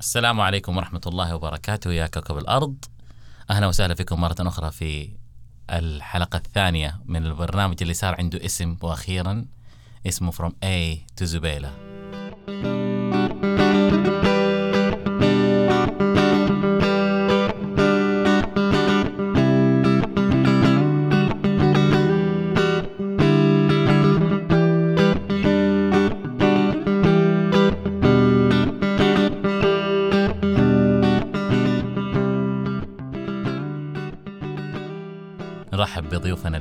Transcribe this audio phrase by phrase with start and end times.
[0.00, 2.84] السلام عليكم ورحمة الله وبركاته يا كوكب الأرض.
[3.50, 5.08] أهلا وسهلا فيكم مرة أخرى في
[5.70, 9.44] الحلقة الثانية من البرنامج اللي صار عنده اسم وأخيرا
[10.06, 11.70] اسمه From A to زبيلة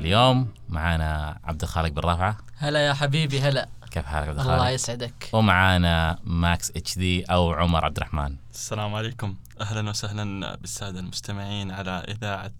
[0.07, 3.69] اليوم معانا عبد الخالق بن رافعة هلا يا حبيبي هلا.
[3.91, 5.29] كيف حالك عبد الله الخالق؟ يسعدك.
[5.33, 8.35] ومعانا Max HD أو عمر عبد الرحمن.
[8.53, 9.35] السلام عليكم.
[9.61, 12.51] أهلا وسهلا بالسادة المستمعين على إذاعة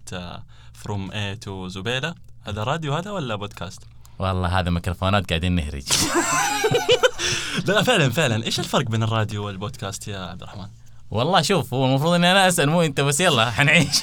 [0.72, 2.14] From A to زبيلة
[2.46, 3.82] هذا راديو هذا ولا بودكاست؟
[4.18, 5.86] والله هذا ميكروفونات قاعدين نهرج.
[7.68, 8.44] لا فعلا فعلا.
[8.44, 10.68] إيش الفرق بين الراديو والبودكاست يا عبد الرحمن؟
[11.10, 13.86] والله شوف هو المفروض إني أنا أسأل مو أنت بس يلا حنعيش.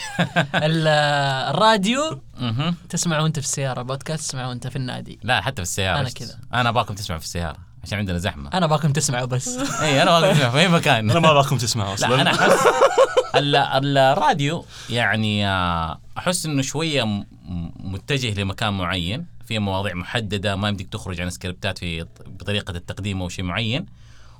[0.55, 0.87] ال-
[1.55, 2.75] الراديو مهم.
[2.89, 5.19] تسمعه وانت في السيارة بودكاست تسمعه وانت في النادي.
[5.23, 6.39] لا حتى في السيارة أنا إيش- كذا.
[6.53, 8.49] أنا باكم تسمعوا في السيارة عشان عندنا زحمة.
[8.53, 9.47] أنا باكم تسمعوا بس.
[9.81, 11.11] اي أنا باكم تسمعوا في أي مكان.
[11.11, 12.07] أنا ما باكم تسمعوا أصلا.
[12.15, 12.67] لا أنا أحس
[13.35, 17.23] ال- الراديو يعني آه، أحس إنه شوية
[17.79, 23.29] متجه لمكان معين في مواضيع محددة ما يمديك تخرج عن السكريبتات في بطريقة التقديم أو
[23.29, 23.85] شيء معين.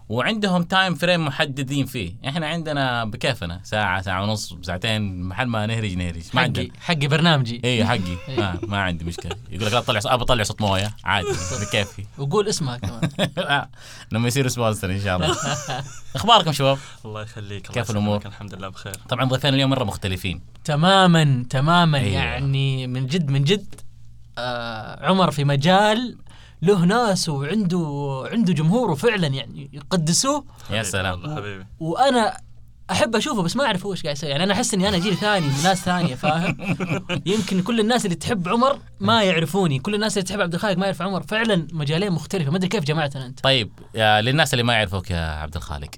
[0.10, 2.16] وعندهم time frame محددين فيه.
[2.28, 3.62] إحنا عندنا بكيفنا.
[3.64, 6.24] ساعة ساعة ونص ساعتين محل ما نهرج نهرج.
[6.34, 6.66] ما عندنا.
[6.66, 7.62] حقي حقي برنامجي.
[7.64, 8.18] اي حقي.
[8.38, 9.36] ما, ما عندي مشكلة.
[9.52, 10.96] يقول لك لا تطلع أبى أطلع صوت موية.
[11.04, 11.28] عادي
[11.62, 12.06] بكيفي.
[12.18, 13.10] وقول اسمها كمان.
[14.12, 15.36] لما يصير سبونسر إن شاء الله.
[16.16, 18.94] أخباركم شباب؟ الله يخليك كيف الأمور؟ الحمد لله بخير.
[19.10, 20.42] طبعا ضيفين اليوم مرة مختلفين.
[20.66, 21.98] تماما تماما.
[21.98, 22.12] أيوة.
[22.12, 23.76] يعني من جد من جد
[24.38, 26.18] آه عمر في مجال
[26.66, 30.46] له ناس وعنده عنده جمهوره فعلا يعني يقدسوه.
[30.70, 31.36] يا سلام.
[31.36, 31.66] حبيبي.
[31.80, 32.38] وأنا
[32.92, 34.30] أحب أشوفه بس ما أعرف هو إيش قاعد يسوي.
[34.30, 36.58] يعني أنا أحس إني أنا جيل ثاني من ناس ثانية فاهم؟
[37.26, 39.80] يمكن كل الناس اللي تحب عمر ما يعرفوني.
[39.80, 41.24] كل الناس اللي تحب عبد الخالق ما يعرف عمر.
[41.24, 42.52] فعلا مجالين مختلفة.
[42.52, 43.44] ما أدري كيف جمعتنا أنت.
[43.44, 45.90] طيب يا للناس اللي ما يعرفوك يا عبد الخالق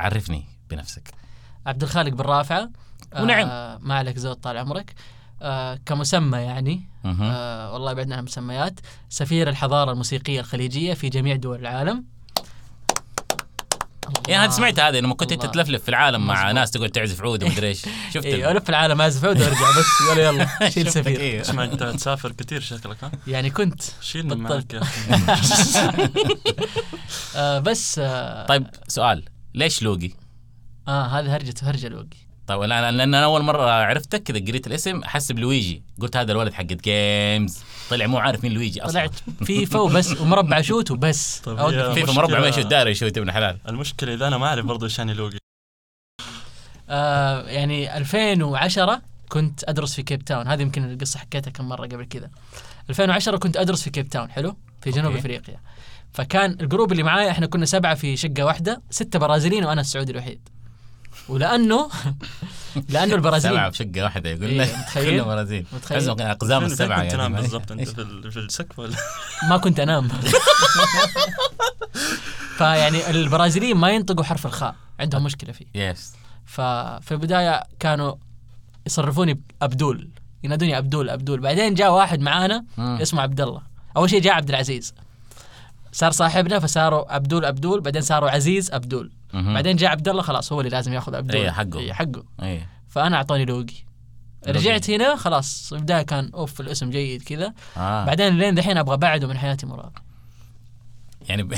[0.00, 1.10] عرفني بنفسك.
[1.66, 2.70] عبد الخالق بن رافعه
[3.20, 3.46] ونعم.
[3.48, 4.94] آه ما عليك زود طال عمرك.
[5.42, 6.80] آه كمسمى يعني.
[7.04, 12.04] آه والله بعدنا عن المسميات سفير الحضارة الموسيقية الخليجية في جميع دول العالم
[14.28, 15.46] يعني هذا سمعت هذا لما كنت أنت.
[15.46, 16.54] تلفلف في العالم مع مظبوط.
[16.54, 17.82] ناس تقعد تعزف عود ومدري إيش
[18.14, 21.40] شفت أيوه ألف العالم اعزف عود وأرجع بس يلا يلا شيل سفير إيه.
[21.40, 24.74] اسمع أنت تسافر كثير شكلك ها؟ يعني كنت شيلني بطلت.
[24.74, 26.08] معك يا أخي
[27.36, 29.24] آه بس آه طيب سؤال
[29.54, 30.10] ليش لوقي؟
[30.88, 32.16] آه هذه هرجة هرجة الوقي
[32.46, 36.52] طيب أنا لأن أنا أول مرة عرفتك كذا قريت الاسم احسب لويجي قلت هذا الولد
[36.52, 37.58] حق games
[37.90, 38.92] طلع مو عارف مين لويجي أصلا.
[38.92, 41.40] طلعت فيفا وبس ومربع شوت وبس.
[41.44, 42.04] طيب أوقف هي- فيه.
[42.04, 43.58] في مربع ما يشوت داري يشوت ابن حلال.
[43.68, 45.38] المشكلة إذا أنا ما أعرف برضه إيش يعني لوجي
[46.90, 52.04] آه يعني 2010 كنت أدرس في كيب تاون هذه يمكن القصة حكيتها كم مرة قبل
[52.04, 52.30] كذا.
[52.90, 55.18] 2010 كنت أدرس في كيب تاون حلو؟ في جنوب okay.
[55.18, 55.60] أفريقيا.
[56.12, 60.12] فكان ال group اللي معايا إحنا كنا سبعة في شقة واحدة ستة برازيليين وأنا السعودي
[60.12, 60.48] الوحيد.
[61.28, 61.88] ولأنه
[62.88, 67.02] لأنه سبعه البرازيليين في شقة واحدة يقول إيه، لك متخيل؟ كلنا برازيل متخيل؟ أقزام السبعة
[67.02, 68.96] كنت تنام يعني بالضبط؟ أنت؟ في ال- في السقف ولا؟
[69.50, 70.08] ما كنت أنام.
[72.58, 74.74] فيعني البرازيليين ما ينطقوا حرف الخاء.
[75.00, 75.66] عندهم مشكلة فيه.
[75.74, 76.12] يس
[76.46, 78.14] ففي البداية كانوا
[78.86, 80.08] يصرفوني ابدول
[80.44, 81.40] ينادوني أبدول أبدول.
[81.40, 82.64] بعدين جاء واحد معانا.
[82.78, 83.62] اسمه عبد الله
[83.96, 84.94] أول شيء جاء عبد العزيز
[85.92, 87.80] صار صاحبنا فصاروا عبدول أبدول.
[87.80, 89.10] بعدين صاروا عزيز أبدول.
[89.32, 91.78] بعدين جاء عبد الله خلاص هو اللي لازم ياخذ ابدول إيه، حقه.
[91.78, 92.24] إيه، حقه.
[92.42, 92.68] إيه.
[92.88, 93.74] فأنا أعطوني لوقي.
[94.48, 97.52] رجعت هنا خلاص في البداية كان أوف الاسم جيد كذا.
[97.76, 98.04] آه.
[98.04, 99.92] بعدين لين دحين أبغى ابعده من حياتي مراد.
[101.28, 101.54] يعني ب...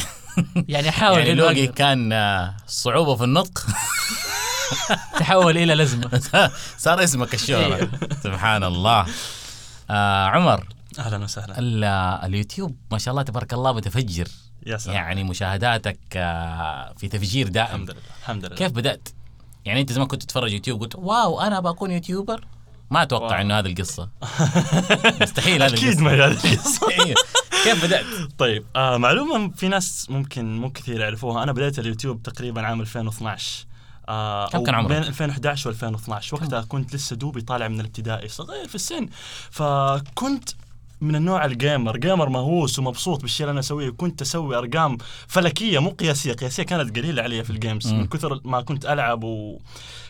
[0.68, 1.74] يعني أحاول يعني لوقي أقدر.
[1.74, 3.66] كان آه، صعوبة في النطق.
[5.18, 6.20] تحول إلى لزمة.
[6.78, 7.74] صار اسمك الشهرة.
[7.76, 7.90] إيه.
[8.24, 9.06] سبحان الله.
[9.90, 10.66] آه عمر.
[10.98, 11.58] أهلا وسهلا.
[11.58, 11.84] ال-
[12.24, 14.28] اليوتيوب ما شاء الله تبارك الله متفجر
[14.66, 14.96] يا سلام.
[14.96, 17.66] يعني مشاهداتك آه في تفجير دائم.
[17.66, 18.56] الحمد لله الحمد لله.
[18.56, 19.08] كيف بدأت؟
[19.64, 22.44] يعني أنت زمان كنت تتفرج يوتيوب قلت wow أنا بكون YouTuber؟
[22.90, 23.40] ما أتوقع.
[23.40, 24.08] إنه هذه القصة.
[25.22, 26.02] مستحيل هذه أكيد القصة.
[26.04, 26.90] ما هي هذه القصة.
[27.04, 27.14] أيوه.
[27.64, 28.04] كيف بدأت؟
[28.38, 31.42] طيب آه معلومة في ناس ممكن مو كثير يعرفوها.
[31.42, 33.66] أنا بديت اليوتيوب تقريبا عام 2012
[34.08, 38.68] آه كم كان عمرك؟ بين 2011 و2012 وقتها كنت لسه دوبي طالع من الابتدائي صغير
[38.68, 39.08] في السن.
[39.50, 40.50] فكنت
[41.00, 41.96] من النوع ال gamer.
[41.96, 43.90] gamer مهووس ومبسوط بالشيء اللي أنا أسويه.
[43.90, 44.98] كنت أسوي أرقام
[45.28, 46.32] فلكية مو قياسية.
[46.32, 47.92] قياسية كانت قليلة علي في ال games.
[47.92, 49.58] من كثر ما كنت ألعب و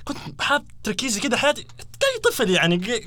[0.05, 1.63] كنت حاط تركيزي كده حياتي.
[2.01, 3.03] كاي طفل يعني.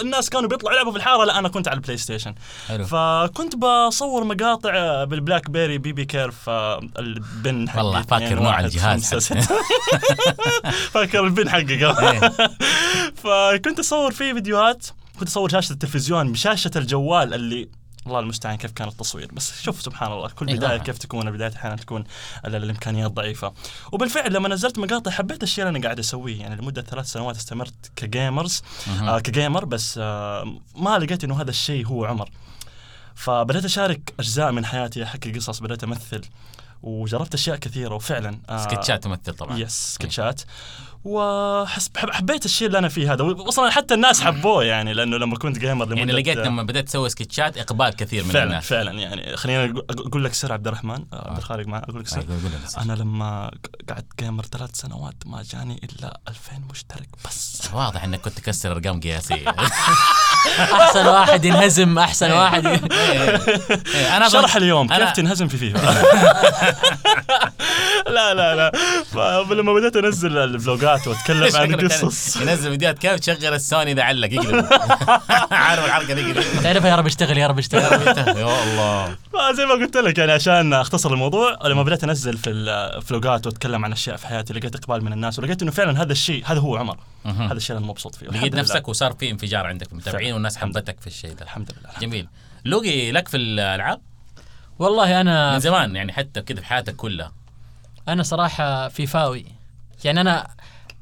[0.00, 1.24] الناس كانوا بيطلعوا يلعبوا في الحارة.
[1.24, 2.34] لا أنا كنت على ال PlayStation
[2.68, 2.84] حلو.
[2.84, 5.78] فكنت بصور مقاطع بال BlackBerry.
[5.78, 7.82] BB Curve آه، ال PIN حقي.
[7.82, 9.14] والله فاكر نوع الجهاز.
[10.92, 12.32] فاكر ال PIN حقي إيه.
[13.22, 14.86] فكنت أصور فيه فيديوهات.
[15.20, 17.68] كنت أصور شاشة التلفزيون بشاشة الجوال اللي
[18.06, 20.56] الله المستعان كيف كان التصوير بس شوف سبحان الله كل إيه.
[20.56, 20.76] بداية.
[20.78, 22.04] كيف تكون البدايه أحيانا تكون
[22.46, 23.52] ال- الإمكانيات ضعيفة.
[23.92, 27.90] وبالفعل لما نزلت مقاطع حبيت الشيء اللي أنا قاعد أسويه يعني لمدة ثلاث سنوات استمرت
[27.96, 28.62] ك gamers.
[29.02, 32.30] آه ك gamer بس آه ما لقيت إنه هذا الشيء هو عمر.
[33.14, 36.20] فبدأت أشارك أجزاء من حياتي أحكي قصص بدأت أمثل
[36.82, 39.58] وجربت أشياء كثيرة وفعلا آه سكتشات تمثل طبعا.
[39.58, 40.42] yes سكتشات.
[41.04, 43.24] وحس حب- حبيت الشيء اللي أنا فيه هذا.
[43.24, 47.08] واصلا حتى الناس حبوه يعني لأنه لما كنت gamer لمدة يعني لقيت لما بدأت تسوي
[47.08, 48.66] سكتشات إقبال كثير من فعلا الناس.
[48.66, 49.36] فعلا يعني.
[49.36, 52.18] خليني أقول لك سر عبد الرحمن آه، عبد الخالق معي أقول لك سر.
[52.20, 52.84] أيوة،.
[52.84, 53.50] أنا لما
[53.88, 57.62] قعدت gamer ثلاث سنوات ما جاني إلا 2000 مشترك بس.
[57.74, 59.48] واضح إنك كنت تكسر أرقام قياسية.
[60.72, 62.68] أحسن واحد ينهزم أحسن واحد ي-
[63.94, 65.78] إيه، أنا شرح اليوم كيف تنهزم في فيفا؟
[68.16, 68.72] لا لا لا.
[69.44, 74.66] فلما بديت أنزل الفلوجات واتكلم عن قصص ينزل فيديوهات كيف؟ تشغل السوني اذا علق يقلب.
[75.50, 78.36] عارف الحركة دي تعرفها يا رب اشتغل يا رب اشتغل.
[78.36, 79.16] يا الله.
[79.32, 83.92] فزي ما قلت لك يعني عشان اختصر الموضوع لما بديت أنزل في الفلوجات وأتكلم عن
[83.92, 86.98] أشياء في حياتي لقيت إقبال من الناس ولقيت إنه فعلا هذا الشيء هذا هو عمر.
[87.24, 88.26] هذا الشيء اللي أنا مبسوط فيه.
[88.26, 88.54] لقيت.
[88.54, 90.34] نفسك وصار في انفجار عندك فعلا.
[90.34, 91.42] والناس حبتك في الشيء ده.
[91.42, 91.90] الحمد لله.
[92.00, 92.28] جميل.
[92.64, 94.00] لوقي لك في الألعاب؟
[94.78, 97.32] والله أنا من زمان يعني حتى كذا في حياتك كلها.
[98.08, 99.46] أنا صراحة فيفاوي
[100.04, 100.48] يعني أنا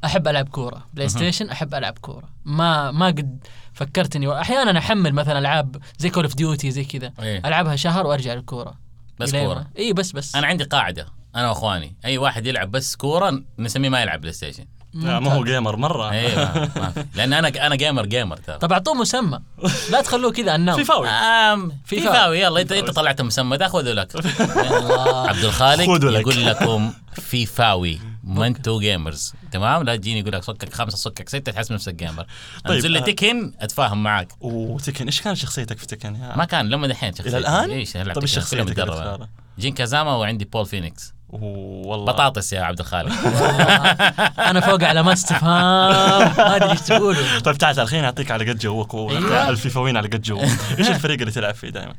[0.05, 0.87] أحب ألعب كورة.
[0.95, 2.29] PlayStation أحب ألعب كورة.
[2.45, 3.39] ما ما قد
[3.73, 7.13] فكرت اني أحيانا أحمل مثلا ألعاب زي Call of Duty زي كذا.
[7.23, 7.43] إيه.
[7.45, 8.75] ألعبها شهر وأرجع للكورة.
[9.21, 9.67] بس كورة.
[9.79, 10.37] اي بس بس.
[10.37, 11.07] أنا عندي قاعدة
[11.37, 11.97] أنا وأخواني.
[12.05, 14.65] أي واحد يلعب بس كورة نسميه ما يلعب PlayStation
[14.95, 16.11] لا ما هو gamer مرة.
[16.11, 17.05] أيوه ما في.
[17.15, 18.59] لأن أنا أنا gamer gamer ترى.
[18.59, 19.41] طب أعطوه مسمى.
[19.91, 22.03] لا تخلوه كذا النوم فيفاوي آم في فيفاوي.
[22.03, 23.57] فيفاوي يلا إنت إنت طلعت مسمى.
[23.57, 24.17] ده خذه لك
[25.29, 25.85] عبد الخالق.
[25.85, 31.53] يقول لكم فيفاوي ما أنتوا gamers تمام؟ لا تجيني يقول لك صكك خمسة صكك ستة
[31.53, 32.27] تحس نفسك gamer
[32.65, 33.03] طيب، انزل لي آه.
[33.03, 34.29] Tekken أتفاهم معاك.
[34.41, 37.29] و Tekken إيش كانت شخصيتك في تكن يا؟ ما كان لما دحين شخصيتي.
[37.29, 38.67] إلى الآن؟ إيش Tekken، الشخصيه؟
[39.59, 41.15] جين كازاما وعندي بول فينيكس.
[41.29, 42.13] والله.
[42.13, 43.13] بطاطس يا عبد الخالق.
[44.51, 47.39] أنا فوق علامات استفهام ما أدري إيش تقولوا.
[47.39, 49.49] طيب تعال تعال خليني أعطيك على قد جوك أيوة.
[49.49, 50.43] والفيفاوين على قد جوك.
[50.79, 51.95] إيش الفريق اللي تلعب فيه دائما؟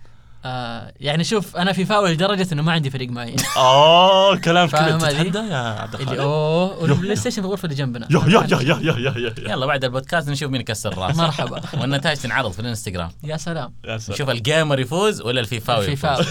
[0.45, 3.35] آه، يعني شوف أنا فيفاوي لدرجة إنه ما عندي فريق معين.
[3.57, 4.97] اوه كلام كذا.
[4.97, 8.93] تتحدى يا عبد الخالق؟ أوه وال PlayStation في الغرفه اللي جنبنا يا يا يا يا
[8.97, 11.61] يا يا يلا بعد البودكاست نشوف مين كسر راسه مرحبا.
[11.81, 13.11] والنتائج تنعرض في الانستغرام.
[13.23, 13.73] يا سلام.
[13.85, 14.15] يا سلام.
[14.15, 16.25] نشوف ال gamer يفوز ولا الفيفاوي الفيفاوي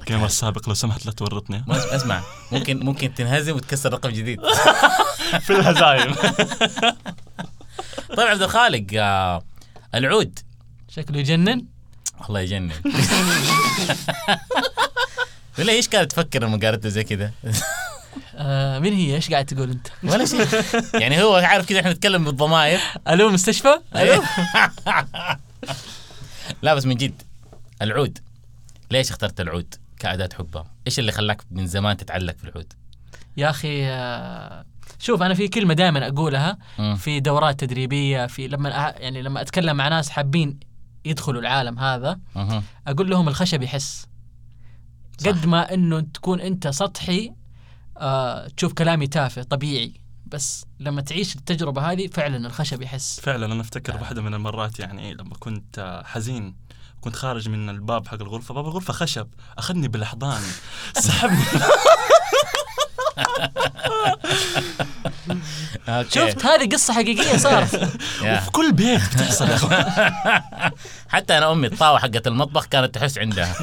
[0.00, 1.64] الجيمر السابق لو سمحت لا تورطني.
[1.70, 2.20] اسمع
[2.52, 4.40] ممكن ممكن تنهزم وتكسر رقم جديد.
[5.40, 6.14] في الهزايم.
[8.16, 9.42] طيب عبد الخالق آه،
[9.94, 10.38] العود.
[10.88, 11.64] شكله يجنن.
[12.28, 12.72] الله يجنن
[15.58, 17.32] ولا إيش كانت تفكر لما قالت زي كذا
[18.36, 20.46] آه مين هي إيش قاعد تقول أنت ولا شيء
[20.94, 24.24] يعني هو عارف كذا إحنا نتكلم بالضمائر ألو مستشفى أيوه.
[26.62, 27.22] لا بس من جد
[27.82, 28.18] العود
[28.90, 32.72] ليش اخترت العود كأداة حبها؟ إيش اللي خلاك من زمان تتعلق في العود؟
[33.36, 34.64] يا أخي آه
[34.98, 36.58] شوف أنا في كلمة دائما أقولها.
[36.96, 40.60] في دورات تدريبية في لما يعني لما أتكلم مع ناس حابين
[41.04, 42.62] يدخلوا العالم هذا مهم.
[42.86, 44.06] أقول لهم الخشب يحس.
[45.18, 45.26] صح.
[45.28, 47.32] قد ما إنه تكون أنت سطحي
[47.96, 49.92] آه تشوف كلامي تافه طبيعي.
[50.26, 53.20] بس لما تعيش التجربة هذه فعلا الخشب يحس.
[53.20, 56.54] فعلا أنا أفتكر واحدة من المرات يعني لما كنت آه، حزين
[57.00, 60.42] كنت خارج من الباب حق الغرفة باب الغرفة خشب أخذني بالأحضان.
[60.98, 61.44] سحبني.
[66.10, 67.74] شفت؟ هذه قصة حقيقية صارت.
[68.22, 68.40] يا.
[68.40, 69.48] في كل بيت بتحصل
[71.08, 73.54] حتى أنا أمي الطاوة حقت المطبخ كانت تحس عندها.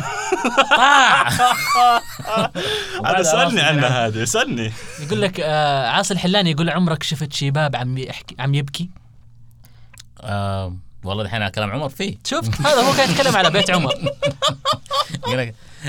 [3.05, 4.71] هذا سألني عنها هذه سألني.
[4.99, 8.89] يقول لك آه عاصي الحلاني يقول عمرك شفت شباب عم يحكي عم يبكي؟
[10.21, 12.17] آه والله دحين كلام عمر فيه.
[12.25, 13.93] شفت؟ هذا هو كان يتكلم على بيت عمر.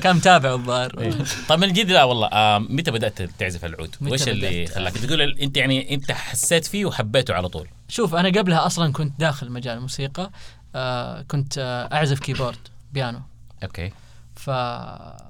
[0.03, 1.01] كان متابع الظاهر.
[1.01, 1.15] إيه.
[1.49, 5.57] طيب من جد لا والله آه متى بدأت تعزف العود؟ وإيش اللي؟ خلاك؟ تقول أنت
[5.57, 7.69] يعني أنت حسيت فيه وحبيته على طول.
[7.89, 10.31] شوف أنا قبلها أصلا كنت داخل مجال الموسيقى.
[10.77, 12.57] آه كنت آه أعزف keyboard
[12.93, 13.21] بيانو.
[13.63, 13.93] okay.
[14.37, 14.51] ف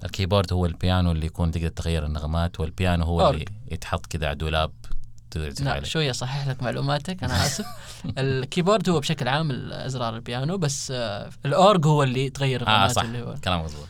[0.04, 3.34] ال keyboard هو البيانو اللي يكون تقدر تغير النغمات والبيانو هو أورج.
[3.34, 4.70] اللي يتحط كذا على دولاب
[5.60, 7.66] عليه شوية صحح لك معلوماتك أنا آسف.
[8.18, 12.90] ال keyboard هو بشكل عام الأزرار البيانو بس آه الأورج هو اللي تغير آه الرنات
[12.90, 13.02] صح.
[13.02, 13.34] اللي هو.
[13.44, 13.88] كلام مضبوط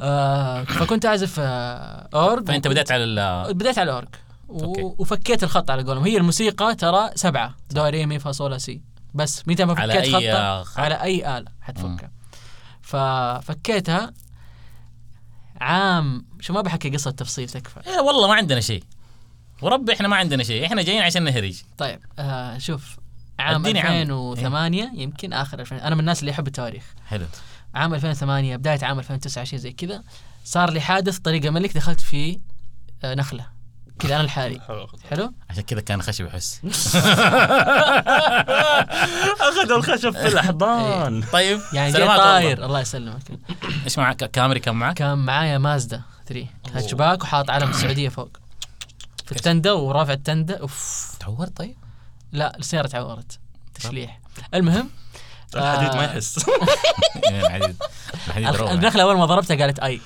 [0.00, 2.46] آه فكنت أعزف آه أورج.
[2.48, 4.08] فأنت بدأت على ال- بديت على الأورج.
[4.48, 4.64] و...
[4.64, 4.82] okay.
[4.82, 6.04] وفكيت الخط على قولهم.
[6.04, 7.54] هي الموسيقى ترى سبعة.
[7.70, 8.80] دو ري مي فا صول لا سي.
[9.16, 12.10] بس متى ما على فكيت أي خطة خط؟ على أي آلة حتفكها.
[12.82, 14.12] ففكيتها
[15.60, 17.80] عام شو ما بحكي قصة تفصيل تكفى.
[17.86, 18.84] إيه والله ما عندنا شيء.
[19.62, 20.66] وربي إحنا ما عندنا شيء.
[20.66, 21.62] إحنا جايين عشان نهرج.
[21.78, 22.96] طيب آه شوف
[23.38, 23.92] عام أديني عام.
[23.92, 26.94] 2008 يمكن آخر 2000 أنا من الناس اللي يحب التواريخ.
[27.06, 27.26] حلو.
[27.74, 30.02] عام 2008 بداية عام 2009 شيء زي كذا.
[30.44, 32.40] صار لي حادث طريقة ملك دخلت في
[33.04, 33.55] آه نخلة.
[33.98, 34.60] كذا أنا لحالي.
[35.10, 36.60] حلو عشان كذا كان خشب يحس.
[39.40, 41.22] اخذوا الخشب في الأحضان.
[41.32, 42.64] طيب يعني جاي طاير.
[42.64, 43.22] الله يسلمك.
[43.84, 48.28] إيش معك؟ كاميري كم معك؟ كان معايا مازدا 3 هاتشباك وحاط علم السعودية فوق.
[49.26, 50.56] في التندة ورافع التندة.
[50.56, 51.06] أوف.
[51.20, 51.76] تعور طيب؟
[52.32, 53.38] لا السيارة تعورت.
[53.74, 54.20] تشليح.
[54.54, 54.90] المهم
[55.56, 56.46] الحديد ما آه، يحس.
[57.24, 57.74] يعني
[58.26, 58.60] الحديد.
[58.60, 60.00] النخلة أول ما ضربتها قالت أي.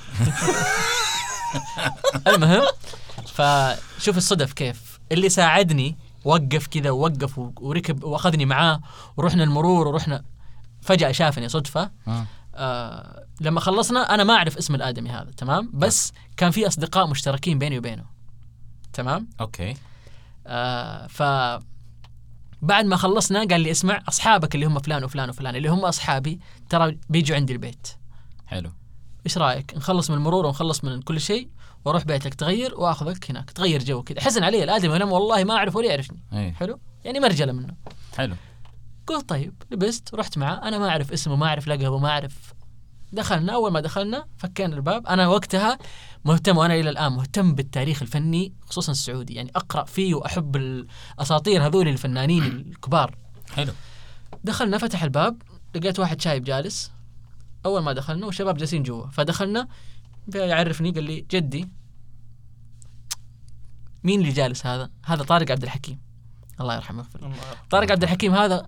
[2.27, 2.63] المهم
[3.31, 5.01] فشوف الصدف كيف.
[5.13, 8.81] اللي ساعدني وقف كذا ووقف وركب وأخذني معاه
[9.17, 10.25] ورحنا المرور ورحنا
[10.81, 11.91] فجأة شافني صدفة.
[12.07, 12.27] مم.
[12.55, 17.59] آه لما خلصنا أنا ما أعرف اسم الآدمي هذا تمام؟ بس كان في أصدقاء مشتركين
[17.59, 18.05] بيني وبينه
[18.93, 19.75] تمام؟ أوكي.
[20.47, 21.23] آه ف
[22.63, 26.41] بعد ما خلصنا قال لي اسمع أصحابك اللي هم فلان وفلان وفلان اللي هم أصحابي
[26.69, 27.89] ترى بيجوا عندي البيت.
[28.47, 28.71] حلو.
[29.27, 31.49] إيش رأيك؟ نخلص من المرور ونخلص من كل شيء
[31.85, 34.21] وأروح بيتك تغير وأخذك هناك تغير جو كذا.
[34.21, 36.23] حزن علي الآدمي أنا والله ما أعرف ولا يعرفني.
[36.33, 37.75] إيه حلو؟ يعني مرجلة منه.
[38.17, 38.35] حلو.
[39.07, 42.55] قلت طيب لبست ورحت معاه أنا ما أعرف اسمه ما أعرف لقبه ما أعرف.
[43.13, 45.07] دخلنا أول ما دخلنا فكينا الباب.
[45.07, 45.79] أنا وقتها
[46.25, 49.35] مهتم وأنا إلى الآن مهتم بالتاريخ الفني خصوصا السعودي.
[49.35, 53.17] يعني أقرأ فيه وأحب الأساطير هذول الفنانين الكبار.
[53.53, 53.73] حلو.
[54.45, 55.43] دخلنا فتح الباب
[55.75, 56.93] لقيت واحد شايب جالس.
[57.67, 59.07] أول ما دخلنا والشباب جالسين جوا.
[59.07, 59.69] فدخلنا
[60.35, 61.69] يعرفني قال لي جدي
[64.05, 66.01] مين اللي جالس هذا؟ هذا طارق عبد الحكيم.
[66.61, 67.35] الله يرحمه ويغفر له.
[67.71, 68.67] طارق عبد الحكيم هذا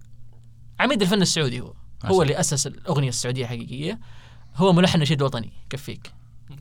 [0.80, 1.74] عميد الفن السعودي هو.
[2.04, 4.00] ما هو اللي أسس الأغنية السعودية الحقيقيه
[4.56, 6.12] هو ملحن نشيد وطني يكفيك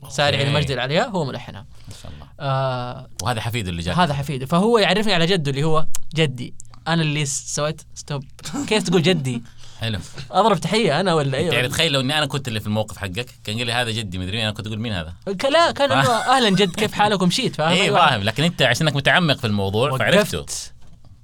[0.08, 0.40] سارع.
[0.40, 1.66] المجد العلياء هو ملحنها.
[1.88, 2.28] ما شاء الله.
[2.40, 3.94] آه وهذا حفيده اللي جاء.
[3.94, 6.54] هذا حفيده فهو يعرفني على جده اللي هو جدي.
[6.88, 8.24] أنا اللي سويت stop
[8.68, 9.42] كيف تقول جدي؟
[9.82, 9.98] حلو.
[10.30, 13.26] أضرب تحية أنا ولا يعني إيه تخيل لو إني أنا كنت اللي في الموقف حقك
[13.44, 15.14] كان قال لي هذا جدي مدري أنا كنت أقول مين هذا؟
[15.50, 18.06] لا كان أهلا جد كيف حالك ومشيت فاهم؟ إيه أيوة.
[18.06, 18.22] فاهم.
[18.22, 20.46] لكن أنت عشانك متعمق في الموضوع فعرفته.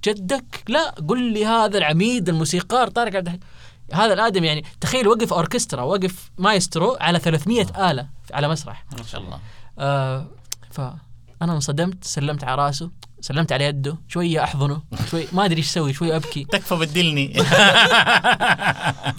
[0.04, 3.48] جدك؟ لا قل لي هذا العميد الموسيقار طارق عبد الحكيم
[3.92, 8.84] هذا الآدم يعني تخيل وقف أوركسترا وقف مايسترو على 300 آلة على مسرح.
[8.98, 9.38] ما شاء الله.
[9.78, 10.26] آه
[10.70, 12.90] فأنا انصدمت سلمت على رأسه.
[13.20, 16.44] سلمت على يده شوية أحضنه شوي ما أدري إيش أسوي شوي أبكي.
[16.52, 17.28] تكفى بدلني.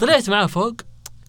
[0.00, 0.80] طلعت معه فوق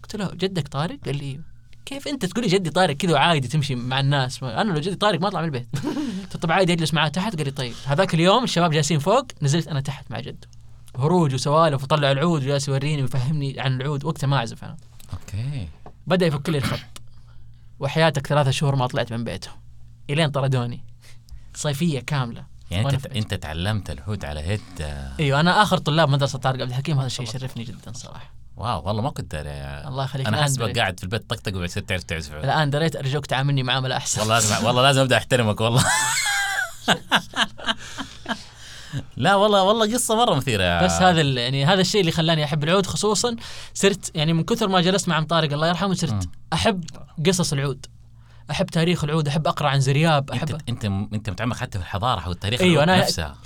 [0.04, 1.40] قلت له جدك طارق؟ قال لي.
[1.86, 5.22] كيف أنت تقول لي جدي طارق كذا وعادي تمشي مع الناس؟ أنا لو جدي طارق
[5.22, 5.68] ما أطلع من البيت.
[6.24, 7.74] قلت طب عادي أجلس معاه تحت؟ قال لي طيب.
[7.86, 10.48] هذاك اليوم الشباب جالسين فوق نزلت أنا تحت مع جده.
[10.98, 14.06] هروج وسوالف وطلع العود وجالس يوريني ويفهمني عن العود.
[14.06, 14.78] وقتها ما أعزف أنا.
[15.14, 15.68] أوكي.
[16.08, 16.80] بدأ يفك لي الخط.
[17.80, 19.52] وحياتك ثلاثة شهور ما طلعت من بيته.
[20.10, 20.84] إلين طردوني.
[21.54, 22.51] صيفية كاملة.
[22.72, 26.70] يعني أنت أنت تعلمت العود على يد آه، أيوه أنا آخر طلاب مدرسة طارق عبد
[26.70, 28.34] الحكيم هذا الشيء يشرفني جدا صراحة.
[28.58, 29.52] واو والله ما كنت أدري.
[29.88, 30.80] الله يخليك أنا حسبك.
[30.80, 34.20] قاعد في البيت طقطق وبتصير تعرف تعزف الآن دريت أرجوك تعاملني معامله أحسن.
[34.22, 35.86] والله لازم والله لازم أبدأ أحترمك والله.
[39.18, 40.84] لا والله والله قصة مرة مثيرة.
[40.84, 43.36] بس هذا يعني هذا الشيء اللي خلاني أحب العود خصوصا
[43.74, 46.30] صرت يعني من كثر ما جلست مع طارق الله يرحمه صرت.
[46.54, 46.84] أحب
[47.26, 47.86] قصص العود.
[48.52, 52.22] أحب تاريخ العود أحب أقرأ عن زرياب احب أنت انت أنت متعمق حتى في الحضارة
[52.22, 53.38] أو التاريخ أيوة، أنا نفسها.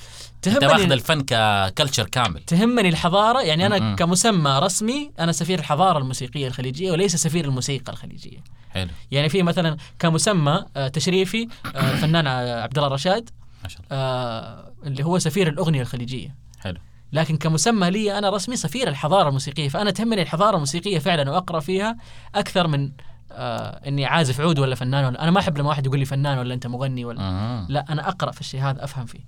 [0.48, 2.42] أنت ماخذ تهمني الفن ك culture كامل.
[2.42, 3.96] تهمني الحضارة يعني أنا م-م.
[3.96, 8.38] كمسمى رسمي أنا سفير الحضارة الموسيقية الخليجية وليس سفير الموسيقى الخليجية.
[8.72, 8.90] حلو.
[9.12, 13.30] يعني في مثلا كمسمى آه، تشريفي الفنان آه، عبد الله الرشاد
[13.64, 14.02] ما شاء الله.
[14.02, 16.36] آه، اللي هو سفير الأغنية الخليجية.
[16.60, 16.78] حلو.
[17.14, 21.98] لكن كمسمى لي أنا رسمي سفير الحضارة الموسيقية فأنا تهمني الحضارة الموسيقية فعلا وأقرأ فيها
[22.36, 22.92] أكثر من
[23.32, 26.38] آه إني عازف عود ولا فنان ولا أنا ما أحب لما واحد يقول لي فنان
[26.38, 27.66] ولا أنت مغني ولا مم.
[27.70, 29.20] لا أنا أقرأ في الشيء هذا أفهم فيه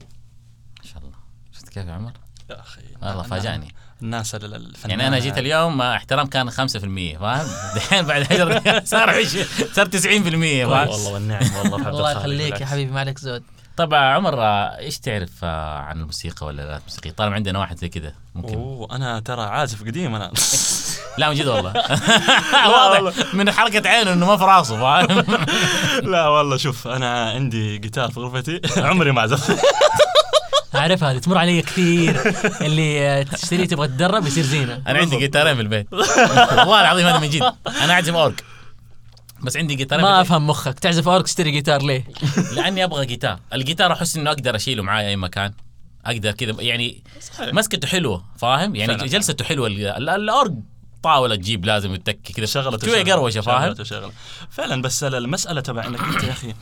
[0.79, 1.17] ما شاء الله
[1.51, 2.11] شفت كيف يا عمر؟
[2.49, 6.53] يا أخي والله فاجأني الناس ال- الفنانة يعني أنا جيت اليوم آه، احترام كان 5%
[7.19, 12.65] فاهم؟ دحين بعد 10 صار 20 صار 90% فاهم؟ والله والنعم والله الله يخليك يا.
[12.65, 13.43] حبيبي ما عليك زود
[13.77, 18.53] طبعا عمر إيش تعرف عن الموسيقى ولا الالات الموسيقيه؟ طالما عندنا واحد زي كذا ممكن.
[18.53, 20.31] أوه أنا ترى عازف قديم أنا.
[21.17, 21.73] لا من جد والله.
[22.71, 23.33] واضح.
[23.33, 25.25] من حركة عينه إنه ما في راسه فاهم؟
[26.11, 28.61] لا والله شوف أنا عندي جيتار في غرفتي.
[28.77, 29.59] عمري ما عزفت.
[30.75, 32.33] اعرفها هذه تمر علي كثير.
[32.61, 34.81] اللي تشتريه تبغى تتدرب يصير زينة.
[34.87, 35.93] أنا عندي جيتارين في البيت.
[35.93, 37.53] والله العظيم هذا من جد.
[37.81, 38.43] أنا اعزف أورك.
[39.41, 40.21] بس عندي جيتارين في ما.
[40.21, 42.03] أفهم مخك تعزف أورج تشتري جيتار ليه؟
[42.55, 45.53] لأني أبغى جيتار الجيتار أحس إنه أقدر أشيله معايا أي مكان
[46.05, 47.53] أقدر كذا يعني صحيح.
[47.53, 49.07] مسكته حلوة فاهم يعني فعلاً.
[49.09, 50.53] جلسته حلوة ال- ال- الاورج
[51.03, 54.11] طاولة تجيب لازم يتكي كذا شغلة شوية قروشة فاهم شغلة وشغلة.
[54.49, 56.53] فعلا بس المسألة تبع إنك أنت يا أخي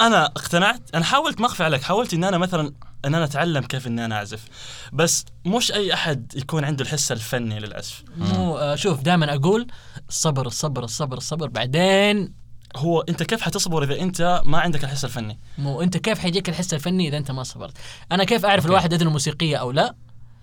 [0.00, 2.72] أنا اقتنعت أنا حاولت ما أخفي عليك حاولت إن أنا مثلا
[3.04, 4.44] إن أنا أتعلم كيف إني أنا أعزف.
[4.92, 9.66] بس مش أي أحد يكون عنده الحس الفني للعزف مو آه، شوف دائما أقول
[10.08, 12.32] الصبر الصبر الصبر الصبر بعدين
[12.76, 16.74] هو أنت كيف حتصبر إذا أنت ما عندك الحس الفني؟ مو أنت كيف حيجيك الحس
[16.74, 17.76] الفني إذا أنت ما صبرت؟
[18.12, 18.68] أنا كيف أعرف okay.
[18.68, 19.94] الواحد اذنه موسيقية أو لا؟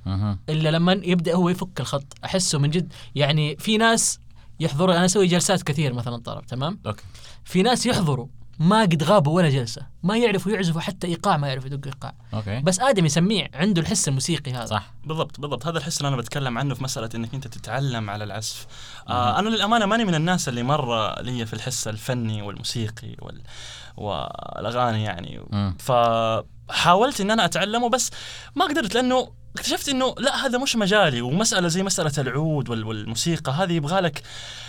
[0.05, 0.39] مهم.
[0.50, 2.13] إلا لما يبدأ هو يفك الخط.
[2.25, 4.19] أحسه من جد يعني في ناس
[4.59, 7.03] يحضروا أنا أسوي جلسات كثير مثلا طرب تمام؟ okay.
[7.45, 8.27] في ناس يحضروا.
[8.59, 9.81] ما قد غابوا ولا جلسة.
[10.03, 12.13] ما يعرفوا يعزفوا حتى إيقاع ما يعرفوا يدقوا إيقاع.
[12.33, 12.59] أوكي.
[12.59, 14.65] بس آدمي سميع عنده الحس الموسيقي هذا.
[14.65, 14.93] صح.
[15.03, 15.67] بالضبط بالضبط.
[15.67, 18.67] هذا الحس اللي أنا بتكلم عنه في مسألة إنك أنت تتعلم على العزف.
[19.09, 23.41] آه أنا للأمانة ماني من الناس اللي مرة لي في الحس الفني والموسيقي وال
[23.97, 25.45] والأغاني يعني.
[25.50, 25.77] مم.
[25.79, 28.12] فحاولت إن أنا أتعلمه بس
[28.55, 31.21] ما قدرت لأنه اكتشفت إنه لا هذا مش مجالي.
[31.21, 34.21] ومسألة زي مسألة العود وال- والموسيقى هذه يبغى لك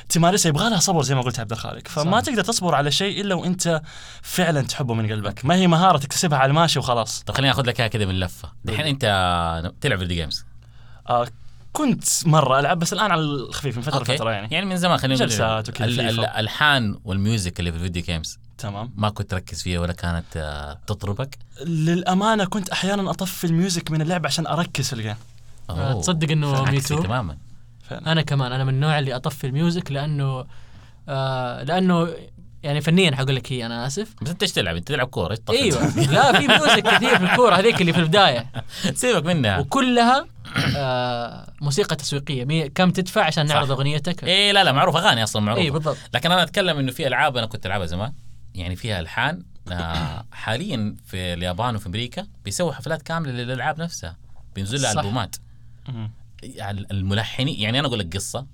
[0.09, 1.89] تمارسها يبغى لها صبر زي ما قلت عبد الخالق.
[1.89, 2.27] فما صح.
[2.27, 3.83] تقدر تصبر على شيء إلا وأنت
[4.23, 5.45] فعلا تحبه من قلبك.
[5.45, 7.23] ما هي مهارة تكتسبها على الماشي وخلاص.
[7.23, 8.53] طب خليني آخذ لك اياها كذا من لفة.
[8.69, 10.45] الحين أنت تلعب فيديو جيمز
[11.09, 11.27] آه
[11.73, 14.13] كنت مرة ألعب بس الآن على الخفيف من فترة okay.
[14.13, 14.49] لفترة يعني.
[14.51, 18.93] يعني من زمان خلينا نقول جلسات وكذا وال music اللي في ال video games تمام.
[18.97, 24.03] ما كنت تركز فيها ولا كانت آه، تطربك؟ للأمانة كنت أحيانا أطفي ال music من
[24.03, 25.17] اللعبة عشان أركز في ال game
[25.71, 26.01] آه،.
[26.01, 27.37] تصدق عكسي me too؟ تماما.
[27.89, 28.13] فعلا.
[28.13, 30.45] أنا كمان أنا من النوع اللي أطفي ال music لأنه
[31.09, 32.09] آه لأنه
[32.63, 34.15] يعني فنيا حقول لك هي أنا آسف.
[34.23, 36.13] بس أنت إيش تلعب؟ أنت تلعب كورة إيش تطفي؟ أيوه.
[36.13, 38.47] لا في music كثير في الكورة هذيك اللي في البداية.
[38.95, 39.59] سيبك منها.
[39.59, 40.27] وكلها
[40.77, 42.45] آه موسيقى تسويقية.
[42.45, 43.75] مي كم تدفع عشان نعرض صح.
[43.75, 45.97] أغنيتك؟ إيه لا لا معروف أغاني أصلا معروف اي بالضبط.
[46.15, 48.13] لكن أنا أتكلم إنه في ألعاب أنا كنت ألعبها زمان.
[48.57, 54.17] يعني فيها الحان آه حاليا في اليابان وفي أمريكا بيسووا حفلات كاملة للألعاب نفسها
[54.55, 54.93] بينزل لها.
[54.93, 55.37] ألبومات.
[56.43, 58.47] يعني الملحنين يعني أنا أقول لك قصة.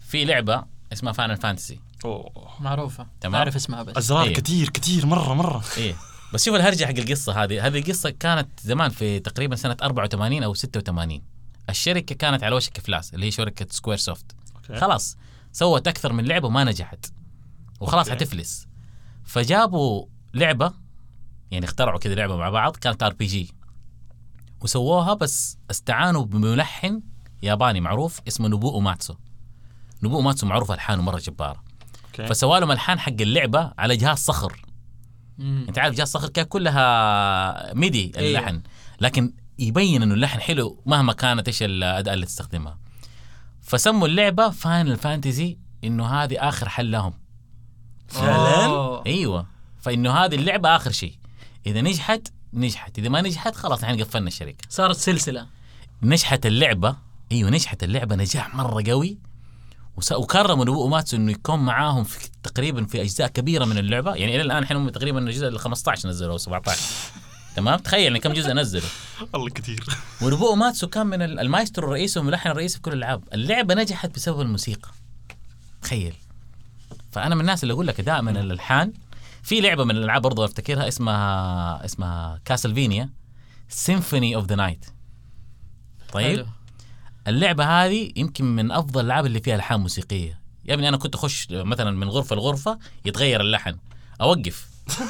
[0.00, 2.50] في لعبة اسمها فان فانتسي أوه.
[2.60, 3.06] معروفة.
[3.20, 3.34] تمام.
[3.34, 3.96] أعرف اسمها بس.
[3.96, 4.34] ازرار إيه.
[4.34, 5.64] كثير كثير مرة مرة.
[5.76, 5.94] إيه.
[6.34, 7.66] بس شوف الهرجة حق القصة هذه.
[7.66, 11.22] هذه القصة كانت زمان في تقريبا سنة 84 أو 86
[11.70, 14.80] الشركة كانت على وشك افلاس اللي هي شركة Square Soft okay.
[14.80, 15.16] خلاص
[15.52, 17.06] سوت أكثر من لعبة وما نجحت.
[17.80, 18.24] وخلاص okay.
[18.24, 18.66] حتفلس.
[19.30, 20.72] فجابوا لعبة
[21.50, 23.52] يعني اخترعوا كذا لعبة مع بعض كانت RPG
[24.60, 27.02] وسووها بس استعانوا بملحن
[27.42, 29.14] ياباني معروف اسمه نوبو ماتسو.
[30.02, 31.62] نوبو ماتسو معروف ألحانه مرة جبارة.
[32.06, 32.26] Okay.
[32.26, 34.62] فسووا لهم ألحان حق اللعبة على جهاز صخر.
[35.38, 35.64] مم.
[35.68, 38.28] أنت عارف جهاز صخر كان كلها MIDI أيوه.
[38.28, 38.62] اللحن.
[39.00, 42.78] لكن يبين إنه اللحن حلو مهما كانت إيش الاداء اللي تستخدمها.
[43.60, 47.19] فسموا اللعبة Final Fantasy إنه هذه آخر حل لهم.
[48.10, 49.02] فعلا؟ أوه.
[49.06, 49.46] أيوه.
[49.80, 51.14] فإنه هذه اللعبة آخر شيء.
[51.66, 52.98] إذا نجحت نجحت.
[52.98, 54.64] إذا ما نجحت خلاص الحين قفلنا الشركة.
[54.68, 55.46] صارت سلسلة.
[56.02, 56.96] نجحت اللعبة.
[57.32, 58.16] أيوه نجحت اللعبة.
[58.16, 59.18] نجاح مرة قوي.
[60.12, 64.14] وكرموا نوبو ماتسو إنه يكون معاهم في تقريبا في أجزاء كبيرة من اللعبة.
[64.14, 66.80] يعني إلى الآن هم تقريبا الجزء ال 15 نزلوا أو 17
[67.56, 68.88] تمام؟ تخيل يعني كم جزء نزلوا.
[69.32, 69.84] والله كثير.
[70.22, 73.22] ونوبو ماتسو كان من ال- المايسترو الرئيسي والملحن الرئيسي في كل الألعاب.
[73.34, 74.88] اللعبة نجحت بسبب الموسيقى.
[75.82, 76.14] تخيل.
[77.12, 78.92] فأنا من الناس اللي أقول لك دائما الألحان
[79.42, 83.10] في لعبة من الألعاب برضو أفتكرها اسمها اسمها Castlevania
[83.68, 84.86] Symphony of the Night
[86.12, 86.46] طيب؟ حلو.
[87.28, 90.40] اللعبة هذه يمكن من أفضل الألعاب اللي فيها ألحان موسيقية.
[90.64, 93.76] يا ابني أنا كنت أخش مثلا من غرفة لغرفة يتغير اللحن.
[94.20, 94.66] أوقف.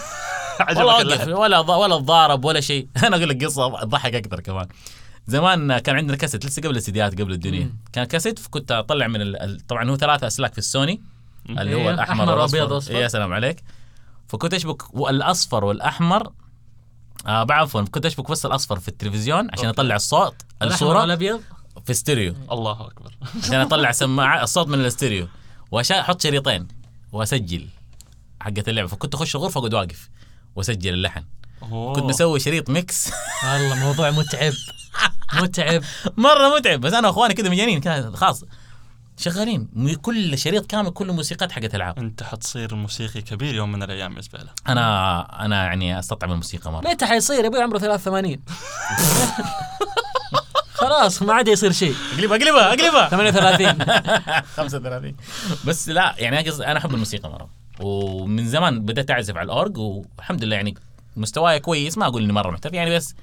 [0.68, 1.28] والله أوقف.
[1.28, 2.88] ولا ولا اتضارب ولا شيء.
[3.06, 4.66] أنا أقول لك قصة تضحك أكثر كمان.
[5.26, 7.74] زمان كان عندنا كاسيت لسه قبل السيديات قبل الدنيا.
[7.92, 9.60] كان كاسيت كنت أطلع من ال...
[9.68, 11.02] طبعا هو ثلاثة أسلاك في السوني.
[11.58, 12.38] اللي هو إيه، الأحمر.
[12.38, 12.94] وأبيض وأصفر.
[12.94, 13.62] يا سلام عليك.
[14.28, 16.32] فكنت اشبك الاصفر والأحمر.
[17.26, 19.68] آه عفوا كنت اشبك بس الأصفر في التلفزيون عشان.
[19.68, 21.40] أطلع الصوت الصورة والأبيض؟
[21.84, 22.34] في ستيريو.
[22.52, 23.14] الله أكبر.
[23.42, 25.28] عشان أطلع سماعة الصوت من الاستيريو
[25.70, 26.68] وعشان أحط شريطين
[27.12, 27.68] وأسجل
[28.40, 28.88] حقت اللعبة.
[28.88, 30.08] فكنت أخش الغرفه اقعد واقف
[30.56, 31.24] وأسجل اللحن.
[31.62, 31.92] أوه.
[31.94, 33.10] كنت مسوي شريط mix.
[33.44, 34.52] والله موضوع متعب.
[35.42, 35.82] متعب.
[36.16, 36.80] مرة متعب.
[36.80, 37.80] بس أنا وأخواني كذا مجانين.
[37.80, 38.44] كان خلاص.
[39.20, 39.68] شغالين.
[40.02, 41.98] كل شريط كامل كله موسيقات حقت العاب.
[41.98, 46.88] انت حتصير موسيقي كبير يوم من الأيام بالنسبة له أنا أنا يعني أستطعم الموسيقى مرة.
[46.88, 48.36] متى حيصير؟ أبوي عمره 83
[50.80, 51.94] خلاص ما عاد يصير شيء.
[52.18, 53.08] أقلبها أقلبها أقلبها.
[53.08, 55.14] 38 35
[55.66, 57.48] بس لا يعني أنا أحب الموسيقى مرة.
[57.80, 60.74] ومن زمان بدأت أعزف على الأورج والحمد لله يعني
[61.16, 63.14] مستواي كويس ما أقول إني مرة محترف يعني بس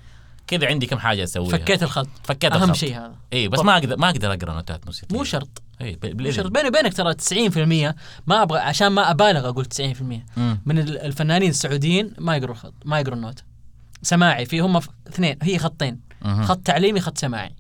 [0.48, 1.50] كذا عندي كم حاجة أسويها.
[1.52, 2.08] فكيت الخط.
[2.24, 2.76] فكيت أهم الخط.
[2.76, 3.16] شيء هذا.
[3.34, 5.18] اي بس ما أقدر ما أقدر أقرأ نوتات موسيقية.
[5.18, 5.62] مو شرط.
[5.82, 6.50] اي بالإذن.
[6.50, 7.96] بيني وبينك ترى 90%
[8.28, 10.62] ما أبغى عشان ما أبالغ أقول 90% مم.
[10.66, 13.44] من ال- الفنانين السعوديين ما يقروا الخط ما يقروا النوت.
[14.02, 16.00] سماعي في هم اثنين هي خطين.
[16.22, 16.44] مهم.
[16.44, 17.56] خط تعليمي خط سماعي.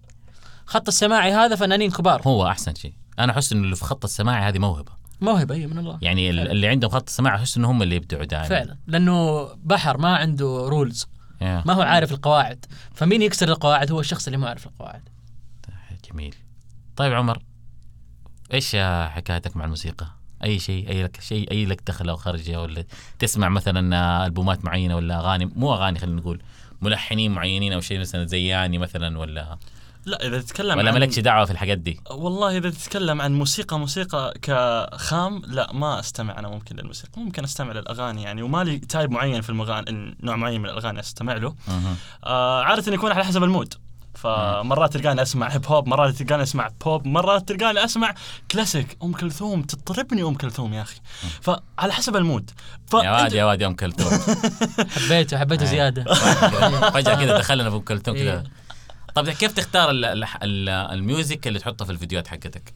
[0.65, 2.21] خط السماعي هذا فنانين كبار.
[2.27, 2.93] هو أحسن شيء.
[3.19, 4.91] أنا أحس انه اللي في خط السماعي هذه موهبة.
[5.21, 5.97] موهبة هي من الله.
[6.01, 8.47] يعني ال- اللي عندهم خط السماعي أحس انه هم اللي يبدعوا دائما.
[8.47, 8.77] فعلا.
[8.87, 11.07] لأنه بحر ما عنده rules
[11.41, 11.63] Yeah.
[11.65, 12.65] ما هو عارف القواعد.
[12.93, 15.01] فمين يكسر القواعد؟ هو الشخص اللي ما يعرف القواعد.
[16.11, 16.35] جميل.
[16.95, 17.41] طيب عمر
[18.53, 18.75] إيش
[19.09, 20.07] حكايتك مع الموسيقى؟
[20.43, 22.83] أي شيء أي لك شيء أي لك دخل أو خرجة ولا
[23.19, 26.41] تسمع مثلا ألبومات معينة ولا أغاني؟ مو أغاني خلينا نقول
[26.81, 29.57] ملحنين معينين أو شيء مثلا زياني مثلا ولا؟
[30.05, 33.79] لا إذا تتكلم ولا عن- مالكش دعوة في الحاجات دي؟ والله إذا تتكلم عن موسيقى
[33.79, 37.21] موسيقى كخام لا ما أستمع أنا ممكن للموسيقى.
[37.21, 41.55] ممكن أستمع للأغاني يعني ومالي تايب معين في المغاني نوع معين من الأغاني أستمع له.
[42.23, 43.73] آه عادة يكون على حسب ال mood.
[44.21, 48.15] فمرات تلقاني أسمع hip hop مرات تلقاني أسمع بوب مرات تلقاني أسمع
[48.51, 50.99] كلاسيك أم كلثوم تطربني أم كلثوم يا أخي.
[51.41, 52.51] فعلى حسب ال mood.
[52.93, 54.19] يا واد يا واد يا أم كلثوم.
[54.95, 55.69] حبيته حبيته إيه.
[55.69, 56.13] زيادة.
[56.93, 58.33] فجأة كذا دخلنا في أم كلثوم كذا.
[58.33, 58.43] إيه.
[59.15, 62.73] طيب كيف تختار ال- ال- ال- ال music اللي تحطها في الفيديوهات حقتك؟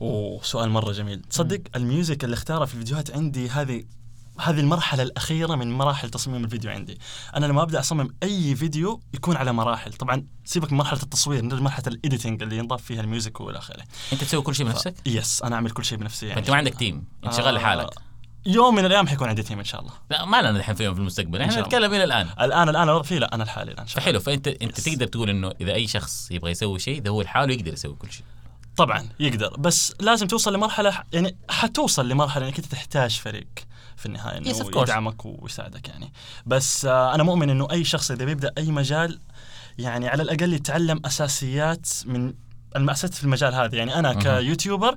[0.00, 1.20] أوه سؤال مرة جميل.
[1.30, 3.84] تصدق ال music اللي اختارها في الفيديوهات عندي هذه
[4.40, 6.98] هذه المرحلة الأخيرة من مراحل تصميم الفيديو عندي.
[7.36, 9.92] أنا لما أبدأ أصمم أي فيديو يكون على مراحل.
[9.92, 13.58] طبعا سيبك من مرحلة التصوير نرجع مرحلة ال editing اللي ينضاف فيها ال music وإلى
[13.58, 13.82] آخره.
[14.12, 16.40] أنت تسوي كل شيء بنفسك؟ yes أنا أعمل كل شيء بنفسي يعني.
[16.40, 17.90] فانت ما عندك team أنت شغال آه، لحالك.
[18.46, 19.92] يوم من الأيام حيكون عندي team إن شاء الله.
[20.10, 21.42] لا ما لنا الحين فيهم في المستقبل.
[21.42, 21.60] إحنا.
[21.60, 22.28] نتكلم إلى الآن.
[22.40, 23.94] الآن الآن في لا أنا لحالي شاء الله.
[23.94, 24.20] فحلو.
[24.20, 24.80] فأنت أنت.
[24.80, 28.12] تقدر تقول إنه إذا أي شخص يبغى يسوي شيء ده هو لحاله يقدر يسوي كل
[28.12, 28.24] شيء.
[28.76, 29.56] طبعا يقدر.
[29.58, 33.48] بس لازم توصل لمرحلة يعني حتوصل لمرحلة إنك أنت تحتاج فريق.
[33.96, 34.82] في النهاية Yes, انه course.
[34.82, 36.12] يدعمك ويساعدك يعني
[36.46, 39.20] بس آه أنا مؤمن إنه أي شخص إذا بيبدأ أي مجال
[39.78, 42.34] يعني على الأقل يتعلم أساسيات من
[42.76, 44.12] الأساسيات في المجال هذا يعني أنا.
[44.12, 44.96] ك YouTuber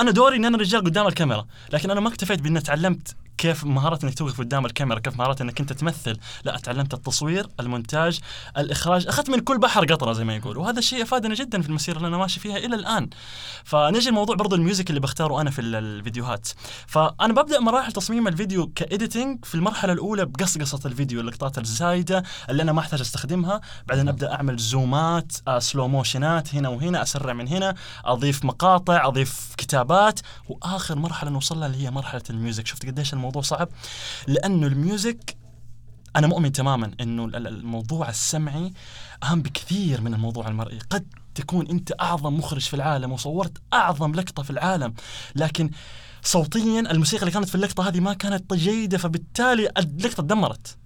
[0.00, 3.98] أنا دوري ان أنا رجال قدام الكاميرا لكن أنا ما اكتفيت بان تعلمت كيف مهارة
[4.04, 8.20] إنك توقف قدام الكاميرا، كيف مهارة إنك أنت تمثل، لا تعلمت التصوير، المونتاج،
[8.58, 11.96] الإخراج، أخذت من كل بحر قطرة زي ما يقول، وهذا الشيء أفادني جدا في المسيرة
[11.96, 13.10] اللي أنا ماشي فيها إلى الآن.
[13.64, 16.48] فنجي الموضوع برضو ال music اللي بختاره أنا في ال- الفيديوهات.
[16.86, 22.62] فأنا ببدأ مراحل تصميم الفيديو ك editing في المرحلة الأولى بقصقصة الفيديو، اللقطات الزايدة اللي
[22.62, 27.32] أنا ما أحتاج أستخدمها، بعدين أبدأ أعمل زومات، آه slow motion ات هنا وهنا، أسرع
[27.32, 27.74] من هنا،
[28.04, 33.12] أضيف مقاطع، أضيف كتابات، وآخر مرحلة نوصل لها اللي هي مرحلة ال music، شفت قديش
[33.12, 33.68] الموضوع صعب؟
[34.26, 35.36] لأنه الميوزك
[36.16, 38.72] أنا مؤمن تماما إنه ال- ال- الموضوع السمعي
[39.24, 44.42] أهم بكثير من الموضوع المرئي قد تكون أنت أعظم مخرج في العالم وصورت أعظم لقطة
[44.42, 44.94] في العالم
[45.36, 45.70] لكن
[46.22, 50.76] صوتيا الموسيقى اللي كانت في اللقطة هذه ما كانت جيده فبالتالي اللقطه تدمرت.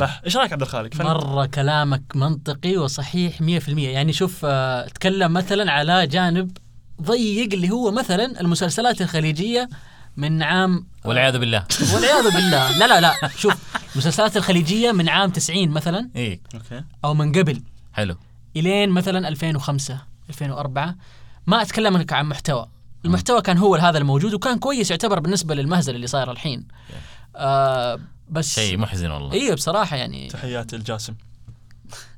[0.00, 5.32] بح إيش رأيك عبد الخالق فن- مرة كلامك منطقي وصحيح 100% يعني شوف آه، تكلم
[5.32, 6.56] مثلا على جانب
[7.02, 9.68] ضيق اللي هو مثلا المسلسلات الخليجية
[10.16, 11.64] من عام والعياذ بالله.
[11.94, 12.78] والعياذ بالله.
[12.78, 13.28] لا لا لا.
[13.36, 13.54] شوف
[13.92, 16.40] المسلسلات الخليجية من عام 90 مثلا إيه.
[16.54, 16.84] أوكي.
[17.04, 17.62] أو من قبل.
[17.92, 18.16] حلو.
[18.56, 20.94] إلين مثلا 2005 2004
[21.46, 22.68] ما أتكلم لك عن محتوى.
[23.04, 26.68] المحتوى كان هو هذا الموجود وكان كويس يعتبر بالنسبة للمهزلة اللي صايرة الحين.
[27.36, 29.32] آه بس شيء محزن والله.
[29.32, 31.14] أيوه بصراحة يعني تحياتي الجاسم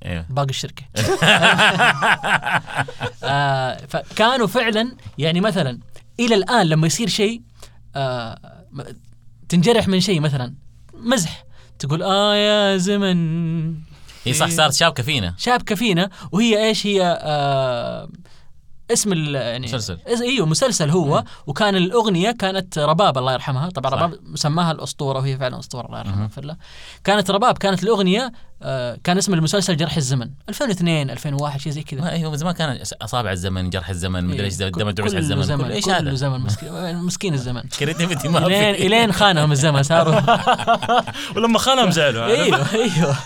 [0.04, 0.82] أيوه باقي الشركة.
[3.24, 5.78] آه فكانوا فعلا يعني مثلا
[6.20, 7.42] إلى الآن لما يصير شيء
[7.96, 8.55] آه
[9.48, 10.54] تنجرح من شيء مثلا.
[10.94, 11.44] مزح.
[11.78, 13.74] تقول آه يا زمن.
[14.24, 18.08] هي صح صارت شابكه فينا شابكه فينا وهي إيش؟ هي آه
[18.92, 19.98] اسم ال يعني مسلسل.
[20.22, 21.24] إيوه مسلسل هو.
[21.46, 23.68] وكان الأغنية كانت رباب الله يرحمها.
[23.70, 23.96] طبعا صح.
[24.02, 26.24] رباب سماها الأسطورة وهي فعلا أسطورة الله يرحمها مهم.
[26.24, 26.56] يغفر له
[27.04, 30.30] كانت رباب كانت الأغنية آه كان اسم المسلسل جرح الزمن.
[30.48, 32.00] 2002 2001 شيء زي كذا.
[32.00, 35.10] ما أيوه من زمان كان أصابع الزمن جرح الزمن مدري إيش إيه، دم كل- دروس
[35.10, 37.62] كله الزمن زمن كل- إيش هذا؟ زمن مسكين, مسكين الزمن.
[37.62, 40.20] كريتيفيتي ما الين في إلين خانهم الزمن صاروا.
[41.36, 43.16] ولما خانهم زعلوا؟ إيوه إيوه.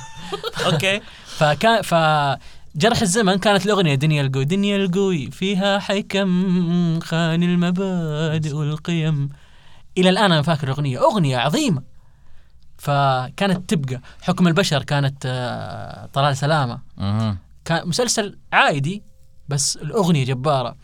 [0.66, 1.00] أوكي.
[1.26, 1.94] فكان ف
[2.76, 9.28] جرح الزمن كانت الأغنية دنيا القوي دنيا القوي فيها حكم خان المبادئ والقيم.
[9.98, 11.82] إلى الآن أنا فاكر الأغنية أغنية عظيمة.
[12.78, 14.00] فكانت تبقى.
[14.22, 16.78] حكم البشر كانت آه، طلال سلامة.
[17.64, 19.02] كان مسلسل عائدي
[19.48, 20.76] بس الأغنية جبارة.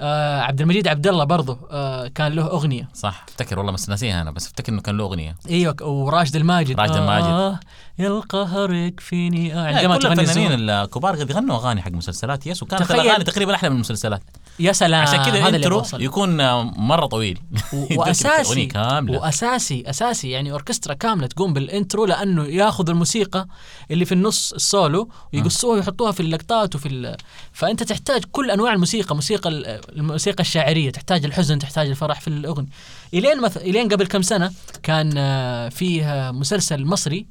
[0.00, 4.22] آه عبد المجيد عبد الله برضه آه كان له أغنية صح افتكر والله بس ناسيها
[4.22, 7.26] أنا بس افتكر إنه كان له أغنية إيوه وراشد الماجد راشد الماجد.
[7.26, 7.60] آه
[7.98, 10.70] يا القهر يكفيني آه عندما كل تغني الفنانين.
[10.70, 12.90] الكبار قد غنوا أغاني حق مسلسلات yes وكانت.
[12.90, 14.22] الأغاني تقريبا أحلى من المسلسلات
[14.58, 15.02] يا سلام.
[15.02, 15.82] عشان كذا ال intro.
[15.94, 17.38] يكون مرة طويل.
[17.96, 19.18] وأساسي كاملة.
[19.18, 20.30] وأساسي أساسي.
[20.30, 23.46] يعني أوركسترا كاملة تقوم بال intro لأنه ياخذ الموسيقى
[23.90, 27.16] اللي في النص السولو ويقصوها ويحطوها في اللقطات وفي ال...
[27.52, 32.68] فأنت تحتاج كل أنواع الموسيقى موسيقى ال- الموسيقى الشاعرية تحتاج الحزن تحتاج الفرح في الأغنية.
[33.14, 33.56] إلين مث...
[33.56, 37.26] إلين قبل كم سنة كان آه، فيه مسلسل مصري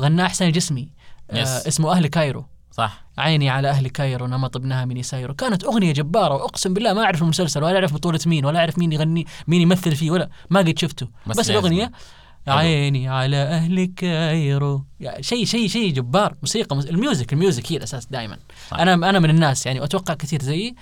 [0.00, 0.88] غناه حسين جسمي
[1.30, 1.66] آه، Yes.
[1.66, 2.44] اسمه أهل كايرو.
[2.76, 3.04] صح.
[3.18, 5.34] عيني على أهل كايرو نمط ابنها من يسايرو.
[5.34, 8.92] كانت أغنية جبارة وأقسم بالله ما أعرف المسلسل ولا أعرف بطولة مين ولا أعرف مين
[8.92, 11.08] يغني مين يمثل فيه ولا ما قد شفته.
[11.26, 11.88] بس بس, حلو.
[12.48, 14.84] عيني على أهل كايرو.
[15.20, 16.36] شيء شيء شيء جبار.
[16.42, 16.76] موسيقى.
[16.78, 18.38] ال music ال music هي الأساس دائما
[18.70, 18.78] صح.
[18.78, 20.74] أنا أنا من الناس يعني واتوقع كثير زيي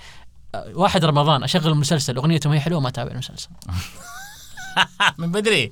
[0.73, 3.49] واحد رمضان أشغل المسلسل أغنيته ما هي حلوة ما أتابع المسلسل.
[5.17, 5.71] من بدري.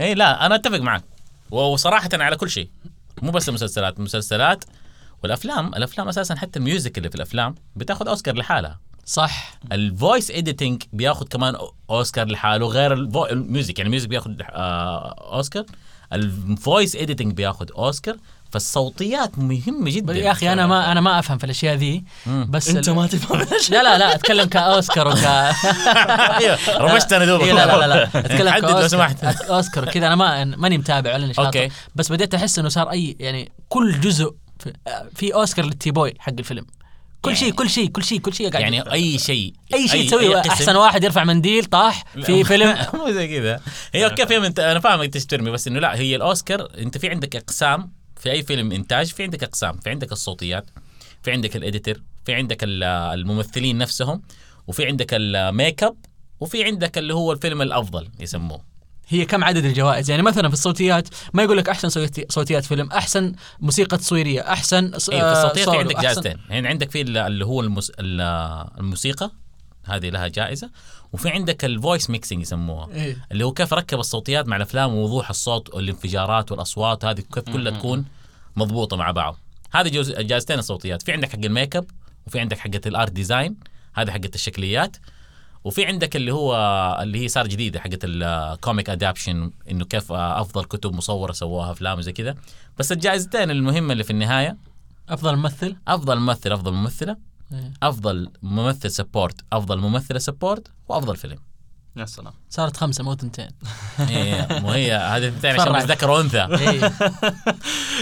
[0.00, 1.02] اي لا أنا أتفق معك.
[1.50, 2.68] وصراحه على كل شيء.
[3.22, 4.64] مو بس المسلسلات المسلسلات
[5.26, 10.30] والافلام الأفلام أساسا حتى ال music اللي في الأفلام بتاخذ أوسكار لحالها صح ال voice
[10.30, 11.56] editing بياخذ كمان
[11.90, 12.92] أوسكار لحاله غير.
[13.32, 15.64] ال music يعني ال music بياخذ آه أوسكار
[16.12, 18.16] ال voice editing بياخذ أوسكار
[18.50, 22.04] فالصوتيات مهمة جدا يا أخي أنا ما أنا ما أفهم في الأشياء ذي.
[22.26, 23.38] بس انت ما تفهم
[23.70, 25.16] لا لا لا أتكلم كأوسكار وك
[26.40, 28.04] أيوه رمشت أنا دوبك إيه لا لا لا.
[28.26, 28.88] أتكلم حدد لو كأوسكار.
[28.88, 31.68] سمحت أوسكار كذا أنا ما ماني متابع ولا شاطر okay.
[31.94, 34.34] بس بديت أحس إنه صار أي يعني كل جزء
[35.14, 36.66] في, أوسكار لل tea boy حق الفيلم.
[37.22, 40.06] كل يعني- شيء كل شيء كل شيء كل شيء قاعد يعني أي شيء أي شيء
[40.06, 40.40] تسويه.
[40.40, 42.76] أحسن واحد يرفع منديل طاح في فيلم.
[42.94, 43.60] مو زي كذا.
[43.94, 47.08] هي okay فيلم أنت أنا فاهم انت ترمي بس إنه لا هي الأوسكار أنت في
[47.10, 49.76] عندك أقسام في أي فيلم إنتاج في عندك أقسام.
[49.78, 50.70] في عندك الصوتيات
[51.22, 51.94] في عندك ال editor
[52.26, 54.22] في عندك ال- الممثلين نفسهم
[54.66, 55.96] وفي عندك الميك اب
[56.40, 58.60] وفي عندك اللي هو الفيلم الأفضل يسموه.
[59.08, 62.92] هي كم عدد الجوائز؟ يعني مثلا في الصوتيات ما يقول لك أحسن صوتي- صوتيات فيلم
[62.92, 66.36] أحسن موسيقى تصويرية أحسن ص- أيوه في الصوتيات في عندك جائزتين.
[66.50, 67.90] يعني عندك في ال- اللي هو المس...
[68.00, 68.20] ال-
[68.78, 69.30] الموسيقى
[69.84, 70.70] هذه لها جائزة
[71.12, 72.88] وفي عندك ال voice mixing يسموها.
[72.94, 73.16] إيه.
[73.32, 78.04] اللي هو كيف ركب الصوتيات مع الأفلام ووضوح الصوت والانفجارات والأصوات هذه كيف كلها تكون
[78.56, 79.38] مضبوطة مع بعض.
[79.72, 80.12] هذه جوز...
[80.12, 81.02] جائزتين الصوتيات.
[81.02, 81.84] في عندك حق الميك أب
[82.26, 83.56] وفي عندك حقة ال art design
[83.94, 84.96] هذه حقة الشكليات.
[85.66, 86.54] وفي عندك اللي هو
[87.02, 91.98] اللي هي صار جديدة حقت ال comic adaptation إنه كيف أفضل كتب مصورة سووها أفلام
[91.98, 92.34] وزي كذا.
[92.78, 94.56] بس الجائزتين المهمة اللي في النهاية.
[95.08, 97.16] أفضل ممثل؟ أفضل ممثل أفضل ممثلة.
[97.52, 97.72] إيه.
[97.82, 101.38] أفضل ممثل support أفضل ممثلة support وأفضل فيلم.
[101.96, 102.32] يا سلام.
[102.50, 103.48] صارت خمسة مو تنتين
[104.10, 106.80] إيه مو هي هذه الثانية عشان ذكر وانثى إيه.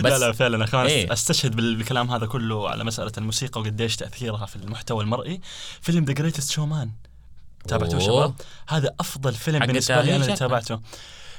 [0.03, 1.13] بس لا لا فعلا كمان إيه.
[1.13, 5.41] أستشهد بال- بالكلام هذا كله على مسألة الموسيقى وقديش تأثيرها في المحتوى المرئي.
[5.81, 6.91] فيلم The Greatest Showman
[7.69, 7.99] تابعته.
[7.99, 8.35] شباب؟
[8.69, 10.35] هذا أفضل فيلم بالنسبة لي أنا.
[10.35, 10.81] تابعته.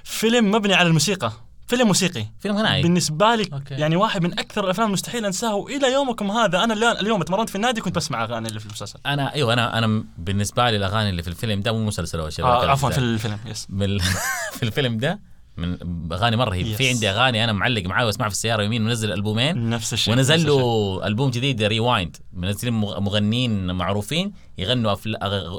[0.03, 1.31] فيلم مبني على الموسيقى.
[1.67, 2.25] فيلم موسيقي.
[2.39, 2.83] فيلم غنائي.
[2.83, 3.73] بالنسبة لي okay.
[3.73, 6.63] يعني واحد من أكثر الأفلام المستحيل انساها والى يومكم هذا.
[6.63, 8.99] أنا اليوم اتمرنت في النادي كنت بسمع أغاني اللي في المسلسل.
[9.05, 12.45] أنا أيوه أنا أنا بالنسبة لي الأغاني اللي في الفيلم ده مو مسلسل أول شيء
[12.45, 13.67] آه عفوا في الفيلم yes.
[13.69, 14.01] بال...
[14.57, 15.19] في الفيلم ده
[15.57, 15.77] من
[16.11, 16.89] أغاني مرة رهيبه في.
[16.89, 19.69] عندي أغاني أنا معلق معاه وأسمعها في السيارة يمين منزل ألبومين.
[19.69, 20.59] نفس الشيء ونزل نفس الشيء.
[20.59, 24.95] له ألبوم جديد rewind منزلين مغ- مغنيين معروفين يغنوا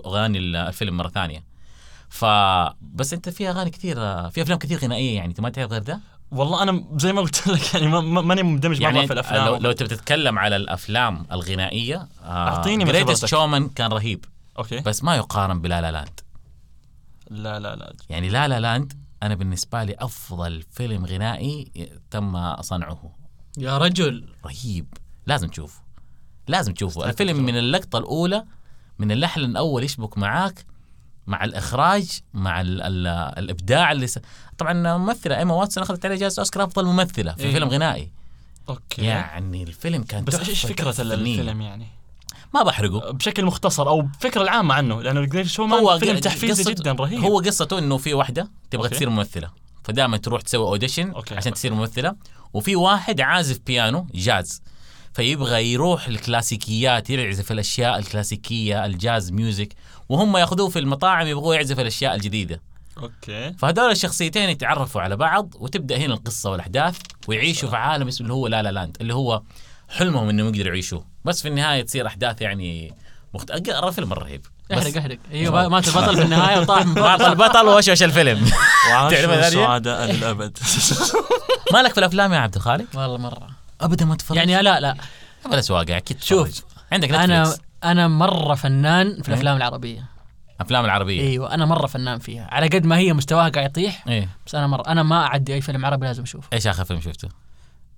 [0.06, 1.44] أغاني الفيلم مرة ثانية.
[2.08, 2.24] ف
[2.82, 3.96] بس أنت في أغاني كثير
[4.30, 7.46] في أفلام كثير غنائية يعني أنت ما تعرف غير ده؟ والله أنا زي ما قلت
[7.48, 9.46] لك يعني ما- ما- ماني مندمج يعني مره في الأفلام.
[9.46, 13.26] لو, لو تبي تتكلم على الأفلام الغنائية أعطيني من Greatest خبرتك.
[13.26, 14.24] Showman كان رهيب.
[14.58, 14.80] okay.
[14.80, 16.20] بس ما يقارن ب La La Land
[17.30, 17.92] لا لا لا.
[18.10, 21.72] يعني La La Land أنا بالنسبة لي أفضل فيلم غنائي
[22.10, 23.16] تم صنعه.
[23.58, 24.28] يا رجل.
[24.44, 24.86] رهيب.
[25.26, 25.80] لازم تشوفه.
[26.48, 27.08] لازم تشوفه.
[27.08, 28.44] الفيلم من اللقطة الأولى
[28.98, 30.64] من اللحن الأول يشبك معاك
[31.26, 33.06] مع الإخراج مع ال ال
[33.38, 34.18] الإبداع اللي س...
[34.58, 37.52] طبعا ممثلة إيما واتسون أخذت عليها جائزة أوسكار أفضل ممثلة في إيه.
[37.52, 38.12] فيلم غنائي.
[38.68, 39.02] okay.
[39.04, 41.02] يعني الفيلم كان بس إيش فكرة.
[41.02, 41.86] الفيلم يعني؟
[42.56, 43.10] ما بحرقه.
[43.10, 47.20] بشكل مختصر أو الفكرة العامة عنه لأنه Great Show هو فيلم تحفيزي جدا رهيب.
[47.20, 48.96] هو قصته إنه في واحدة تبغى okay.
[48.96, 49.50] تصير ممثلة
[49.84, 51.34] فدائما تروح تسوي audition okay.
[51.34, 52.16] عشان تصير ممثلة
[52.54, 54.62] وفي واحد عازف بيانو جاز.
[55.14, 59.68] فيبغى يروح الكلاسيكيات يعزف الأشياء الكلاسيكية ال jazz music
[60.08, 62.60] وهم ياخذوه في المطاعم يبغوا يعزف الأشياء الجديدة.
[62.98, 63.52] okay.
[63.52, 68.46] فهذول الشخصيتين يتعرفوا على بعض وتبدأ هنا القصة والأحداث ويعيشوا في عالم اسمه اللي هو
[68.46, 69.42] La La Land اللي هو
[69.88, 72.94] حلمهم إنهم يقدروا يعيشوه بس في النهاية تصير أحداث يعني
[73.34, 73.50] مخت...
[73.50, 75.18] أقرأ فيلم مره رهيب أحرق أحرق.
[75.32, 78.50] أيوه مات البطل في النهاية وطاح بعض البطل وشوش الفيلم.
[78.88, 80.58] تعرف؟ سعداء للابد
[81.72, 83.48] مالك في الأفلام يا عبد الخالق؟ والله مرة.
[83.80, 84.96] ابدا ما تتفرج يعني لا لا.
[85.50, 86.64] ولا سواقع أكيد شوف،.
[86.92, 89.34] عندك أنا نتفلكس أنا مرة فنان في إيه.
[89.34, 90.04] الافلام العربية.
[90.60, 91.20] أفلام العربية.
[91.20, 92.48] أيوه أنا مرة فنان فيها.
[92.50, 94.28] على قد ما هي مستواها قاعد يطيح إيه.
[94.46, 94.82] بس أنا مرة.
[94.86, 96.48] أنا ما أعدي أي فيلم عربي لازم أشوفه.
[96.52, 97.28] إيش آخر فيلم شفته؟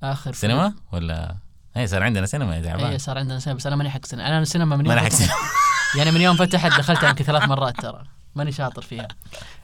[0.02, 1.36] آخر سينما ولا
[1.76, 4.28] اي صار عندنا سينما يا اي تعبان صار عندنا سينما بس أنا ماني حق سينما.
[4.28, 5.34] أنا السينما من ما يوم فتحت- سينما.
[5.98, 8.02] يعني من يوم فتحت دخلتها يمكن ثلاث مرات ترى.
[8.34, 9.08] ماني شاطر فيها.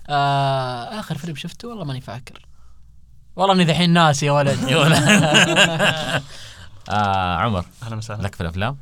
[0.09, 2.47] آه آخر فيلم شفته؟ والله ماني فاكر.
[3.37, 4.69] والله إني ذحين ناسي يا ولد.
[4.69, 5.03] يا ولد.
[6.91, 7.65] آه عمر.
[7.83, 8.23] أهلا وسهلا.
[8.23, 8.77] لك في الأفلام؟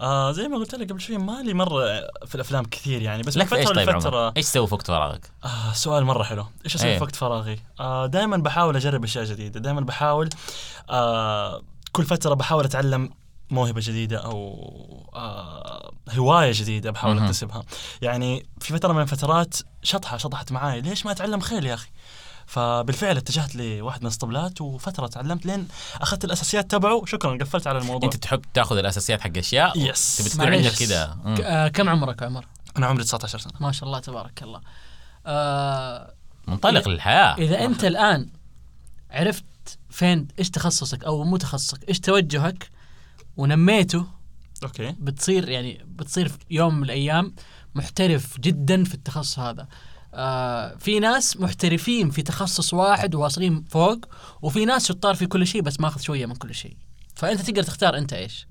[0.00, 1.84] آه زي ما قلت لك قبل شوي مالي مرة
[2.26, 4.18] في الأفلام كثير يعني بس لك فتره طيب لفترة.
[4.24, 6.96] عمر؟ إيش تسوي في وقت فراغك؟ آه سؤال مرة حلو، إيش أسوي إيه.
[6.98, 10.28] في وقت فراغي؟ آه دائما بحاول أجرب أشياء جديدة، دائما بحاول
[10.90, 11.62] آه
[11.94, 13.10] كل فترة بحاول أتعلم
[13.50, 17.18] موهبة جديدة أو آه هواية جديدة بحاول.
[17.18, 17.62] أكتسبها.
[18.02, 21.88] يعني في فترة من الفترات شطحة شطحت معاي، ليش ما أتعلم خيل يا أخي؟
[22.46, 25.68] فبالفعل اتجهت لواحد من الاسطبلات وفترة تعلمت لين
[26.00, 28.08] أخذت الأساسيات تبعه شكرا قفلت على الموضوع.
[28.08, 30.16] أنت تحب تاخذ الأساسيات حق أشياء يس.
[30.16, 30.54] تبي تكون.
[30.54, 33.52] عندك كذا آه كم عمرك يا عمر؟ أنا عمري 19 سنة.
[33.60, 34.60] ما شاء الله تبارك الله
[35.26, 36.14] آه
[36.46, 38.28] منطلق للحياة إذا أنت الآن
[39.10, 39.44] عرفت
[39.90, 42.70] فين إيش تخصصك؟ أو مو تخصصك إيش توجهك؟
[43.36, 44.06] ونميته.
[44.62, 44.94] أوكي.
[44.98, 47.34] بتصير يعني بتصير في يوم من الأيام
[47.74, 49.68] محترف جدا في التخصص هذا.
[50.14, 53.98] آه في ناس محترفين في تخصص واحد وواصلين فوق
[54.42, 56.76] وفي ناس شطار في كل شيء بس ماخذ شوية من كل شيء.
[57.14, 58.46] فأنت تقدر تختار أنت إيش؟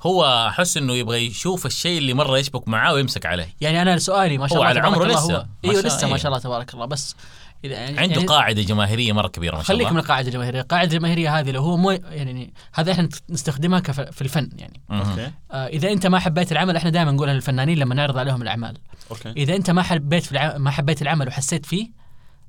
[0.00, 3.54] هو أحس إنه يبغى يشوف الشيء اللي مرة يشبك معاه ويمسك عليه.
[3.60, 5.36] يعني أنا سؤالي ما شاء الله على عمره لسه.
[5.36, 6.18] هو إيوه لسه ما إيه.
[6.18, 6.86] شاء الله تبارك الله.
[6.86, 7.16] بس
[7.64, 10.60] إذا يعني عنده يعني قاعدة جماهيرية مرة كبيرة ما شاء خليك من الله القاعدة الجماهيرية،
[10.60, 14.80] القاعدة الجماهيرية هذه لو هو مو يعني هذا إحنا نستخدمها في الفن يعني.
[14.90, 15.30] okay.
[15.52, 18.78] آه إذا أنت ما حبيت العمل إحنا دائما نقولها للفنانين لما نعرض عليهم الأعمال.
[19.10, 19.30] okay.
[19.30, 20.58] إذا أنت ما حبيت في الع...
[20.58, 21.97] ما حبيت العمل وحسيت فيه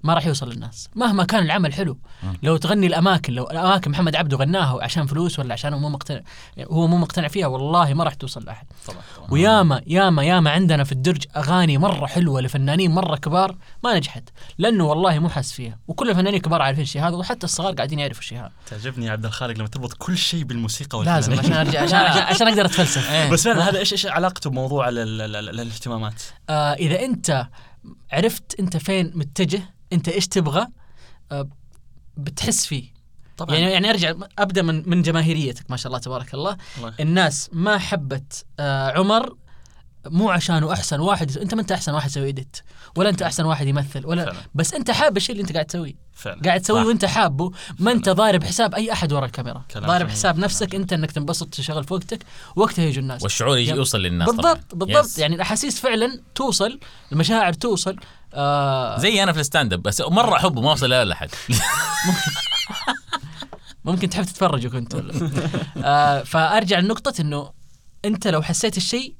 [0.04, 0.90] ما راح يوصل للناس.
[0.96, 1.98] مهما كان العمل حلو.
[2.24, 2.38] مم.
[2.44, 6.22] لو تغني الأماكن لو الأماكن محمد عبده غناها عشان فلوس ولا عشان هو مو مقتنع
[6.60, 8.68] هو مو مقتنع فيها والله ما راح توصل لأحد.
[8.88, 9.28] طبعا طبعا.
[9.32, 14.30] وياما ياما ياما عندنا في الدرج أغاني مرة حلوة لفنانين مرة كبار ما نجحت.
[14.58, 15.78] لأنه والله مو حاس فيها.
[15.88, 18.52] وكل الفنانين الكبار عارفين الشيء هذا وحتى الصغار قاعدين يعرفوا الشيء هذا.
[18.68, 21.68] تعجبني يا عبد الخالق لما تربط كل شيء بالموسيقى لازم والفنانين.
[21.68, 23.12] عشان أرجع عشان عشان, عشان أقدر أتفلسف.
[23.12, 23.30] إيه.
[23.30, 27.48] بس فعلا هذا إيش إيش علاقته بموضوع ال- ال- ال- الاهتمامات؟ آه إذا أنت
[28.12, 29.62] عرفت أنت فين متجه
[29.94, 30.68] انت إيش تبغى
[31.32, 31.50] آه
[32.18, 33.00] بتحس فيه
[33.38, 37.50] طبعا يعني يعني ارجع ابدا من من جماهيريتك ما شاء الله تبارك الله الله الناس
[37.54, 39.36] ما حبت آه عمر
[40.06, 42.58] مو عشانه أحسن واحد انت ما انت أحسن واحد يسوي edit
[42.96, 44.38] ولا انت أحسن واحد يمثل ولا فعلا.
[44.56, 46.84] بس انت حاب الشيء اللي انت قاعد تسويه فعلا قاعد تسويه.
[46.84, 50.12] وانت حابه ما انت ضارب حساب أي أحد ورا الكاميرا ضارب جميل.
[50.12, 50.76] حساب نفسك.
[50.76, 52.20] أنت إنك تنبسط تشغل في وقتك
[52.56, 53.78] وقتها يجوا الناس والشعور يجي yep.
[53.78, 54.54] يوصل للناس طبعاً.
[54.54, 55.20] بالضبط بالضبط yes.
[55.20, 56.80] يعني الأحاسيس فعلا توصل
[57.12, 57.96] المشاعر توصل
[58.34, 61.30] آه زي أنا في ال stand up بس مرة أحبه ما اوصل لا أحد.
[63.86, 65.32] ممكن تحب تتفرجوا كنت ولا؟
[65.78, 67.52] آه فأرجع لنقطة إنه
[68.06, 69.14] أنت لو حسيت الشيء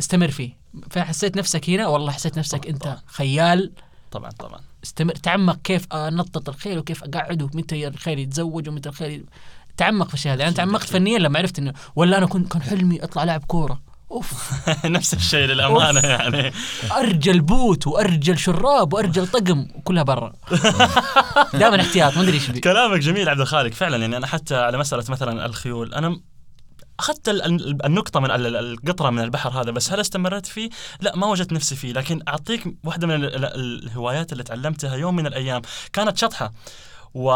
[0.00, 0.56] استمر فيه.
[0.90, 3.72] فحسيت نفسك هنا والله حسيت نفسك أنت خيال.
[4.10, 4.60] طبعا طبعا.
[4.84, 9.24] استمر تعمق كيف أنطط الخيل وكيف اقعده ومتى الخيل يتزوج ومتى الخيل
[9.76, 10.42] تعمق في الشيء هذا.
[10.42, 10.84] يعني تعمقت.
[10.84, 13.80] فنيا لما عرفت إنه ولا أنا كنت كان حلمي أطلع لاعب كورة.
[14.10, 14.52] أوف.
[14.84, 16.52] نفس الشيء للأمانة يعني.
[16.92, 20.32] أرجل بوت وأرجل شراب وأرجل طقم وكلها برا.
[21.60, 25.04] دائما احتياط ما أدري إيش كلامك جميل عبد الخالق فعلا يعني أنا حتى على مسألة
[25.08, 26.20] مثلا الخيول أنا
[27.00, 30.70] أخذت ال- ال- النقطة من ال- ال- القطرة من البحر هذا بس هل استمرت فيه؟
[31.00, 35.16] لا ما وجدت نفسي فيه لكن أعطيك واحدة من ال- ال- الهوايات اللي تعلمتها يوم
[35.16, 35.62] من الأيام
[35.92, 36.52] كانت شطحة.
[37.14, 37.28] و...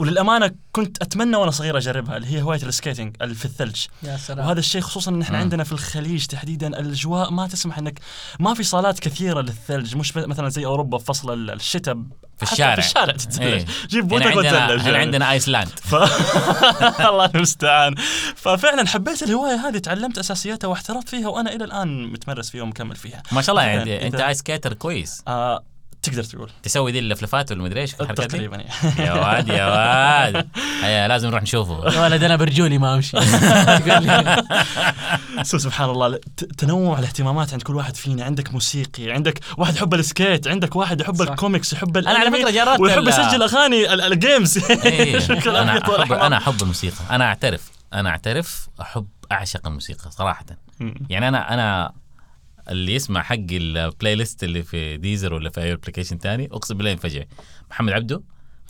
[0.00, 3.84] وللأمانة كنت أتمنى وأنا صغير أجربها اللي هي هواية السكيتنج اللي في الثلج.
[4.02, 4.46] يا سلام.
[4.46, 5.38] وهذا الشيء خصوصا إن إحنا.
[5.38, 8.00] عندنا في الخليج تحديدا الأجواء ما تسمح انك
[8.40, 11.94] ما في صالات كثيرة للثلج مش مثلا زي أوروبا في فصل ال- الشتاء
[12.36, 12.74] في الشارع.
[12.74, 13.66] في الشارع تتزلج إيه.
[13.88, 14.96] جيب بوتك هنا يعني.
[14.98, 15.94] عندنا ايسلاند ف...
[17.10, 17.94] الله المستعان.
[18.36, 23.22] ففعلا حبيت الهواية هذه تعلمت أساسياتها واحترفت فيها وأنا إلى الآن متمرس فيها ومكمل فيها.
[23.32, 25.22] ما شاء الله يعني أنت ice skater كويس.
[25.28, 25.64] آه
[26.06, 26.50] تقدر تقول.
[26.62, 28.64] تسوي دي اللفلفات والمدري إيش؟ تقريبا.
[28.98, 29.12] يا.
[29.12, 30.48] واد يا واد.
[30.84, 32.02] هيا لازم نروح نشوفه.
[32.02, 33.16] ولد أنا برجولي ما أمشي.
[35.42, 36.18] so سبحان الله.
[36.58, 38.24] تنوع الاهتمامات عند كل واحد فينا.
[38.24, 41.22] عندك موسيقي عندك واحد يحب ال skate عندك واحد يحب.
[41.22, 45.18] الكوميكس يحب أنا على فكرة جربت ويحب يسجل أغاني ال- ال games إيه.
[45.18, 46.12] شكراً أنا أحب.
[46.12, 46.96] أنا أحب الموسيقى.
[47.10, 50.44] أنا أعترف أنا أعترف أحب أعشق الموسيقى صراحة.
[51.10, 51.92] يعني أنا أنا
[52.68, 56.90] اللي يسمع حق ال playlist اللي في Deezer ولا في أي application ثاني أقسم بالله
[56.90, 57.22] ينفجع
[57.70, 58.22] محمد عبده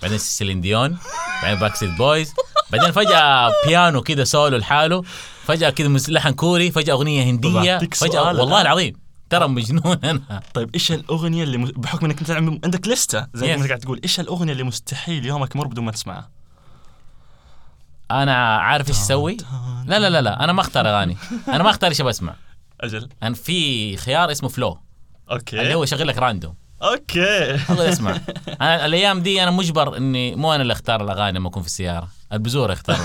[0.02, 0.96] بعدين سيلين ديون
[1.42, 2.34] بعدين Backstreet Boys
[2.70, 5.02] بعدين فجأة بيانو كده سولو لحاله
[5.44, 8.60] فجأة كده مس- لحن كوري فجأة أغنية هندية فجأة سؤال والله.
[8.60, 8.96] العظيم
[9.30, 11.58] ترى مجنون أنا طيب إيش الأغنية اللي.
[11.58, 12.30] بحكم إنك انت
[12.64, 13.58] عندك لستة زي Yes.
[13.58, 16.30] ما قاعد تقول إيش الأغنية اللي مستحيل يومك يمر بدون ما تسمعها؟
[18.10, 19.36] أنا عارف إيش أسوي
[19.86, 21.16] لا لا لا لا أنا ما أختار أغاني
[21.48, 22.34] أنا ما أختار إيش بسمع
[22.80, 23.08] أجل.
[23.22, 24.78] أنا في خيار اسمه Flow
[25.30, 25.60] okay.
[25.60, 27.52] اللي هو يشغل لك random okay.
[27.52, 28.10] هذا اسمع
[28.60, 32.08] أنا الأيام دي أنا مجبر إني مو أنا اللي أختار الأغاني لما أكون في السيارة.
[32.32, 32.96] البزور يختار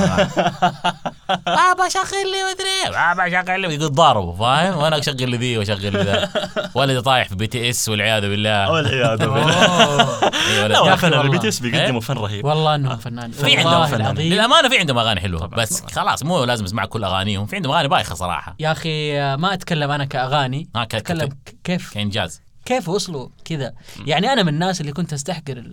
[1.45, 3.75] بابا شغل لي مدري بابا شغل لي.
[3.75, 6.29] يقول ضاربه فاهم؟ وأنا أشغل لي ذي وأشغل لي ذا.
[6.75, 8.71] ولدي طايح في BTS والعياذ بالله.
[8.71, 10.29] والعياذ بالله.
[10.49, 11.21] إيه، ولد- لا والله.
[11.21, 12.45] ال BTS بيقدموا فن رهيب.
[12.45, 14.01] والله إنهم فنانين في عندهم فنان.
[14.01, 14.33] العظيم.
[14.33, 15.45] للأمانة في عندهم أغاني حلوة.
[15.47, 15.83] بس.
[15.85, 17.45] خلاص مو لازم اسمع كل أغانيهم.
[17.45, 18.55] في عندهم أغاني بايخة صراحة.
[18.59, 20.63] يا أخي ما أتكلم أنا كأغاني.
[20.63, 21.29] ك- أتكلم
[21.63, 22.41] كيف كإنجاز.
[22.65, 23.73] كيف وصلوا كذا؟
[24.05, 25.63] يعني أنا من الناس اللي كنت أستحقر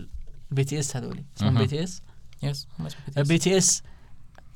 [0.50, 1.24] ال BTS هذولي.
[1.36, 1.62] اسمهم مهم.
[1.62, 2.02] BTS
[2.42, 2.68] yes
[3.18, 3.82] ال BTS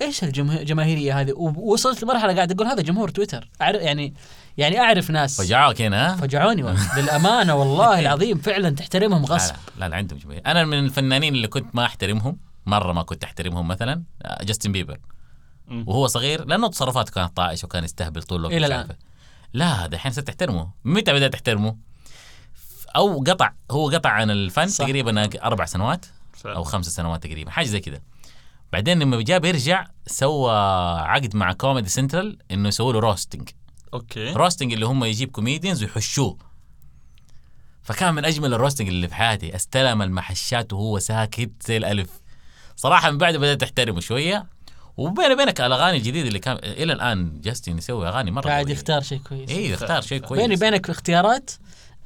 [0.00, 4.14] إيش الجماهيرية هذه ووصلت لمرحلة قاعد أقول هذا جمهور تويتر أعرف يعني
[4.56, 6.98] يعني أعرف ناس فجعوك هنا ها؟ فجعوني والله.
[7.00, 11.34] للأمانة والله العظيم فعلا تحترمهم لا غصب لا, لا, لا عندهم جماهير أنا من الفنانين
[11.34, 15.00] اللي كنت ما أحترمهم مرة ما كنت أحترمهم مثلا آه، جاستن بيبر.
[15.86, 18.72] وهو صغير لأنه تصرفاته كانت طائشة وكان يستهبل طول الوقت الآن.
[18.72, 18.90] عارف.
[19.52, 21.76] لا دحين صرت تحترمه متى بدأت تحترمه؟
[22.96, 24.84] أو قطع هو قطع عن الفن صح.
[24.84, 26.06] تقريبا أربع سنوات.
[26.46, 28.00] أو خمس سنوات تقريبا حاجة زي كذا
[28.72, 30.52] بعدين لما جاء بيرجع سوى
[31.00, 33.48] عقد مع Comedy Central إنه يسووا له roasting
[33.94, 34.32] okay.
[34.32, 36.38] roasting اللي هم يجيب comedians ويحشوه.
[37.82, 39.56] فكان من أجمل ال roasting اللي في حياتي.
[39.56, 42.10] استلم المحشات وهو ساكت زي الألف.
[42.76, 44.46] صراحة من بعد بدأت أحترمه شوية.
[44.96, 48.68] وبيني وبينك الأغاني الجديدة اللي كان إلى الآن جاستن يسوي أغاني مرة قاعد.
[48.70, 49.50] يختار شيء كويس.
[49.50, 50.42] أيوه يختار شيء كويس.
[50.42, 51.50] بيني وبينك الاختيارات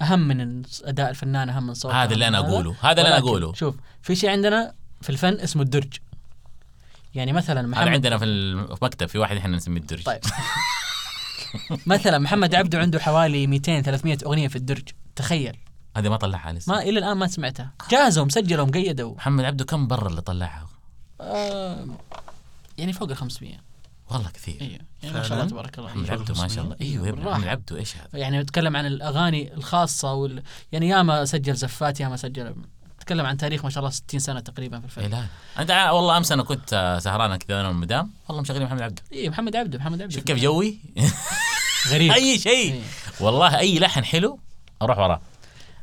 [0.02, 3.26] أهم من أداء الفنان أهم من صوت هذا اللي أنا أقوله، هذا اللي أنا ولكن
[3.26, 3.52] أقوله.
[3.54, 5.92] شوف في شيء عندنا في الفن اسمه الدرج.
[7.14, 10.02] يعني مثلا هذا محمد عندنا في المكتب في واحد إحنا نسميه الدرج.
[10.02, 10.20] طيب.
[11.86, 14.88] مثلا محمد عبده عنده حوالي 200 300 أغنية في الدرج.
[15.16, 15.56] تخيل.
[15.96, 16.72] هذه ما طلعها لسه.
[16.72, 17.72] ما إلى الآن ما سمعتها.
[17.90, 19.14] جاهزه ومسجله ومقيده و...
[19.14, 20.66] محمد عبده كم برا اللي طلعها؟
[21.20, 21.86] آه
[22.78, 23.54] يعني فوق ال 500
[24.10, 24.60] والله كثير.
[24.60, 25.90] أيوه يعني ما شاء؟ الله تبارك الله.
[25.90, 26.20] محمد أيوة.
[26.20, 26.76] عبده ما شاء الله.
[26.80, 27.12] أيوه يا.
[27.12, 30.42] محمد عبده إيش هذا؟ يعني نتكلم عن الأغاني الخاصة وال...
[30.72, 32.54] يعني ياما سجل زفات ياما سجل
[32.96, 35.26] نتكلم عن تاريخ ما شاء الله 60 سنة تقريبا في إيه الفن لا.
[35.62, 39.02] أنت والله أمس أنا كنت آه، سهران كذا أنا والمدام والله مشغلين محمد عبده.
[39.12, 40.14] اي محمد عبده محمد عبده.
[40.14, 40.78] شوف كيف جوي.
[41.92, 42.12] غريب.
[42.12, 42.72] أي شيء.
[42.72, 42.80] إيه.
[43.20, 44.38] والله أي لحن حلو
[44.82, 45.20] أروح وراه.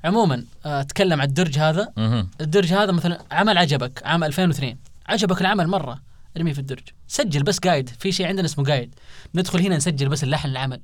[0.03, 1.93] عموما آه، أتكلم عن الدرج هذا.
[2.41, 6.12] الدرج هذا مثلا عمل عجبك عام 2002 عجبك العمل مرة.
[6.37, 6.83] ارميه في الدرج.
[7.07, 8.95] سجل بس قايد في شيء عندنا اسمه قايد.
[9.35, 10.81] ندخل هنا نسجل بس اللحن العمل.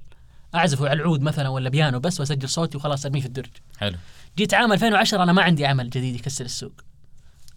[0.56, 3.52] أعزفه على العود مثلا ولا بيانو بس وأسجل صوتي وخلاص أرميه في الدرج.
[3.78, 3.98] حلو.
[4.38, 6.74] جيت عام 2010 أنا ما عندي عمل جديد يكسر السوق.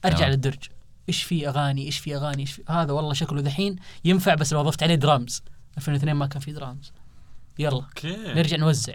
[0.05, 0.30] أرجع تمام.
[0.30, 0.64] للدرج.
[1.09, 4.61] إيش في أغاني؟ إيش في أغاني؟ إيش في؟ هذا والله شكله دحين ينفع بس لو
[4.61, 5.43] أضفت عليه درامز
[5.78, 6.93] 2002 ما كان في درامز
[7.59, 7.72] يلا.
[7.72, 8.16] okay.
[8.16, 8.95] نرجع نوزع.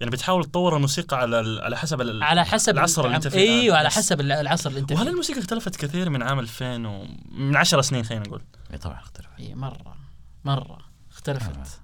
[0.00, 3.38] يعني بتحاول تطور الموسيقى على ال- على حسب ال- على حسب العصر اللي انت فيه
[3.60, 3.76] إيوه.
[3.78, 3.90] على.
[3.90, 5.10] حسب الع- العصر اللي انت وهل فيه.
[5.10, 7.04] الموسيقى اختلفت كثير من عام 2000 و...
[7.32, 9.94] من 10 سنين خلينا نقول؟ إيه طبعا اختلف إي مرة.
[10.44, 10.78] مرة.
[11.12, 11.80] اختلفت.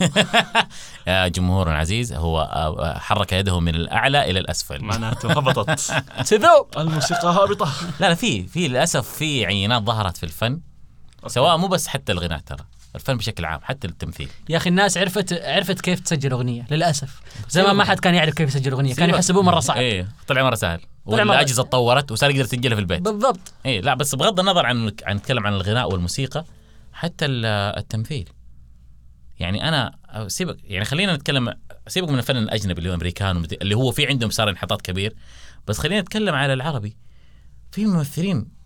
[1.06, 4.84] يا جمهور العزيز هو آه، حرك يده من الأعلى إلى الأسفل.
[4.84, 5.94] معناته هبطت.
[6.30, 6.66] تذوب.
[6.78, 7.72] الموسيقى هابطة.
[8.00, 10.60] لا لا في في للأسف في عينات ظهرت في الفن
[11.26, 12.64] سواء مو بس حتى الغناء ترى.
[12.94, 14.28] الفن بشكل عام حتى التمثيل.
[14.48, 17.20] يا أخي الناس عرفت عرفت كيف تسجل أغنية للأسف.
[17.48, 19.76] زمان ما حد كان يعرف كيف يسجل أغنية كانوا يحسبوه مرة صعب.
[19.76, 20.80] إيه طلع مرة سهل.
[21.06, 23.00] والأجهزة تطورت وصار يقدر يسجلها في البيت.
[23.00, 23.52] بالضبط.
[23.66, 26.44] إيه لا بس بغض النظر عن عن نتكلم عن الغناء والموسيقى
[26.92, 27.44] حتى ال-
[27.78, 28.28] التمثيل.
[29.38, 31.54] يعني أنا سيبك يعني خلينا نتكلم
[31.88, 35.14] سيبك من الفن الأجنبي اللي هو أمريكان اللي هو في عندهم صار انحطاط كبير
[35.66, 36.96] بس خلينا نتكلم على العربي.
[37.70, 38.57] في ممثلين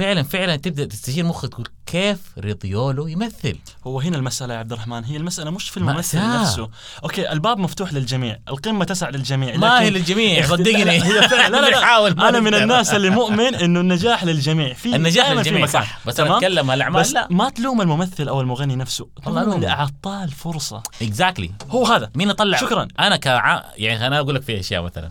[0.00, 4.72] فعلا فعلا تبدأ تستشير مخك تقول كيف رضيوا له يمثل هو هنا المسألة يا عبد
[4.72, 6.40] الرحمن هي المسألة مش في الممثل مأساة.
[6.42, 6.68] نفسه
[7.02, 11.70] okay الباب مفتوح للجميع القمة تسع للجميع ما هي للجميع صدقني هي فعلا لا لا,
[12.08, 12.28] لا.
[12.28, 12.54] أنا من.
[12.54, 15.72] الناس اللي مؤمن إنه النجاح للجميع في النجاح في للجميع مكان.
[15.72, 19.68] صح بس أنا؟ أتكلم هالاعمال بس لا ما تلوم الممثل أو المغني نفسه تلوم اللي.
[19.68, 22.88] اعطاه الفرصة exactly هو هذا مين طلع شكراً.
[22.98, 23.64] أنا كع...
[23.76, 25.10] يعني أنا أقول لك في أشياء مثلا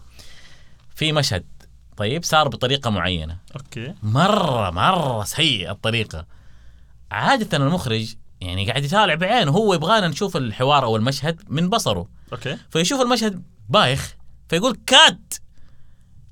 [0.95, 1.43] في مشهد
[1.99, 3.37] طيب صار بطريقة معينة.
[3.55, 3.93] okay.
[4.03, 6.25] مرة مرة سيئه الطريقة.
[7.11, 12.07] عادة المخرج يعني قاعد يطالع بعينه هو يبغانا نشوف الحوار أو المشهد من بصره.
[12.31, 12.57] okay.
[12.69, 14.15] فيشوف المشهد بايخ
[14.49, 15.33] فيقول cut!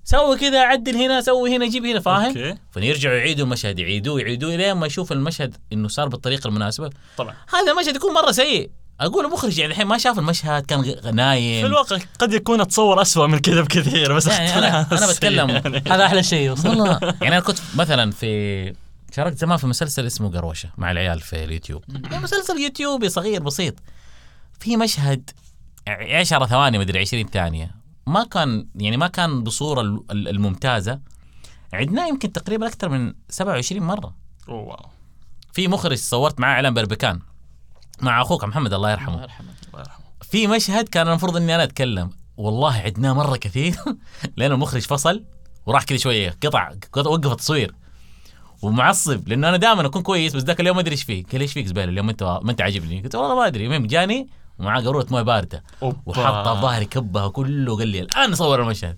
[0.04, 2.56] سوي كذا عدل هنا سوي هنا جيب هنا فاهم؟ okay.
[2.72, 6.90] فيرجعوا يعيدوا المشهد يعيدوه يعيدوه لين ما يشوف المشهد إنه صار بالطريقة المناسبة.
[7.18, 7.36] طبعا.
[7.50, 8.72] هذا المشهد يكون مرة سيء.
[9.02, 11.62] أقول المخرج يعني الحين ما شاف المشهد كان غ- نايم.
[11.62, 15.50] في الواقع قد يكون اتصور أسوأ من كذا بكثير بس يعني أنا- اختلاف أنا بتكلم.
[15.76, 15.84] يعني.
[15.90, 18.74] هذا أحلى شيء والله يعني أنا كنت مثلا في
[19.16, 21.84] شاركت زمان في مسلسل اسمه قروشة مع العيال في اليوتيوب.
[22.12, 23.74] يعني مسلسل يوتيوبي صغير بسيط.
[24.60, 25.30] في مشهد
[25.88, 27.72] 10 ثواني مدري 20 ثانية.
[28.08, 31.00] ما كان يعني ما كان بصورة ال- ال- الممتازة.
[31.74, 34.14] عدناه يمكن تقريبا أكثر من 27 مرة.
[34.50, 34.86] أوه، واو.
[35.54, 37.20] في مخرج صورت معاه اعلان بربكان
[38.02, 39.14] مع أخوك محمد الله يرحمه.
[39.14, 40.06] الله يرحمه الله يرحمه.
[40.22, 42.10] في مشهد كان المفروض إني أنا أتكلم.
[42.38, 43.76] والله عدناه مرة كثير
[44.38, 45.24] لأن المخرج فصل
[45.66, 47.76] وراح كذا شوية قطع قطع وقف التصوير.
[48.62, 51.24] ومعصب لأنه أنا دائما أكون كويس بس ذاك اليوم ما أدري إيش فيه.
[51.32, 53.02] قال إيش فيك زبالة؟ اليوم أنت ما أنت عاجبني.
[53.02, 53.66] قلت والله ما أدري.
[53.66, 54.30] المهم جاني
[54.60, 55.64] ومعاه قارورة موية باردة.
[55.82, 58.98] وحطها في ظهري كبها كله قال لي الآن صور المشهد.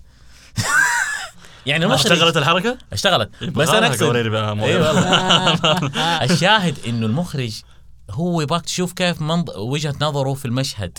[1.66, 3.30] يعني ما المخرج اشتغلت الحركة؟ اشتغلت.
[3.44, 4.64] بس يبغى أنا أقصد موية.
[4.64, 6.24] اي والله.
[6.24, 7.62] الشاهد إنه المخرج
[8.10, 9.50] هو يبغاك تشوف كيف منظ...
[9.56, 10.98] وجهة نظره في المشهد.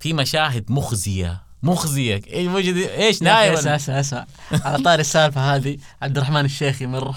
[0.00, 2.22] في مشاهد مخزية مخزية.
[2.32, 4.26] إيش وجد إيش أخي اسمع نايم اسمع اسمع.
[4.52, 7.14] على طاري السالفة هذه عبد الرحمن الشيخي مره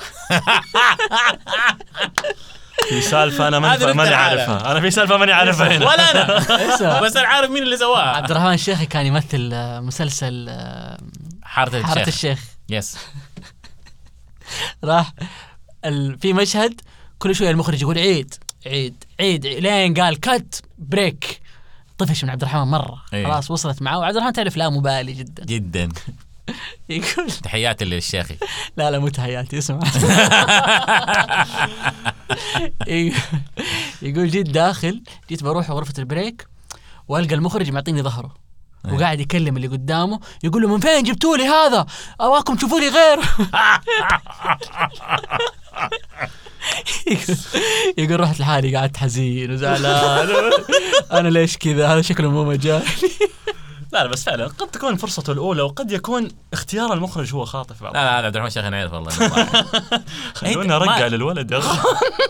[2.89, 4.15] في سالفة أنا ماني ماني.
[4.15, 4.71] عارفها.
[4.71, 5.85] أنا في سالفة ماني عارفها هنا.
[5.87, 7.01] ولا أنا.
[7.05, 8.15] بس أنا عارف مين اللي سواها.
[8.15, 10.97] عبد الرحمن الشيخي كان يمثل آه، مسلسل آه،
[11.43, 12.07] حارة حارة الشيخ.
[12.07, 12.97] الشيخ yes
[14.83, 15.13] راح
[15.85, 16.19] ال...
[16.19, 16.81] في مشهد
[17.19, 18.33] كل شوية المخرج يقول عيد.
[18.65, 21.41] عيد عيد لين قال cut break
[21.97, 23.01] طفش من عبد الرحمن مرة.
[23.13, 23.25] إيه.
[23.25, 23.99] خلاص وصلت معه.
[23.99, 25.45] وعبد الرحمن تعرف لا مبالي جدا.
[25.45, 25.89] جدا.
[26.89, 28.35] يقول تحياتي للشيخي.
[28.77, 29.79] لا لا مو تحياتي اسمع.
[34.01, 36.47] يقول- جيت داخل جيت بروح غرفة البريك
[37.07, 38.33] والقى المخرج معطيني ظهره.
[38.85, 38.93] إيه.
[38.93, 41.85] وقاعد يكلم اللي قدامه يقول له من فين جبتوا لي هذا؟
[42.19, 43.19] ابغاكم تشوفوا لي غير.
[47.07, 47.37] يقول-
[47.97, 50.51] يقول رحت لحالي قعدت حزين وزعلان.
[51.11, 52.83] أنا ليش كذا؟ هذا شكله مو مجال
[53.93, 57.83] لا لا بس فعلا قد تكون فرصته الأولى وقد يكون اختيار المخرج هو خاطئ في
[57.83, 57.93] بعض.
[57.93, 59.09] لا لا عبد الرحمن الشيخ أنا أعرف والله.
[60.35, 61.77] خلونا ما- ارجع للولد يا أخي.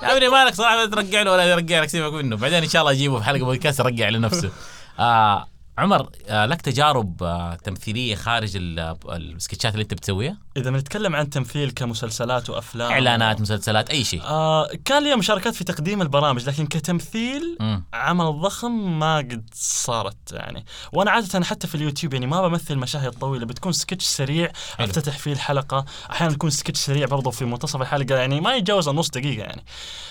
[0.04, 2.36] يا ابني مالك صراحة لا ترجع له ولا يرجع لك سيبك منه.
[2.38, 4.52] بعدين إن شاء الله اجيبه في حلقة بودكاست يرجع لنفسه.
[5.00, 5.47] آه
[5.80, 11.30] عمر آه لك تجارب آه تمثيلية خارج ال- السكتشات اللي انت بتسويها؟ إذا بنتكلم عن
[11.30, 12.91] تمثيل كمسلسلات وأفلام.
[12.91, 14.21] إعلانات مسلسلات أي شيء.
[14.23, 17.84] آه كان لي مشاركات في تقديم البرامج لكن كتمثيل مم.
[17.93, 20.65] عمل ضخم ما قد صارت يعني.
[20.93, 24.86] وأنا عادة حتى في اليوتيوب يعني ما بمثل مشاهد طويلة بتكون سكتش سريع حلو.
[24.88, 25.86] أفتتح فيه الحلقة.
[26.11, 29.65] أحيانا يكون سكتش سريع برضه في منتصف الحلقة يعني ما يتجاوز النص دقيقة يعني.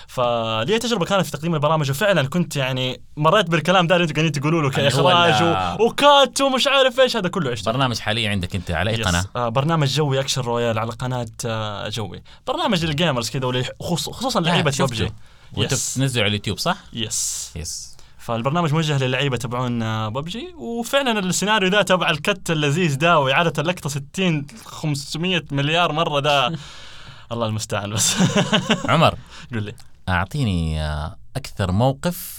[0.08, 4.32] فلي تجربة كانت في تقديم البرامج وفعلا كنت يعني مريت بالكلام ده اللي أنتم قاعدين
[4.32, 5.42] تقولوا له كإخراج
[5.80, 7.16] و- و cut ومش عارف إيش.
[7.16, 9.06] هذا كله عشته برنامج حاليا عندك أنت على أي yes.
[9.06, 12.22] قناة؟ آه برنامج Joy Action Royale على قناة آه Joy.
[12.46, 14.70] برنامج لل gamers كذا خصوصا لعيبة.
[14.80, 15.12] ببجي
[15.52, 15.74] وانت.
[15.74, 20.54] بتنزله على اليوتيوب صح؟ yes yes فالبرنامج موجه للعيبة تبعون آه، ببجي.
[20.58, 26.52] وفعلا السيناريو ذا تبع ال cut اللذيذ ده وإعادة اللقطة 60 500 مليار مرة ده
[27.32, 28.14] الله المستعان بس.
[28.88, 29.14] عمر.
[29.52, 29.74] قول لي.
[30.08, 32.38] أعطيني آه، أكثر موقف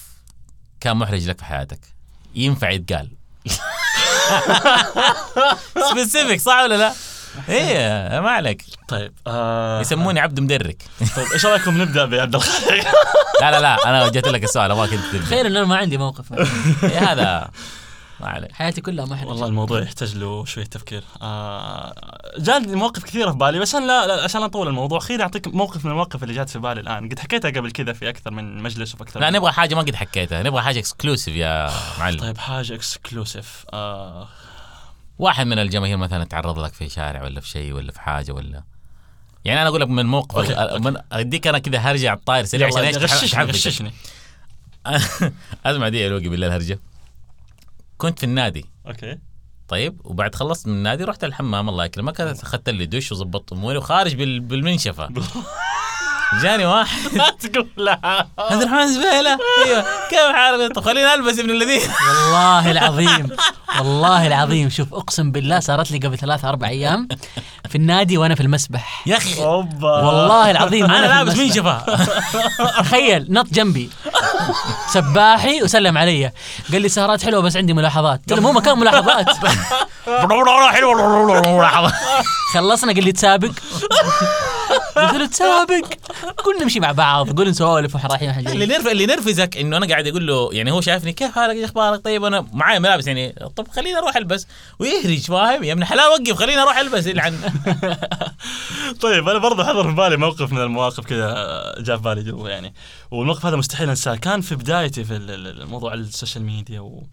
[0.80, 1.80] كان محرج لك في حياتك.
[2.36, 3.09] ينفع يتقال.
[5.89, 6.93] سبيسيفيك صح ولا لا؟
[7.49, 8.63] إيه ما عليك.
[8.88, 10.84] طيب آه يسموني عبد مدرك.
[11.15, 12.86] طيب إيش رأيكم نبدأ بعبد الخالق؟
[13.41, 15.25] لا لا لا أنا وجهت لك السؤال ابغاك انت تبدأ.
[15.25, 16.34] تخيل ان أنا ما عندي موقف.
[16.84, 17.49] إيه هذا.
[18.22, 18.51] ما عليك.
[18.51, 21.03] حياتي كلها محرجه والله الموضوع يحتاج له شوية تفكير.
[21.22, 21.93] آه
[22.38, 25.86] جاني مواقف كثيرة في بالي بس أنا لا, لا عشان أطول الموضوع خليني اعطيك موقف
[25.86, 27.09] من المواقف اللي جات في بالي الآن.
[27.09, 29.95] قد حكيتها قبل كذا في أكثر من مجلس وفي أكثر لا نبغى حاجة ما قد
[29.95, 30.43] حكيتها.
[30.43, 32.20] نبغى حاجة exclusive يا معلم.
[32.20, 34.28] طيب حاجة exclusive آه.
[35.20, 38.63] واحد من الجماهير مثلا تعرض لك في شارع ولا في شيء ولا في حاجة ولا
[39.45, 40.84] يعني أنا أقول لك من موقف okay، ال- okay.
[40.84, 43.91] من أديك أنا كذا هرجع الطاير سريع عشان إيش غششني
[45.65, 46.80] أسمع دي الوقي بالله الهرجه
[48.00, 48.66] كنت في النادي.
[48.88, 49.18] أوكي.
[49.68, 54.16] طيب وبعد خلصت من النادي رحت الحمام الله يكرمك أخذت لي دش وظبطت أموري وخارج
[54.16, 55.10] بال- بالمنشفة.
[56.41, 56.99] جاني واحد.
[57.17, 57.99] لا تقول لا.
[58.39, 59.86] عبد الرحمن زبيله أيوه.
[60.09, 61.82] كيف حالك طب خليني ألبس ابن الذين.
[62.09, 63.30] والله العظيم.
[63.80, 64.69] والله العظيم.
[64.69, 67.07] شوف أقسم بالله صارت لي قبل ثلاثة أربع أيام
[67.69, 69.03] في النادي وأنا في المسبح.
[69.05, 69.43] يا أخي.
[69.43, 70.01] أوبا.
[70.01, 71.38] والله العظيم أنا لابس.
[71.38, 71.82] منشفه
[72.84, 73.89] تخيل نط جنبي.
[74.93, 76.32] سباحي وسلم علي.
[76.71, 78.19] قال لي سهرات حلوة بس عندي ملاحظات.
[78.19, 79.27] قلت له مو مكان ملاحظات.
[82.53, 83.51] خلصنا قال لي تسابق.
[85.08, 85.86] قلت له تسابق.
[86.38, 89.88] قلنا نمشي مع بعض قول نسولف وإحنا رايحين وإحنا اللي نرف اللي نرفزك إنه أنا
[89.88, 93.36] قاعد أقول له يعني هو شايفني كيف حالك إيش أخبارك؟ طيب أنا معايا ملابس يعني
[93.56, 94.47] طب خليني أروح ألبس.
[94.80, 97.38] ويهرج فاهم؟ يا ابن الحلال وقف خليني أروح ألبس يلعن
[99.02, 101.36] طيب أنا برضه حضر في بالي موقف من المواقف كذا
[101.80, 102.74] جاء في بالي جوا يعني.
[103.12, 104.16] والموقف هذا مستحيل أنساه.
[104.16, 107.04] كان في بدايتي في ال- ال- الموضوع السوشيال ميديا و...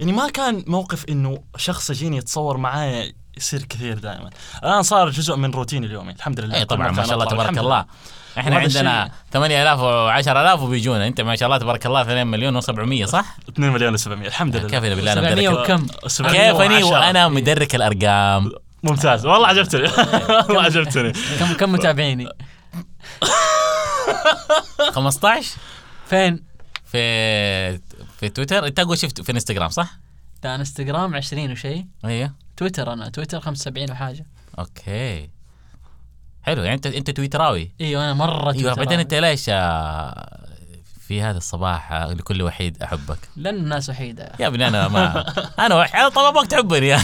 [0.00, 4.30] يعني ما كان موقف إنه شخص يجيني يتصور معايا يصير كثير دائما.
[4.64, 6.12] الآن صار جزء من روتيني اليومي.
[6.12, 6.54] الحمد لله.
[6.54, 7.84] اي كل طبعا ما شاء الله تبارك الله.
[8.38, 11.06] إحنا عندنا الشيء- 8000 و10000 وبيجونا.
[11.06, 14.68] أنت ما شاء الله تبارك الله 2 مليون و700 صح؟ 2 مليون و700 الحمد لله.
[14.68, 15.86] كيف بالله أنا 700 مدرك وكم؟
[16.30, 18.50] كيفني وأنا مدرك الأرقام؟
[18.82, 19.26] ممتاز.
[19.26, 19.82] والله عجبتني.
[20.48, 21.12] والله عجبتني.
[21.38, 22.28] كم كم متابعيني؟
[24.94, 25.56] 15
[26.10, 26.44] فين؟
[26.86, 27.78] في
[28.20, 28.66] في تويتر.
[28.66, 29.98] انت أقول شفت في انستغرام صح؟
[30.42, 34.26] ده انستغرام 20 وشيء أيوه تويتر أنا تويتر 75 وحاجة.
[34.58, 35.30] أوكي.
[36.42, 38.76] حلو يعني أنت أنت تويتراوي؟ أيوه أنا مرة أيوه تويتراوي.
[38.76, 40.46] بعدين أنت ليش آه،
[41.00, 44.32] في هذا الصباح آه، لكل وحيد أحبك؟ لأن الناس وحيدة.
[44.40, 45.24] يا ابني أنا ما
[45.66, 46.08] أنا وحيد.
[46.10, 46.94] طب أبغاك تحبني.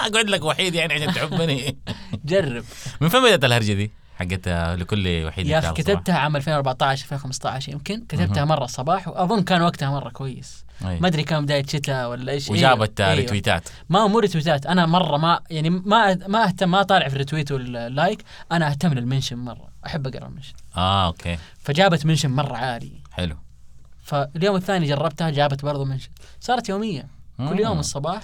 [0.00, 1.78] أقعد لك وحيد يعني عشان تحبني.
[2.24, 2.64] جرب.
[3.00, 7.72] من فين بدأت الهرجة دي؟ حقت آه، لكل وحيد يا أخي؟ كتبتها عام 2014 2015
[7.72, 10.64] يمكن كتبتها مرة الصباح وأظن كان وقتها مرة كويس.
[10.82, 12.50] ما أدري كان بداية شتاء ولا إيش.
[12.50, 13.14] وجابت آه، أيوة.
[13.20, 17.08] retweet ات ما مو retweet ات أنا مرة ما يعني ما ما أهتم ما طالع
[17.08, 19.68] في ال retweet و ال like أنا أهتم لل mention مرة.
[19.86, 21.38] أحب أقرأ ال mention آه أوكي.
[21.62, 23.36] فجابت منشن مرة عالي حلو.
[24.02, 26.10] فاليوم الثاني جربتها جابت برضو منشن
[26.40, 27.06] صارت يومية.
[27.38, 27.80] كل يوم مم.
[27.80, 28.22] الصباح.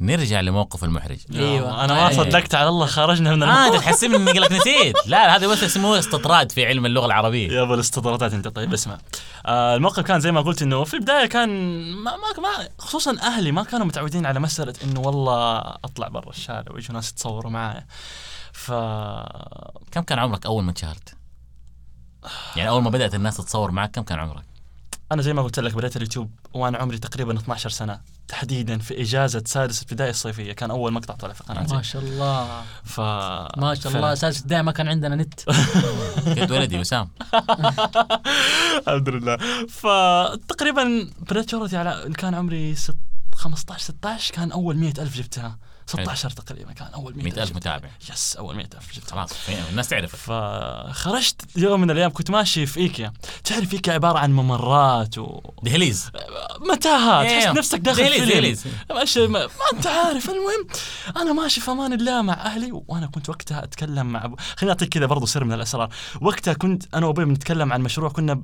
[0.00, 1.84] نرجع لموقف المحرج أيوة.
[1.84, 2.14] أنا ما أي.
[2.14, 5.62] صدقت على الله خرجنا من آه الموضوع انت تحسبني إني لك نسيت لا هذا بس
[5.62, 8.98] اسمه استطراد في علم اللغة العربية يا أبو الاستطرادات أنت طيب اسمع
[9.46, 11.48] آه الموقف كان زي ما قلت إنه في البداية كان
[11.92, 16.72] ما ما, ما خصوصا أهلي ما كانوا متعودين على مسألة إنه والله أطلع برا الشارع
[16.72, 17.86] ويجوا ناس يتصوروا معايا
[18.52, 18.72] ف
[19.92, 21.14] كم كان عمرك أول ما انشهرت؟
[22.56, 24.44] يعني أول ما بدأت الناس تتصور معك كم كان عمرك؟
[25.12, 29.42] أنا زي ما قلت لك بديت اليوتيوب وأنا عمري تقريبا 12 سنة تحديدا في إجازة
[29.46, 30.52] سادس ابتدائي الصيفية.
[30.52, 32.62] كان أول مقطع طلع في ما قناتي شاء الله.
[32.84, 34.12] ف ما شاء الله.
[34.12, 35.40] أساس الداعي ما كان عندنا نت.
[36.40, 37.08] قد ولدي وسام.
[38.88, 39.36] الحمد لله.
[39.68, 42.96] فتقريبا بدأت شهرتي على كان عمري ست
[43.34, 45.58] 15 16 كان أول 100 ألف جبتها.
[45.86, 47.56] 16 تقريبا كان أول 100 100 ألف جبتها.
[47.76, 47.88] متابع.
[48.12, 49.30] yes أول 100 ألف جبتها خلاص
[49.70, 53.12] الناس تعرفك فخرجت يوم من الأيام كنت ماشي في إيكيا
[53.44, 55.14] تعرف إيكيا عبارة عن ممرات
[55.62, 56.10] دهليز
[56.60, 57.40] ومتاهات إيه.
[57.40, 58.64] تحس نفسك داخل دهليز- فيلم دهليز.
[58.90, 60.66] ماشي ما, ما أنت عارف المهم
[61.16, 64.20] أنا ماشي في أمان الله مع أهلي وأنا كنت وقتها أتكلم مع.
[64.56, 65.88] خليني أعطيك كذا برضو سر من الأسرار
[66.20, 68.42] وقتها كنت أنا وأبوي بنتكلم عن مشروع كنا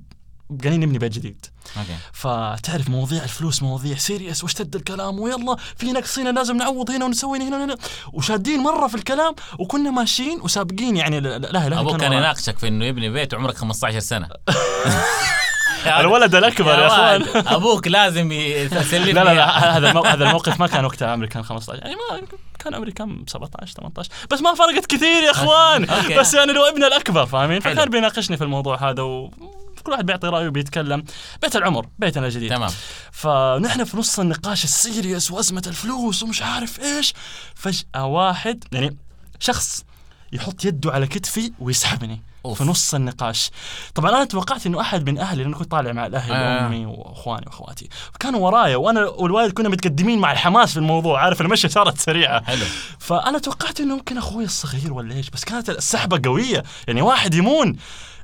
[0.63, 1.47] قاعدين نبني بيت جديد.
[1.77, 1.97] أوكي.
[2.13, 7.39] فتعرف مواضيع الفلوس مواضيع serious واشتد الكلام؟ ويلا في نقص هنا لازم نعوض هنا ونسوي
[7.39, 7.77] هنا وهنا
[8.13, 12.13] وشادين مرة في الكلام وكنا ماشيين وسابقين يعني لا لا أبوك كان.
[12.13, 14.29] يناقشك في إنه يبني بيت وعمرك 15 سنة.
[16.01, 17.23] الولد الأكبر يا أخوان.
[17.23, 19.13] ولد، أبوك لازم يسلمني.
[19.13, 20.01] لا لا لا هذا.
[20.01, 22.21] هذا الموقف ما كان وقتها عمري كان 15 يعني ما
[22.59, 25.85] كان عمري كم 17 18 بس ما فرقت كثير يا أخوان.
[25.91, 26.19] أوكي.
[26.19, 27.61] بس يعني لو ابنه الأكبر فاهمين.
[27.61, 29.31] فكان بيناقشني في الموضوع هذا و
[29.83, 31.05] كل واحد بيعطي رأيه وبيتكلم.
[31.43, 32.71] بيت العمر بيتنا الجديد تمام.
[33.13, 37.15] فنحن في نص النقاش ال serious وأزمة الفلوس ومش عارف إيش.
[37.55, 38.97] فجأة واحد يعني
[39.39, 39.85] شخص
[40.33, 42.59] يحط يده على كتفي ويسحبني أوف.
[42.59, 43.51] في نص النقاش.
[43.95, 46.65] طبعا أنا توقعت إنه أحد من أهلي لأنه كنت طالع مع الأهل آه.
[46.65, 47.89] وأمي وإخواني وأخواتي.
[48.13, 52.45] فكانوا ورايا وأنا والوالد كنا متقدمين مع الحماس في الموضوع عارف المشي صارت سريعة.
[52.45, 52.65] حلو.
[52.99, 56.63] فأنا توقعت إنه ممكن أخوي الصغير ولا إيش بس كانت السحبه قوية.
[56.89, 57.77] يعني واحد يمون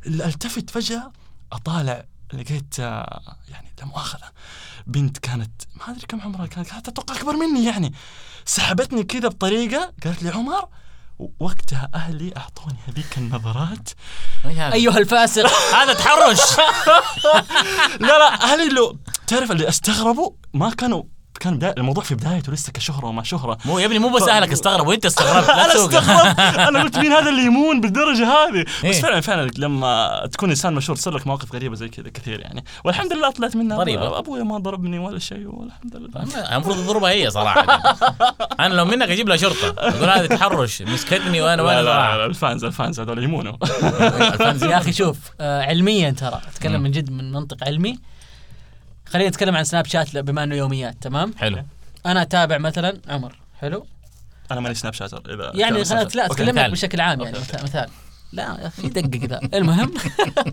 [0.07, 1.13] التفت فجأة
[1.53, 4.31] أطالع لقيت آه، يعني لا مؤاخذة
[4.87, 7.93] بنت كانت ما أدري كم عمرها كانت كانت أتوقع أكبر مني يعني.
[8.45, 10.69] سحبتني كذا بطريقة قالت لي عمر
[11.41, 13.89] وقتها أهلي أعطوني هذيك النظرات؟
[14.75, 15.47] أيها الفاسق.
[15.77, 16.41] هذا تحرش.
[18.01, 21.03] لا لا أهلي لو تعرف اللي أستغربوا ما كانوا
[21.41, 23.59] كان بداية الموضوع في بدايته لسه كشهرة وما شهرة.
[23.65, 25.67] مو يا ابني مو بس ف- أهلك استغربوا انت استغربت أنا.
[25.67, 26.41] استغربت.
[26.69, 28.91] أنا قلت مين هذا اللي يمون بالدرجة هذه؟ إيه.
[28.91, 32.65] بس فعلا فعلا لما تكون إنسان مشهور تصير لك مواقف غريبة زي كذا كثير يعني.
[32.85, 33.77] والحمد لله طلعت منها.
[33.77, 34.19] ضريبة.
[34.19, 36.55] ابويا ما ضربني ولا شيء والحمد لله.
[36.55, 37.61] المفروض تضربها هي صراحة.
[38.61, 39.75] أنا لو منك أجيب لها شرطة.
[39.79, 43.53] أقول هذا تحرش مسكتني وأنا وأنا لا, لا صراحة ال fans ال fans هذول يمونوا.
[44.71, 47.99] يا أخي شوف آه علميا ترى أتكلم من جد من منطق علمي.
[49.11, 51.65] خلينا نتكلم عن سناب شات بما انه يوميات تمام؟ حلو.
[52.07, 53.87] أنا أتابع مثلا عمر حلو؟
[54.51, 56.71] أنا ماني Snapchatter إذا يعني لا اتكلم لك مثال.
[56.71, 57.89] بشكل عام يعني أوكي، مثال,
[58.33, 59.95] لا يا أخي دقق ذا المهم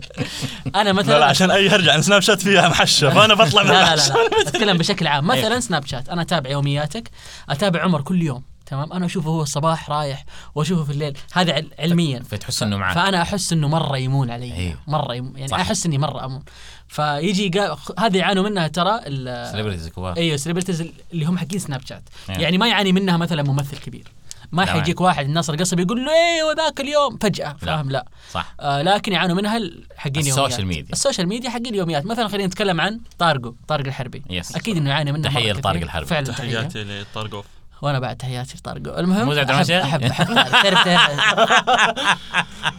[0.74, 3.70] أنا مثلا لا لا عشان أي يرجع عن سناب شات فيها محشة فأنا بطلع من
[3.70, 4.14] لا لا لا.
[4.14, 4.48] لا.
[4.48, 5.26] أتكلم بشكل عام.
[5.32, 5.60] مثلا إيه.
[5.60, 7.10] سناب شات أنا أتابع يومياتك
[7.48, 8.42] أتابع عمر كل يوم.
[8.66, 11.18] تمام؟ أنا أشوفه هو الصباح رايح وأشوفه في الليل.
[11.32, 12.22] هذا عل- علميا.
[12.22, 14.52] فتحس إنه معك فأنا أحس إنه مرة يمون علي.
[14.54, 14.78] إيه.
[14.86, 15.58] مرة يمون يعني صح.
[15.60, 16.42] أحس إني مرة أمون.
[16.88, 17.78] فيجي قا...
[17.98, 22.36] هذه يعانوا منها ترى ال- celebrities كبار أيوه celebrities اللي هم حقين سناب شات إيه.
[22.36, 24.04] يعني ما يعاني منها مثلا ممثل كبير.
[24.52, 27.18] ما حيجيك واحد الناصر القصبي يقول له أيوه ذاك اليوم.
[27.18, 28.06] فجأة فاهم؟ لا.
[28.32, 28.54] صح.
[28.60, 30.76] آه لكن يعانوا منها ال- حقين السوشيال يوميات.
[30.78, 30.92] ميديا.
[30.92, 32.06] السوشيال ميديا حقين يوميات.
[32.06, 34.22] مثلا خلينا نتكلم عن طارقو طارق الحربي.
[34.30, 34.56] yes.
[34.56, 35.80] أكيد إنه يعاني منها تحية مرة لطارق.
[35.82, 36.06] الحربي.
[36.06, 37.44] فعلا تحياتي تحياتي لطارقو
[37.82, 41.20] وأنا بعد تحياتي لطارقو المهم مو زعلت احب؟ احب أحب تعرف تعرف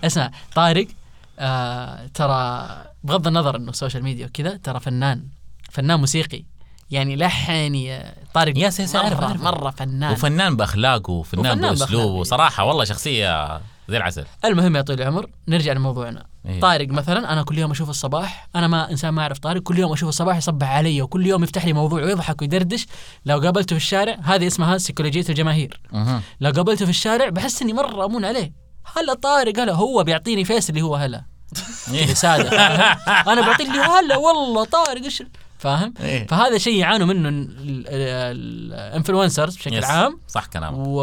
[0.03, 0.87] اسمع طارق
[1.39, 2.67] آه ترى
[3.03, 5.23] بغض النظر إنه السوشيال ميديا وكذا ترى فنان
[5.71, 6.43] فنان موسيقي
[6.91, 9.41] يعني لحن يا طارق يا سيدي، أعرف- مره أعرف.
[9.41, 12.23] مرة فنان وفنان بأخلاقه وفنان وفنان بأسلوبه.
[12.23, 14.25] صراحة والله شخصية زي العسل.
[14.45, 16.25] المهم يا طويل العمر نرجع لموضوعنا.
[16.45, 16.59] إيه.
[16.59, 19.93] طارق مثلا أنا كل يوم أشوف الصباح أنا ما إنسان ما أعرف طارق كل يوم
[19.93, 22.87] أشوف الصباح يصبح علي وكل يوم يفتح لي موضوع ويضحك ويدردش.
[23.25, 26.21] لو قابلته في الشارع هذه اسمها سيكولوجيه الجماهير مهم.
[26.41, 28.53] لو قابلته في الشارع بحس إني مرة أمون عليه.
[28.97, 31.25] هلا طارق هلا هو بيعطيني face اللي هو هلا.
[31.93, 32.49] كذا ساده؟
[33.33, 35.23] أنا بعطيه اللي هلا والله طارق إيش
[35.57, 36.27] فاهم إيه.
[36.27, 37.29] فهذا شيء يعانوا منه
[38.29, 39.83] ال influencers بشكل yes.
[39.85, 41.01] عام صح كلامك و...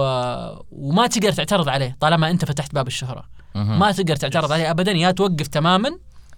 [0.73, 3.25] وما تقدر تعترض عليه طالما أنت فتحت باب الشهرة
[3.55, 3.79] مهم.
[3.79, 5.91] ما تقدر تعترض عليه ابدا يا توقف تماما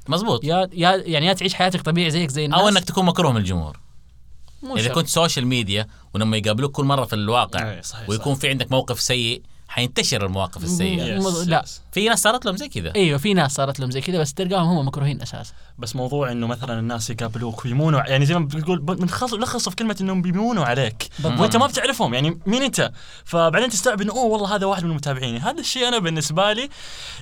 [0.08, 3.32] مظبوط يا يا يعني يا تعيش حياتك طبيعي زيك زي الناس أو إنك تكون مكروه
[3.32, 3.80] من الجمهور
[4.62, 4.94] مو إذا شرط.
[4.94, 8.40] كنت سوشيال ميديا ولما يقابلوك كل مرة في الواقع إيه، صحيح، ويكون صحيح.
[8.40, 11.04] في عندك موقف سيء حينتشر المواقف السيئة.
[11.04, 11.64] yes، لا.
[11.92, 12.94] في ناس صارت لهم زي كذا.
[12.94, 15.52] أيوه في ناس صارت لهم زي كذا بس تلقاهم هم مكروهين أساسا.
[15.78, 19.96] بس موضوع إنه مثلا الناس يقابلوك ويمونوا يعني زي ما بتقول بنخلص نلخصه في كلمة
[20.00, 21.08] إنهم بيمونوا عليك.
[21.24, 22.14] وأنت ما بتعرفهم.
[22.14, 22.92] يعني مين أنت؟
[23.24, 25.38] فبعدين تستوعب إنه أوه والله هذا واحد من متابعيني.
[25.38, 26.68] هذا الشيء أنا بالنسبة لي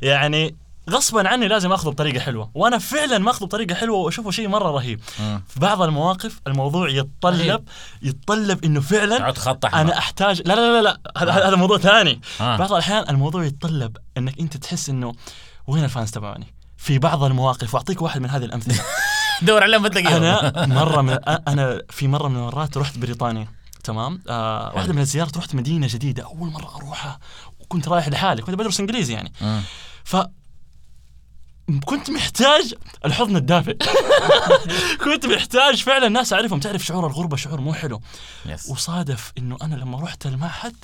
[0.03, 0.57] يعني
[0.91, 2.51] غصبا عني لازم أخذه بطريقة حلوة.
[2.55, 5.01] وأنا فعلا ماخذه بطريقة حلوة وأشوفه شيء مرة رهيب.
[5.21, 5.43] مم.
[5.49, 7.69] في بعض المواقف الموضوع يتطلب
[8.03, 12.21] يتطلب إنه فعلا خط احمر أنا احتاج لا لا لا لا هذا هذا موضوع ثاني.
[12.41, 12.57] آه.
[12.57, 15.13] بعض الأحيان الموضوع يتطلب إنك أنت تحس إنه
[15.67, 18.81] وين الفانز تبعوني؟ في بعض المواقف وأعطيك واحد من هذه الأمثلة.
[19.43, 23.49] دور عليهم ما تلاقيهم أنا مرة من أنا في مرة من المرات رحت بريطانيا.
[23.85, 27.19] تمام؟ آه واحدة من الزيارات رحت مدينة جديدة أول مرة أروحها
[27.61, 29.33] وكنت رايح لحالي كنت بدرس إنجليزي يعني.
[29.41, 29.61] مم.
[30.05, 30.17] ف
[31.85, 33.77] كنت محتاج الحضن الدافئ.
[35.05, 38.01] كنت محتاج فعلا ناس أعرفهم تعرف شعور الغربة شعور مو حلو.
[38.47, 40.77] yes وصادف إنه أنا لما رحت المعهد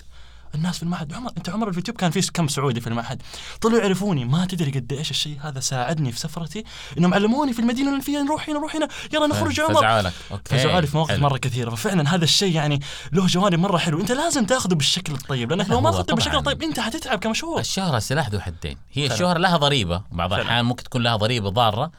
[0.55, 1.15] الناس في المعهد.
[1.15, 3.23] عمر أنت عمر اليوتيوب كان في كم سعودي في المعهد؟
[3.61, 4.25] طلعوا يعرفوني.
[4.25, 6.65] ما تدري قد إيش الشيء هذا ساعدني في سفرتي.
[6.99, 8.89] إنهم علموني في المدينة اللي فيها نروح هنا نروح هنا.
[9.13, 9.75] يلا نخرج عمر.
[9.75, 11.19] فزعوا لك أوكي في مواقف.
[11.19, 11.71] مرة كثيرة.
[11.71, 12.81] ففعلا هذا الشيء يعني
[13.13, 16.37] له جوانب مرة حلو أنت لازم تأخذه بالشكل الطيب لأنك لا، لو ما أخذته بالشكل.
[16.37, 17.61] الطيب أنت حتتعب كمشهور.
[17.61, 18.77] الشهرة سلاح ذو حدين.
[18.93, 19.15] هي فعلا.
[19.15, 20.03] الشهرة لها ضريبة.
[20.13, 20.43] بعض فعلا.
[20.43, 21.91] الأحيان ممكن تكون لها ضريبة ضارة.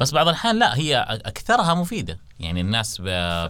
[0.00, 2.18] بس بعض الأحيان لا هي أكثرها مفيدة.
[2.40, 2.96] يعني الناس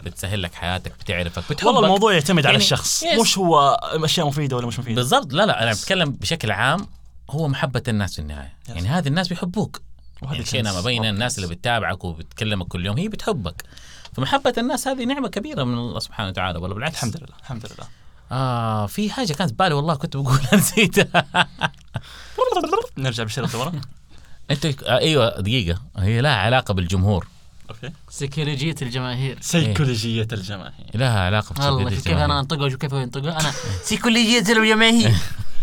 [0.05, 1.63] بتسهل لك حياتك بتعرفك بتحبك.
[1.67, 3.03] والله الموضوع يعتمد على يعني- الشخص.
[3.03, 3.21] يس.
[3.21, 4.95] مش هو أشياء مفيدة ولا مش مفيدة.
[4.95, 5.33] بالضبط.
[5.33, 6.87] لا لا أنا بتكلم بشكل عام
[7.29, 8.53] هو محبة الناس في النهاية.
[8.69, 8.75] يس.
[8.75, 9.81] يعني هذه الناس بيحبوك.
[10.21, 13.63] وهذا يعني شيء ما بين الناس اللي بتتابعك وبتكلمك كل يوم هي بتحبك.
[14.15, 16.95] فمحبة الناس هذه نعمة كبيرة من الله سبحانه وتعالى ولا بالعكس.
[16.95, 17.87] الحمد لله الحمد لله.
[18.31, 21.25] آه في حاجة كانت ببالي والله كنت بقولها نسيتها.
[22.97, 23.71] نرجع بالشريط ورا
[24.51, 25.79] أنت آه أيوه دقيقة.
[25.97, 27.27] هي لها علاقة بالجمهور.
[27.69, 27.93] أوكي.
[28.09, 29.37] سيكولوجية الجماهير.
[29.41, 30.73] سيكولوجية الجماهير.
[30.95, 32.39] لها علاقة الله بسيكولوجية كيف أنا.
[32.39, 33.51] انطقه وشوف كيف ينطقه أنا
[33.85, 35.11] سيكولوجية الجماهير.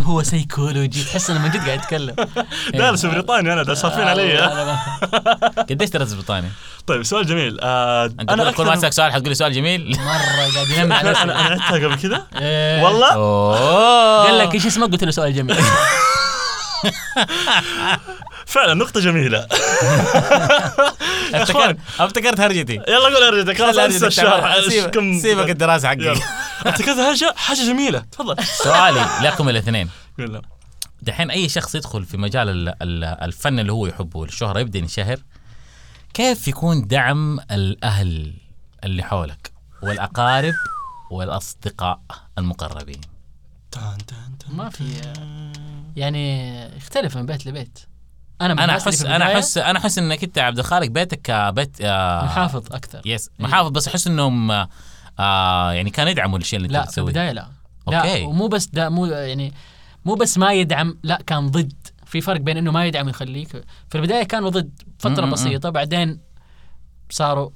[0.03, 2.15] هو سيكولوجي تحس إنه من جد قاعد يتكلم.
[2.75, 4.39] دارس بريطانيا أنا ده صافين علي.
[5.71, 6.51] قديش تدرس بريطانيا؟
[6.87, 7.59] طيب سؤال جميل.
[7.61, 11.11] آه أنت كل- كل ما أسألك سؤال حتقول لي سؤال جميل؟ مرة قاعد ينمي على
[11.11, 12.83] أنا أنا قبل كذا إيه.
[12.85, 13.13] والله؟
[14.27, 15.57] قال لك إيش اسمك؟ قلت له سؤال جميل.
[18.49, 19.39] فعلا نقطة جميلة.
[21.35, 22.75] افتكرت افتكرت هرجتي.
[22.75, 24.07] يلا قول ارجعك خلاص لا، أنسى.
[24.07, 24.57] الشرح.
[25.23, 26.23] سيبك- الدراسة حقك.
[26.67, 27.99] افتكرت حاجة حاجة جميلة.
[27.99, 28.45] تفضل.
[28.45, 29.89] سؤالي لكم الاثنين.
[30.19, 30.43] قول.
[31.03, 35.17] دحين أي شخص يدخل في مجال ال- ال- الفن اللي هو يحبه الشهرة يبدأ ينشهر
[36.15, 38.33] كيف يكون دعم الأهل
[38.85, 40.55] اللي حولك والأقارب
[41.11, 42.01] والأصدقاء
[42.39, 43.01] المقربين؟
[43.71, 44.85] تان تان تان ما في
[45.97, 47.79] يعني يختلف من بيت لبيت.
[48.41, 52.25] أنا أنا احس أنا احس أنا أحس إنك أنت عبد الخالق بيتك آه، بيت آه
[52.25, 53.01] محافظ أكثر.
[53.07, 54.69] يس محافظ بس أحس إنهم آه
[55.19, 57.49] آه يعني كانوا يدعموا الشيء اللي أنت لا في البداية لا.
[57.89, 58.21] okay.
[58.21, 59.53] لا ومو بس ده مو يعني
[60.05, 61.73] مو بس ما يدعم لا كان ضد.
[62.07, 63.49] في فرق بين إنه ما يدعم ويخليك.
[63.89, 66.21] في البداية كانوا ضد فترة م- م- بسيطة بعدين
[67.11, 67.51] صاروا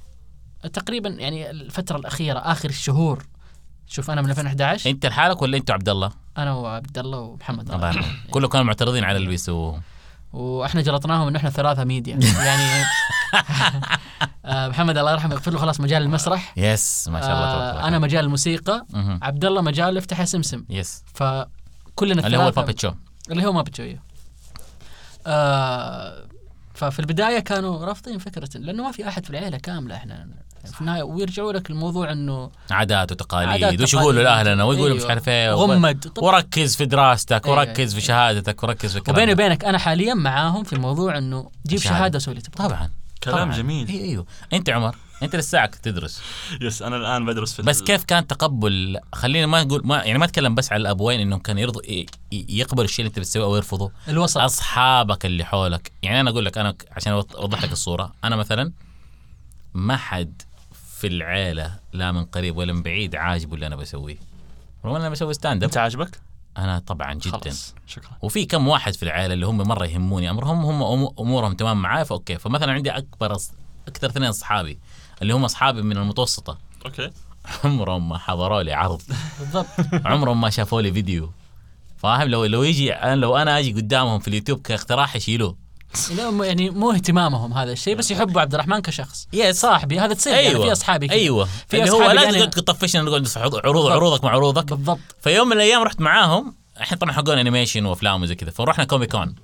[0.73, 3.25] تقريبا يعني الفترة الأخيرة آخر الشهور.
[3.87, 8.05] شوف أنا من 2011 أنت لحالك ولا أنت عبد الله؟ أنا وعبد الله ومحمد الله
[8.31, 9.81] كلهم كانوا معترضين على اللي بيسووه
[10.33, 12.19] وإحنا جلطناهم انه إحنا ثلاثة ميديا.
[12.45, 12.85] يعني
[14.45, 16.53] آه، محمد الله يرحمه يغفر له خلاص مجال المسرح.
[16.57, 17.89] yes ما شاء الله تبارك آه، الله.
[17.89, 18.87] أنا مجال الموسيقى.
[19.23, 20.65] عبد الله مجال افتح سمسم.
[20.71, 22.93] yes فكلنا اللي هو ال puppet show
[23.31, 24.03] اللي هو ما بتشويه
[25.27, 26.25] آه
[26.75, 30.29] ففي البداية كانوا رافضين فكرة لأنه ما في أحد في العيلة كاملة إحنا.
[30.65, 34.23] في النهاية ويرجعوا لك الموضوع إنه عادات وتقاليد وش يقولوا.
[34.23, 35.05] لأهلنا ويقولوا مش.
[35.05, 36.13] عارف إيه غمد.
[36.19, 37.59] وركز في دراستك أيوة.
[37.59, 39.33] وركز في شهادتك وركز في الكلام وبيني.
[39.33, 41.99] وبينك أنا حاليا معاهم في الموضوع إنه جيب شهادة.
[41.99, 42.91] شهادة سوي اللي تبغاه طبعا
[43.25, 43.57] كلام طبعاً.
[43.57, 43.89] جميل.
[43.89, 46.21] أيوه أيوه أنت عمر أنت لساك تدرس
[46.61, 50.25] yes أنا الآن بدرس في بس كيف كان تقبل خلينا ما نقول ما يعني ما
[50.25, 53.57] أتكلم بس على الأبوين إنهم كانوا يرضوا ي- ي- يقبلوا الشيء اللي أنت بتسويه أو
[53.57, 58.37] يرفضوا الوسط أصحابك اللي حولك يعني أنا أقول لك أنا عشان أوضح لك الصورة أنا
[58.37, 58.73] مثلا
[59.75, 60.43] ما حد
[61.03, 64.17] في العيلة لا من قريب ولا من بعيد عاجبه اللي أنا بسويه.
[64.85, 66.21] رغم أنا بسوي stand up أنت عاجبك؟
[66.59, 67.39] أنا طبعا جدا.
[67.39, 68.11] خلاص شكرا.
[68.23, 70.31] وفي كم واحد في العائله اللي هم مرة يهموني.
[70.31, 72.39] أمرهم هم أمورهم تمام معاي ف okay.
[72.39, 73.53] فمثلا عندي أكبر أص...
[73.89, 74.79] أكثر اثنين أصحابي
[75.23, 76.59] اللي هم أصحابي من المتوسطة.
[76.87, 77.11] okay.
[77.65, 79.03] عمرهم ما حضروا لي عرض.
[79.41, 79.67] بالضبط.
[80.11, 81.33] عمرهم ما شافوا لي فيديو.
[81.97, 85.57] فاهم؟ لو لو يجي لو أنا أجي قدامهم في اليوتيوب كاقتراح يشيلوه.
[86.43, 89.29] يعني مو اهتمامهم هذا الشيء بس يحبوا عبد الرحمن كشخص.
[89.33, 91.17] yes صاحبي هذا تصير يعني في أصحابي كذا.
[91.17, 91.49] أيوه.
[91.69, 93.87] في اللي هو لا أنا- تطفشنا نسمع عروض.
[93.87, 94.65] عروضك مع عروضك.
[94.65, 94.99] بالضبط.
[95.21, 99.35] فيوم من الأيام رحت معاهم إحنا طبعا حقون animation وأفلام وزي كذا فرحنا Comic Con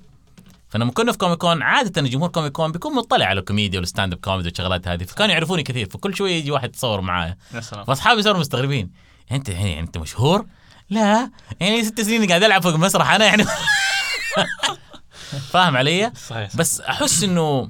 [0.69, 4.13] فلما كنا في Comic Con عادة جمهور Comic Con بيكون مطلع على الكوميديا وال stand
[4.13, 7.37] up comedy والشغلات هذه فكانوا يعرفوني كثير فكل شوية يجي واحد يتصور معايا.
[7.53, 7.85] يا سلام.
[7.85, 8.91] فأصحابي صاروا مستغربين.
[9.31, 10.45] أنت يعني أنت مشهور؟
[10.89, 11.31] لا.
[11.59, 13.45] يعني ست سنين قاعد ألعب فوق المسرح أنا يعني
[15.51, 17.69] فاهم علي؟ صحيح بس أحس إنه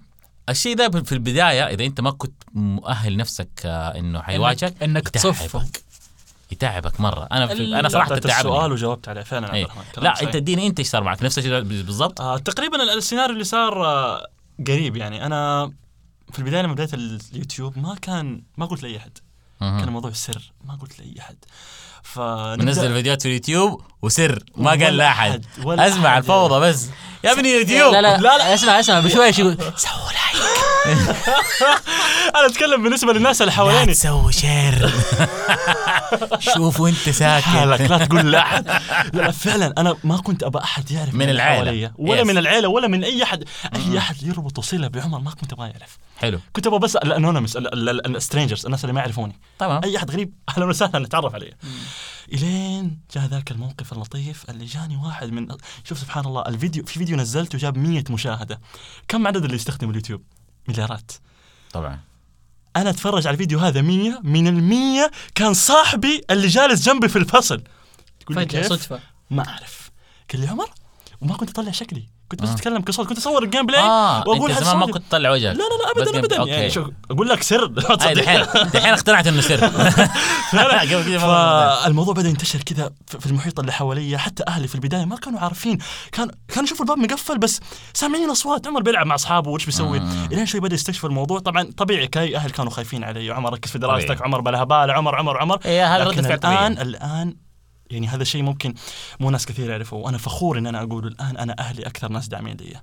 [0.49, 5.09] الشيء ده في البداية إذا أنت ما كنت مؤهل نفسك آه، إنه حيواجهك إنك- إنك
[5.09, 5.41] تصف.
[5.45, 5.83] يتعبك
[6.51, 7.27] يتعبك مرة.
[7.31, 9.21] أنا في أنا صراحة تعبني السؤال وجاوبت عليه.
[9.21, 9.57] فعلا عبد.
[9.57, 10.27] الرحمن كلام لا صحيح.
[10.27, 12.21] أنت اديني أنت إيش صار معك؟ نفس الشيء بالضبط.
[12.21, 14.27] آه تقريبا ال- السيناريو اللي صار آه
[14.67, 15.25] قريب يعني.
[15.25, 15.71] أنا
[16.31, 19.17] في البداية لما بديت اليوتيوب ما كان ما قلت لأي أحد.
[19.59, 19.79] كان.
[19.79, 21.35] الموضوع سر ما قلت لأي أحد.
[22.03, 22.19] ف
[22.59, 25.45] منزل فيديوهات في اليوتيوب وسر ما قال لأحد.
[25.65, 26.17] أسمع.
[26.17, 26.87] الفوضى بس.
[27.23, 28.17] يا ابني يوتيوب لا لا.
[28.17, 30.48] لا، لا اسمع اسمع بشويش يقول سووا like
[32.35, 34.89] أنا أتكلم بالنسبة للناس اللي لا حواليني تسوي share
[36.39, 37.45] شوف وأنت ساكت.
[37.45, 38.67] حالك لا تقول لأحد.
[38.67, 38.81] لا
[39.13, 41.41] لا فعلا أنا ما كنت ابى أحد يعرف من.
[41.41, 42.27] حواليا ولا Yes.
[42.27, 43.43] من العيلة ولا من أي أحد.
[43.75, 45.97] اي أحد يربط صله بعمر ما كنت أبغى يعرف.
[46.17, 46.39] حلو.
[46.53, 49.39] كنت أبغى بس ال anonymous ال strangers الناس اللي ما يعرفوني.
[49.59, 49.81] تمام.
[49.83, 51.51] أي أحد غريب أهلا وسهلا نتعرف عليه.
[52.33, 55.47] إلين جاء ذاك الموقف اللطيف اللي جاني واحد من
[55.83, 58.59] شوف سبحان الله الفيديو في فيديو نزلته جاب 100 مشاهدة.
[59.07, 60.21] كم عدد اللي يستخدم اليوتيوب؟
[60.69, 61.11] مليارات.
[61.73, 61.99] طبعا.
[62.75, 67.63] أنا أتفرج على الفيديو هذا 100 من ال100 كان صاحبي اللي جالس جنبي في الفصل.
[68.19, 68.99] تقول لي فجأة كيف؟ صدفة.
[69.29, 69.91] ما أعرف.
[70.31, 70.69] قال لي عمر
[71.21, 72.09] وما كنت أطلع شكلي.
[72.29, 72.53] كنت بس آه.
[72.53, 73.07] أتكلم كصوت.
[73.07, 74.27] كنت أصور ال gameplay آه.
[74.27, 74.85] وأقول أنت زمان ما.
[74.85, 75.55] كنت تطلع وجهك.
[75.55, 76.53] لا لا لا ابدا ابدا.
[76.53, 77.65] يعني شو أقول لك سر.
[78.15, 79.69] دحين دحين اقتنعت إنه سر.
[81.19, 84.17] فالموضوع بدأ ينتشر كذا في المحيط اللي حواليا.
[84.17, 85.77] حتى أهلي في البداية ما كانوا عارفين.
[86.11, 87.59] كان كانوا يشوفوا الباب مقفل بس
[87.93, 88.67] سامعين أصوات.
[88.67, 90.27] عمر بيلعب مع أصحابه وش بيسوي؟ مم.
[90.31, 91.39] إلين شوي بدأ يستكشف الموضوع.
[91.39, 93.31] طبعا طبيعي كاي أهل كانوا خايفين علي.
[93.31, 94.21] عمر ركز في دراستك.
[94.21, 95.59] عمر بلا هبال عمر عمر عمر.
[95.65, 97.48] لكن فعل الان الآن
[97.91, 98.73] يعني هذا الشيء ممكن
[99.19, 102.57] مو ناس كثير يعرفوا وأنا فخور إن أنا أقول الآن أنا أهلي أكثر ناس داعمين
[102.57, 102.81] لي.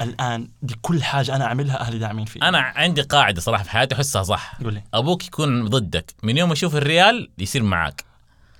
[0.00, 2.48] الآن بكل حاجة أنا أعملها أهلي داعمين فيها.
[2.48, 4.54] أنا عندي قاعدة صراحة في حياتي أحسها صح.
[4.64, 6.14] قول لي أبوك يكون ضدك.
[6.22, 8.04] من يوم يشوف الريال يصير معاك.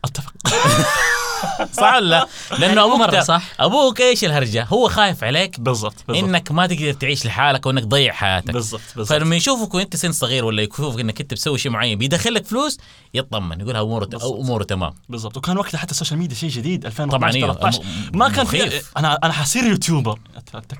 [0.05, 0.33] أتفق.
[1.81, 3.43] صح ولا لا؟ لأنه يعني أبوك مرة صح.
[3.61, 8.51] أبوك إيش الهرجة هو خايف عليك بالضبط إنك ما تقدر تعيش لحالك وإنك تضيع حياتك
[8.51, 12.35] بالضبط بالضبط فلما يشوفك وأنت سن صغير ولا يشوفك إنك أنت بتسوي شيء معين بيدخل
[12.35, 12.79] لك فلوس
[13.15, 14.09] يطمن يقول اموره.
[14.41, 17.55] أموره تمام بالضبط وكان وقتها حتى ال social media شيء جديد 2014 طبعاً أيوه.
[17.55, 17.83] 13
[18.15, 18.83] م- ما كان في.
[18.97, 20.19] أنا أنا حصير YouTuber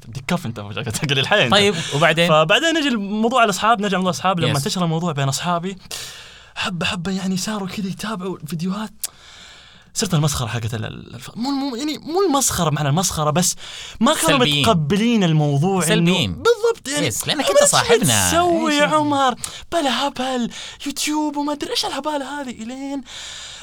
[0.09, 1.51] دكف أنت تقول الحين.
[1.51, 4.59] طيب وبعدين فبعدين نجي الموضوع الاصحاب نرجع موضوع الاصحاب لما.
[4.59, 5.77] انتشر الموضوع بين أصحابي
[6.55, 8.91] حبه حبة يعني صاروا كذا يتابعوا الفيديوهات
[9.95, 11.31] صرت المسخرة حقت ال- ال- الف...
[11.37, 13.55] مو مو يعني مو المسخرة معنى المسخرة بس
[14.01, 14.63] ما كانوا سلبيين.
[14.63, 16.33] متقبلين الموضوع إنه- سلبيين.
[16.33, 18.31] بالضبط يعني yes، أنت إيش صاحبنا.
[18.31, 19.35] تسوي يا عمر
[19.73, 20.51] بلا هبل
[20.87, 23.03] يوتيوب وما أدري إيش الهباله هذه إلين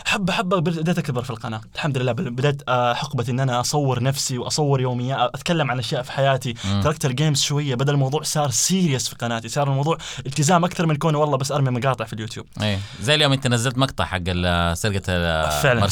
[0.06, 1.62] حبه حبه بديت أكبر في القناة.
[1.76, 6.12] الحمد لله بدأت آه، حقبة إن أنا أصور نفسي وأصور يوميات أتكلم عن أشياء في
[6.12, 6.54] حياتي.
[6.84, 10.96] تركت ال games شوية بدا الموضوع صار serious في قناتي صار الموضوع التزام أكثر من
[10.96, 12.46] كونه والله بس أرمي مقاطع في اليوتيوب.
[12.62, 12.80] إيه.
[13.02, 15.86] زي اليوم أنت نزلت مقطع حق ال- سرقة ال- فعلا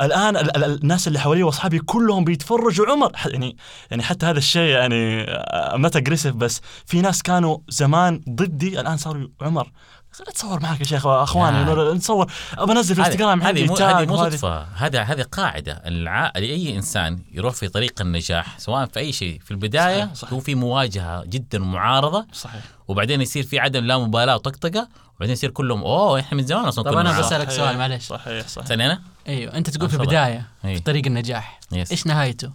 [0.00, 3.12] الآن ال- ال- الناس اللي حوالي وأصحابي كلهم بيتفرجوا عمر.
[3.26, 3.56] يعني
[3.90, 5.26] يعني حتى هذا الشيء يعني
[5.74, 9.70] متى اجريسيف بس في ناس كانوا زمان ضدي الآن صاروا عمر.
[10.12, 11.64] خلينا نتصور معك يا شيخ أخواني.
[11.64, 13.64] نور- نتصور ابى أنزل في الانستغرام هذه
[14.00, 14.16] هذه مو.
[14.16, 16.32] صدفة هذا هذه قاعدة الع...
[16.36, 20.28] لأي إنسان يروح في طريق النجاح سواء في أي شيء في البداية صحيح، صحيح.
[20.32, 25.50] يكون في مواجهة جدا معارضة صحيح وبعدين يصير في عدم لا مبالاة وطقطقة وبعدين يصير
[25.50, 27.18] كلهم أوه إحنا من زمان أصلا طب.
[27.18, 28.04] بسألك صحيح، سؤال، معلش.
[28.06, 29.96] صحيح صحيح ثاني أنا أيوه أنت تقول في.
[29.96, 30.74] البداية إيه.
[30.74, 31.90] في طريق النجاح يس.
[31.90, 32.52] إيش نهايته؟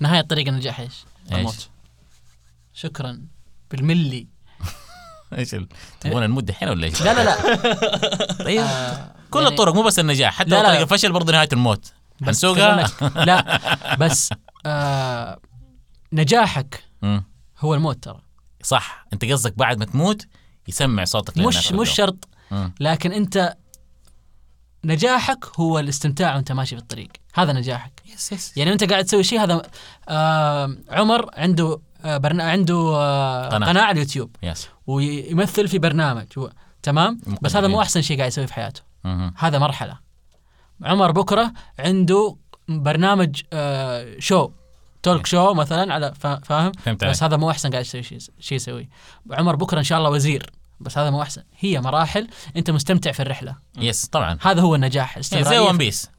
[0.00, 1.68] نهاية طريق النجاح إيش؟ إيش الموت
[2.74, 3.20] شكرا
[3.70, 4.26] بالملي
[5.38, 5.56] إيش
[6.00, 7.56] تبغون نمد الحين ولا إيش؟ لا لا لا
[8.44, 10.62] طيب آه، كل يعني الطرق مو بس النجاح حتى لا،.
[10.62, 11.92] طريق الفشل برضه نهاية الموت
[12.26, 12.90] حنسوقها
[13.24, 13.60] لا
[14.00, 14.30] بس
[14.66, 15.40] آه
[16.12, 16.84] نجاحك.
[17.58, 18.20] هو الموت ترى
[18.62, 20.26] صح أنت قصدك بعد ما تموت
[20.68, 21.72] يسمع صوتك مش.
[21.72, 22.28] مش شرط.
[22.80, 23.56] لكن أنت
[24.84, 29.24] نجاحك هو الاستمتاع وأنت ماشي في الطريق هذا نجاحك yes yes يعني انت قاعد تسوي
[29.24, 29.62] شيء هذا
[30.08, 31.80] آه عمر عنده
[32.16, 33.66] برنا عنده آه قناة.
[33.68, 34.36] قناة على اليوتيوب.
[34.42, 36.26] yes ويمثل في برنامج.
[36.38, 36.50] هو
[36.82, 37.76] تمام؟ بس هذا مقدمين.
[37.76, 38.82] مو أحسن شيء قاعد يسويه في حياته.
[39.04, 39.34] مهم.
[39.36, 39.98] هذا مرحلة.
[40.82, 42.36] عمر بكرة عنده
[42.68, 44.50] برنامج آه شو
[45.02, 47.22] talk show مثلا على فا- فاهم؟ بس عليك.
[47.22, 48.02] هذا مو أحسن قاعد يسوي
[48.40, 48.88] شيء يسويه
[49.30, 50.50] عمر بكرة إن شاء الله وزير.
[50.80, 51.42] بس هذا مو أحسن.
[51.58, 53.56] هي مراحل أنت مستمتع في الرحلة.
[53.78, 54.38] yes طبعا.
[54.42, 55.20] هذا هو النجاح.
[55.20, 56.10] زي One Piece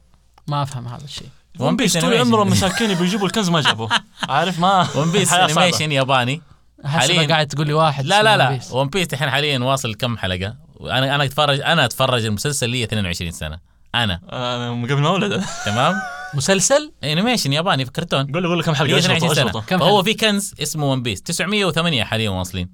[0.48, 1.28] ما أفهم هذا الشيء.
[1.60, 2.14] One Piece طول.
[2.14, 3.90] عمرهم مساكين بيجيبوا الكنز ما جابوه.
[4.28, 5.32] عارف ما؟ One Piece.
[5.32, 6.42] animation ياباني.
[6.84, 8.60] حاليا قاعد تقول لي واحد لا لا لا.
[8.72, 9.12] One Piece.
[9.12, 13.58] الحين حاليا واصل كم حلقة؟ أنا أنا اتفرج أنا أتفرج المسلسل لي 22 سنة.
[13.94, 14.20] أنا.
[14.32, 15.44] أنا من قبل ما أولد.
[15.66, 15.94] تمام؟
[16.34, 18.32] مسلسل؟ animation ياباني في كرتون.
[18.32, 19.50] قول له قول له كم حلقة؟ لي 22 اشرطه سنة.
[19.50, 19.66] أشرطه.
[19.66, 22.68] كم حلقة؟ في كنز اسمه One Piece 908 حاليا واصلين.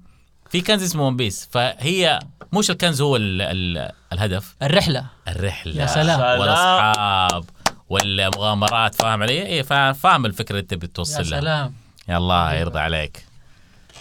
[0.49, 2.19] في كنز اسمه ون بيس فهي
[2.53, 4.55] مش الكنز هو ال ال الهدف.
[4.61, 5.05] الرحلة.
[5.27, 5.81] الرحلة.
[5.81, 6.39] يا سلام.
[6.39, 7.43] والأصحاب.
[7.89, 11.39] والمغامرات فاهم علي؟ فا- فاهم الفكرة اللي انت يا بتوصل لها.
[11.41, 11.73] سلام.
[12.09, 13.25] يا الله يرضى عليك.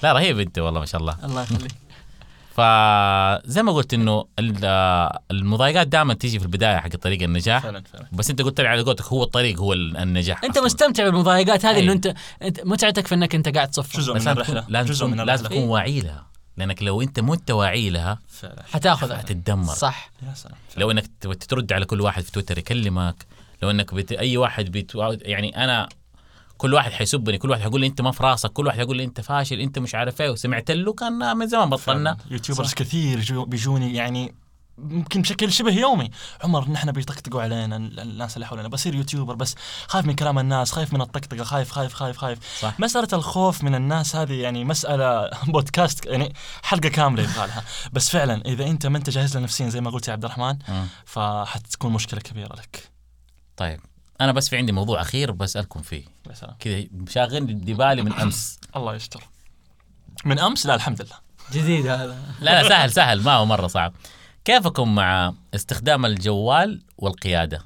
[0.02, 1.16] لا رهيب أنت والله ما شاء الله.
[1.24, 1.72] الله يخليك.
[2.56, 7.62] فزي ما قلت إنه ال- المضايقات دائما تيجي في البداية حق طريق النجاح.
[7.62, 8.06] فعلا فعلا.
[8.12, 10.64] بس أنت قلت لي على قولتك هو الطريق هو ال- النجاح أنت أصلاً.
[10.64, 11.82] مستمتع بالمضايقات هذه أي.
[11.84, 13.98] انه انت أنت متعتك في إنك أنت قاعد تصفر.
[13.98, 15.48] جزء من لازم الرحلة لازم جزء من لازم الرحلة.
[15.60, 16.26] تكون واعي لها
[16.56, 18.62] لأنك لو أنت مو انت واعي لها فعلا.
[18.72, 19.16] حتاخذها.
[19.18, 19.74] حتتدمر.
[19.74, 20.10] صح.
[20.28, 21.04] يا سلام لو إنك
[21.48, 23.26] ترد على كل واحد في تويتر يكلمك
[23.62, 24.12] لو إنك بت...
[24.12, 24.92] أي واحد بت...
[25.22, 25.88] يعني أنا
[26.58, 29.04] كل واحد حيسبني كل واحد حيقول لي أنت ما في راسك كل واحد حيقول لي
[29.04, 32.16] أنت فاشل أنت مش عارف إيه وسمعت له كان من زمان بطلنا.
[32.30, 34.34] يوتيوبرز كثير جو بيجوني يعني
[34.78, 36.10] يمكن بشكل شبه يومي
[36.44, 39.54] عمر نحن بيطقطقوا علينا ال- الناس اللي حولنا بصير يوتيوبر بس
[39.86, 42.80] خايف من كلام الناس خايف من الطقطقة خايف خايف خايف خايف صح.
[42.80, 48.42] مسألة الخوف من الناس هذه يعني مسألة بودكاست يعني حلقة كاملة يبغى لها بس فعلا
[48.46, 50.86] إذا أنت ما أنت جاهز لها نفسيا زي ما قلت يا عبد الرحمن مم.
[51.04, 52.95] فحتكون مشكلة كبيرة لك
[53.56, 53.80] طيب
[54.20, 56.04] أنا بس في عندي موضوع أخير بسألكم فيه.
[56.28, 56.54] يا سلام.
[56.60, 58.58] كذا شاغل بالي من أمس.
[58.76, 59.24] الله يستر.
[60.24, 61.16] من أمس؟ لا الحمد لله.
[61.52, 62.18] جديد هذا.
[62.40, 63.92] لا لا سهل سهل ما هو مرة صعب.
[64.44, 67.62] كيفكم مع استخدام الجوال والقيادة؟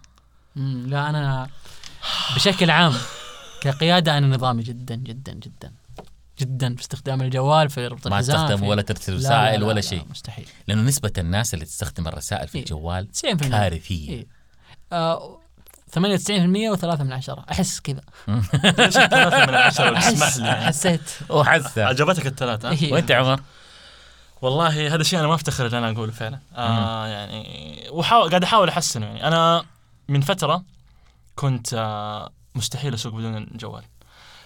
[0.56, 1.48] لا أنا
[2.36, 2.92] بشكل عام
[3.60, 5.72] كقيادة أنا نظامي جدا جدا جدا.
[6.38, 9.74] جدا في استخدام الجوال في ربط ما تستخدم ولا ترسل لا، لا، رسائل لا، ولا
[9.74, 10.04] لا، شيء.
[10.10, 10.48] مستحيل.
[10.68, 12.64] لأنه نسبة الناس اللي تستخدم الرسائل في إيه.
[12.64, 14.10] الجوال 90% كارثية.
[14.10, 14.26] إيه.
[14.92, 15.39] آه
[15.96, 17.44] 98% و3 من عشرة.
[17.50, 18.00] أحس كذا.
[18.78, 20.46] ليش من عشرة؟ تسمح لي.
[20.46, 20.66] يعني.
[20.66, 21.00] حسيت.
[21.28, 22.92] وحسه عجبتك الثلاثة؟ إيه.
[22.92, 23.40] وأنت عمر؟
[24.42, 26.38] والله هذا الشيء أنا ما أفتخر إن أنا أقوله فعلا.
[26.56, 29.26] آه يعني وحاول قاعد أحاول أحسنه يعني.
[29.26, 29.64] أنا
[30.08, 30.62] من فترة
[31.36, 33.82] كنت آه مستحيل أسوق بدون الجوال.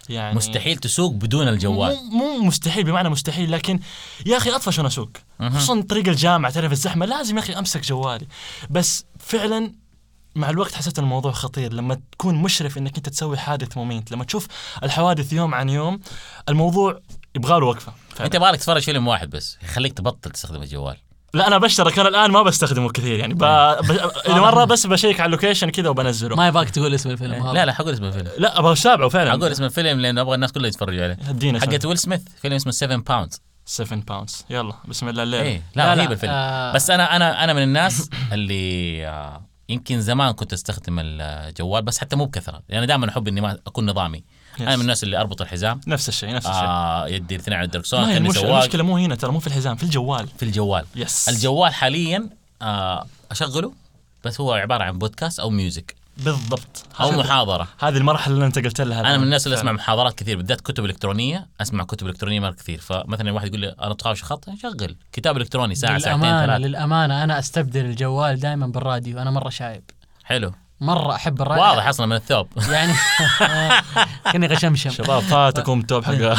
[0.09, 1.97] يعني مستحيل تسوق بدون الجوال.
[2.12, 3.80] مو, مو مستحيل بمعنى مستحيل لكن
[4.26, 5.11] يا أخي اطفش وأنا أسوق.
[5.40, 8.26] خصوصا طريق الجامعة تعرف الزحمة لازم يا أخي أمسك جوالي.
[8.70, 9.72] بس فعلا
[10.35, 11.72] مع الوقت حسيت الموضوع خطير.
[11.72, 14.47] لما تكون مشرف إنك أنت تسوي حادث مميت لما تشوف
[14.82, 16.01] الحوادث يوم عن يوم
[16.49, 17.01] الموضوع
[17.35, 18.26] يبغى له وقفة فعلا.
[18.26, 20.97] أنت بالك تتفرج فيلم واحد بس يخليك تبطل تستخدم الجوال.
[21.35, 21.99] لا أنا بشترك.
[21.99, 23.39] أنا الآن ما بستخدمه كثير يعني ب...
[23.39, 23.45] ب...
[24.28, 26.37] اذا مرة بس بشيك على ال location كذا وبنزله.
[26.37, 27.53] ما يبغاك تقول اسم الفيلم هذا.
[27.53, 28.28] لا لا حقول اسم الفيلم.
[28.39, 29.30] لا أبغى أتابعه فعلا.
[29.30, 31.18] حقول اسم الفيلم لأنه أبغى الناس كلها يتفرجوا عليه.
[31.28, 33.42] ادينا حقت ويل سميث فيلم اسمه 7 Pounds.
[33.66, 34.44] 7 Pounds.
[34.51, 36.32] يلا بسم الله الليل إيه لا رهيب الفيلم.
[36.32, 36.72] آه.
[36.72, 42.16] بس أنا أنا أنا من الناس اللي آه، يمكن زمان كنت أستخدم الجوال بس حتى
[42.16, 42.52] مو بكثرة.
[42.52, 44.24] لأن يعني دائما أحب إني ما أكون نظامي.
[44.60, 45.80] أنا من الناس اللي أربط الحزام.
[45.86, 46.64] نفس الشيء نفس الشيء.
[46.64, 48.34] آه يدي الاثنين على الدركسون كاني المش...
[48.34, 50.28] سواق المشكلة مو هنا ترى مو في الحزام في الجوال.
[50.28, 50.84] في الجوال.
[50.96, 52.28] Yes الجوال حاليا
[52.62, 53.72] آه أشغله
[54.24, 56.86] بس هو عبارة عن بودكاست أو music بالضبط.
[57.00, 57.68] أو محاضرة.
[57.78, 59.16] هذه المرحلة اللي أنت قلت لها أنا.
[59.18, 59.72] من الناس اللي أسمع.
[59.72, 62.80] محاضرات كثير بالذات كتب إلكترونية أسمع كتب إلكترونية مرة كثير.
[62.80, 67.24] فمثلا واحد يقول لي أنا تخاف خط شغل كتاب إلكتروني ساعة ساعتين للأمانة ثلاث للأمانة
[67.24, 69.82] أنا أستبدل الجوال دائما بالراديو أنا مرة شايب.
[70.24, 70.52] حلو.
[70.80, 71.62] مرة أحب الراديو.
[71.64, 72.48] واضح أصلا من الثوب.
[72.68, 72.92] يعني
[74.32, 74.90] كني غشمشم.
[74.90, 76.14] شباب فاتكم ثوب حق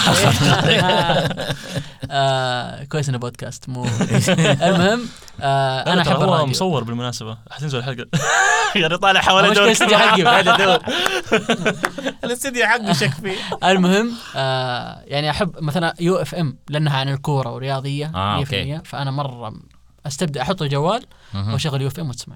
[2.12, 3.86] آه كويس إنه بودكاست مو
[4.68, 5.02] المهم
[5.42, 7.38] آه أنا أحب هو مصور بالمناسبة.
[7.52, 8.06] حتنزل الحلقة.
[8.82, 10.80] يعني طالع حوالي دور الاستديو حقي بعد ادور
[12.24, 17.54] الاستديو حقه شك فيه المهم آه يعني أحب مثلا يو إف إم لأنها عن الكورة
[17.54, 18.82] ورياضية آه، 100% أوكي.
[18.86, 19.54] فأنا مرة
[20.08, 21.06] أستبدأ أحط الجوال.
[21.36, 22.36] وأشغل يو إف إم وتسمع.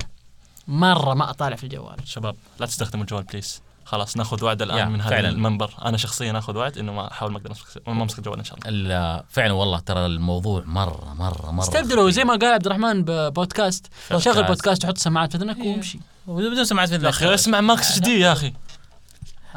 [0.67, 1.95] مرة ما أطالع في الجوال.
[2.05, 5.29] شباب لا تستخدموا الجوال please خلاص ناخذ وعد الآن من هذا فعلاً.
[5.29, 5.73] المنبر.
[5.85, 8.57] أنا شخصيا أخذ وعد إنه ما أحاول ما أقدر أمسك- ما أمسك الجوال إن شاء
[8.57, 8.69] الله.
[8.69, 13.87] ال- فعلا والله ترى الموضوع مرة مرة مرة استبدلوا زي ما قال عبد الرحمن ببودكاست
[14.11, 14.33] بودكاست.
[14.35, 15.71] شغل بودكاست وحط سماعات في إذنك إيه.
[15.71, 17.27] وامشي بدون سماعات في يا الأخير.
[17.27, 18.53] أخي اسمع Max HD يا أخي.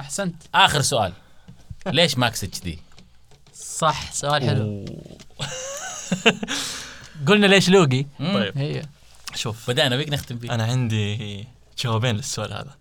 [0.01, 0.35] أحسنت.
[0.55, 1.13] آخر سؤال.
[1.87, 2.79] ليش Max HD؟
[3.55, 4.85] صح سؤال حلو.
[7.29, 8.59] قلنا ليش لوقي طيب.
[8.59, 8.83] هي
[9.35, 9.71] شوف.
[9.71, 11.47] بدأنا بيك نختم فيه أنا عندي
[11.85, 12.75] جوابين للسؤال هذا.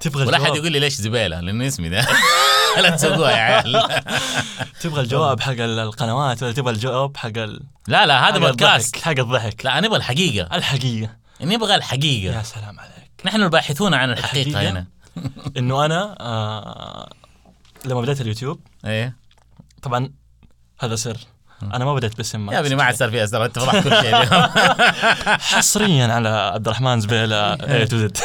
[0.00, 0.56] تبغى ولا أحد الجواب.
[0.56, 2.06] يقول لي ليش زبالة؟ لأنه اسمي ده.
[2.82, 4.02] لا تسوقوها يا عيال.
[4.80, 7.62] تبغى الجواب حق ال- القنوات ولا تبغى الجواب حق ال...
[7.88, 9.64] لا لا هذا بودكاست الضحك حق الضحك.
[9.64, 10.56] لا نبغى الحقيقة.
[10.56, 11.16] الحقيقة.
[11.40, 12.36] نبغى الحقيقة.
[12.38, 13.10] يا سلام عليك.
[13.24, 14.86] نحن الباحثون عن الحقيقة الحقيقة؟ هنا.
[15.58, 17.10] إنه أنا آه
[17.84, 19.16] لما بديت اليوتيوب إيه.
[19.82, 20.10] طبعا
[20.80, 21.16] هذا سر.
[21.62, 24.16] أنا ما بديت باسم يا ابني ما عاد صار في أسرار أنت فضحت كل شيء
[24.16, 24.42] اليوم.
[25.56, 28.16] حصريا على عبد الرحمن زبيله A to Z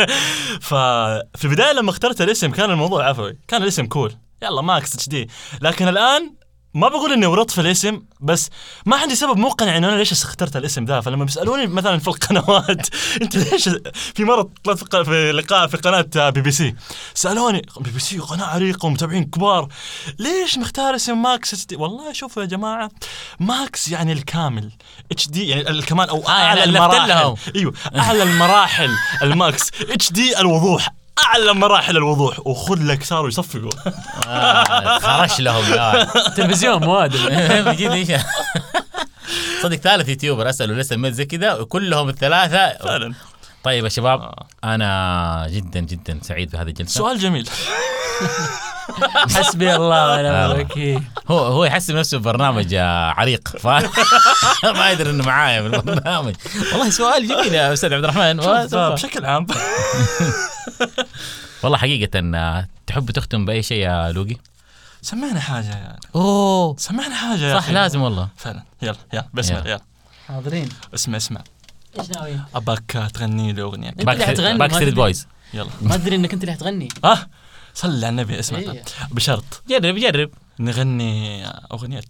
[0.68, 5.88] ففي البداية لما اخترت الاسم كان الموضوع عفوي كان الاسم cool يلا Max HD لكن
[5.88, 6.34] الآن
[6.74, 8.50] ما بقول إني ورطت في الاسم بس
[8.86, 11.00] ما عندي سبب مقنع انه أنا ليش اخترت الاسم ذا.
[11.00, 12.88] فلما بيسألوني مثلا في القنوات
[13.22, 13.68] أنت ليش
[14.16, 16.74] في مرة طلعت في لقاء في قناة بي بي سي
[17.14, 19.68] سألوني بي بي سي قناة عريقة ومتابعين كبار
[20.18, 22.90] ليش مختار اسم Max HD؟ والله شوفوا يا جماعة
[23.40, 24.72] Max يعني الكامل
[25.12, 27.36] HD يعني الكمال أو آه، يعني أعلى ألفت المراحل.
[27.56, 28.90] أيوه أعلى المراحل
[29.22, 30.99] ال Max HD الوضوح.
[31.26, 33.70] اعلى مراحل الوضوح وخذ لك صاروا يصفقوا
[34.28, 36.04] آه، خرش لهم يا
[36.36, 37.16] تلفزيون مواد
[37.68, 38.08] بجد إيش
[39.62, 42.78] صدق ثالث يوتيوبر أسأله لسه ميل زي كذا وكلهم الثلاثة.
[42.78, 43.14] فعلا.
[43.64, 44.46] طيب يا شباب آه.
[44.64, 46.98] أنا جدا جدا سعيد بهذه الجلسة.
[46.98, 47.48] سؤال جميل.
[49.36, 50.52] حسبي الله ونعم آه.
[50.54, 51.02] الوكيل.
[51.28, 53.66] هو هو يحسب نفسه برنامج آه، عريق ف...
[54.78, 56.34] ما يدري إنه معايا في البرنامج.
[56.72, 58.36] والله سؤال جميل يا أستاذ عبد الرحمن.
[58.92, 59.46] بشكل عام.
[61.62, 64.36] والله حقيقة آه، تحب تختم بأي شيء يا لوقي؟
[65.02, 66.76] سمعنا حاجة يا أوه.
[66.78, 67.72] سمعنا حاجة يا صح أخي.
[67.72, 68.28] لازم والله.
[68.36, 68.62] فعلا.
[68.82, 69.60] يلا يلا بسم يلا.
[69.60, 69.80] الله يلا.
[70.28, 70.68] حاضرين.
[70.94, 71.40] اسمع اسمع.
[71.98, 74.94] إيش ناويين؟ أباك تغني لي حتغني، باك ما ستريت.
[74.94, 75.70] بويز يلا.
[75.82, 76.88] ما أدري إنك انت اللي حتغني.
[77.04, 77.18] آه.
[77.74, 78.58] صلي على النبي اسمع.
[78.58, 78.82] إيه.
[79.10, 79.62] بشرط.
[79.68, 80.30] جرب جرب.
[80.58, 82.00] نغني أغنية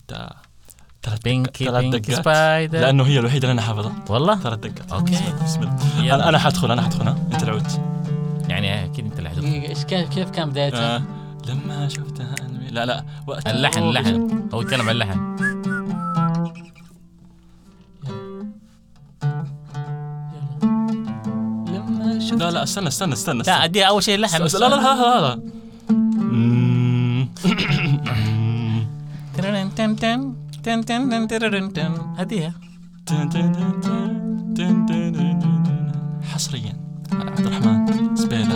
[1.03, 2.23] ثلاث بينكي ثلاث بينكي دقات.
[2.23, 4.05] سبايدر لأنه هي الوحيدة اللي أنا حافظها.
[4.09, 4.93] والله؟ ثلاث دقات.
[4.93, 5.13] أوكي.
[5.13, 6.05] بسم الله، بسم الله.
[6.05, 6.15] يلا.
[6.15, 7.67] أنا أنا حدخل أنا حدخل ها؟ أنت العود
[8.49, 11.03] يعني أكيد أنت اللي حتقول دقيقة إيش كيف كيف كان بدايتها؟ آه.
[11.49, 12.35] لما شفتها.
[12.71, 13.05] لا لا.
[13.27, 14.49] وقت اللحن اللحن.
[14.55, 15.37] هو يتكلم عن اللحن.
[22.21, 23.65] شفت لا لا استنى استنى استنى, لا استنى.
[23.65, 25.39] اديها أول شيء اللحن لا لا لا لا لا
[32.19, 32.53] هديها
[36.33, 36.73] حصريا.
[37.13, 38.55] على عبد الرحمن سبيلا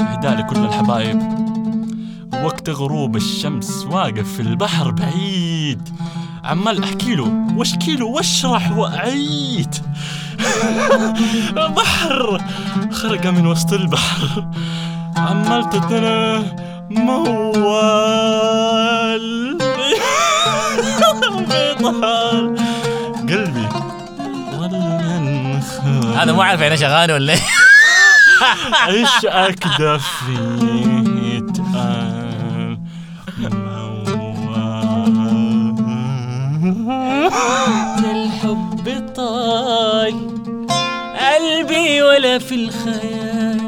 [0.00, 1.22] اهداء لكل الحبايب.
[2.44, 5.88] وقت غروب الشمس واقف في البحر بعيد.
[6.48, 9.74] عمال أحكي له واشكي له؟ واشرح واعيد
[11.76, 12.40] بحر!
[12.92, 14.46] خرقة من وسط البحر.
[15.16, 16.42] عمال تتنا
[16.90, 17.98] موال.
[21.48, 22.54] بيطار
[23.28, 23.68] قلبي
[26.16, 27.40] هذا مو عارف يعني اغاني ولا إيه؟
[28.94, 31.07] إيش اكدى فيه؟
[38.04, 40.16] الحب طال
[41.18, 43.58] قلبي ولا في الخيال.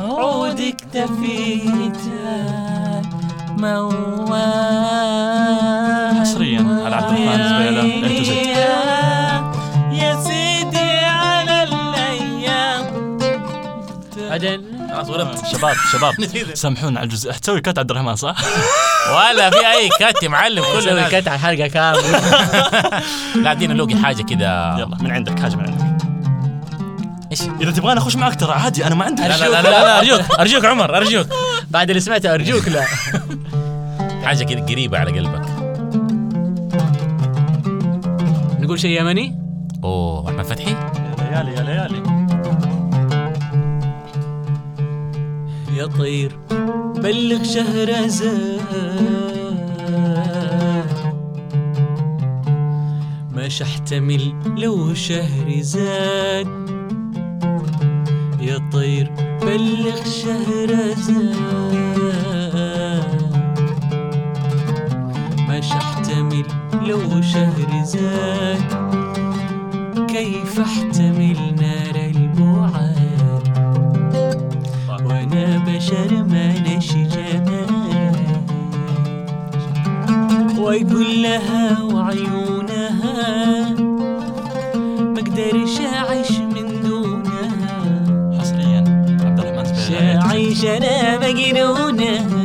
[0.00, 2.02] عودك تفيت
[3.58, 4.36] موال
[6.20, 7.82] حصرياً على عبد الرحمن زبيلة،
[8.24, 8.28] Z.
[9.92, 12.84] يا سيدي على الأيام.
[14.30, 14.60] بعدين
[15.24, 16.20] خلاص ولدت شباب شباب.
[16.20, 16.56] نسيت.
[16.62, 17.32] سامحونا على الجزء.
[17.32, 18.36] حتسوي كات عبد الرحمن صح؟
[19.10, 21.04] ولا في أي كات يا معلم كله سوي.
[21.20, 22.20] كت على الحلقة كاملة.
[23.44, 24.96] لا ادينا لوقي حاجة كذا يلا.
[25.00, 25.86] من عندك حاجة من عندك.
[27.30, 29.98] إيش؟ إذا تبغاني أخش معك ترى عادي أنا ما عندي لا لا لا, لا, لا
[29.98, 31.26] أرجوك أرجوك عمر أرجوك.
[31.70, 32.84] بعد اللي سمعته أرجوك لا.
[34.24, 35.46] حاجة كذا قريبة على قلبك.
[38.60, 39.38] نقول شيء يمني
[39.84, 42.15] أوه أحمد فتحي؟ يا ليالي يا ليالي.
[45.76, 46.38] يا طير
[46.96, 48.60] بلغ شهرزاد
[53.32, 56.46] مش احتمل لو شهري زاد
[58.40, 59.10] يا طير
[59.42, 61.36] بلغ شهرزاد
[65.48, 66.44] مش احتمل
[66.86, 68.86] لو شهري زاد
[70.08, 71.36] كيف احتمل
[75.86, 78.16] وأنا بشر ما نشي جمال
[80.58, 83.70] ويقول لها وعيونها
[84.98, 87.48] ما أقدرش اعيش من دونها.
[88.40, 88.84] حصريا
[89.24, 92.35] عبد الرحمن شاعيش أنا مجنونة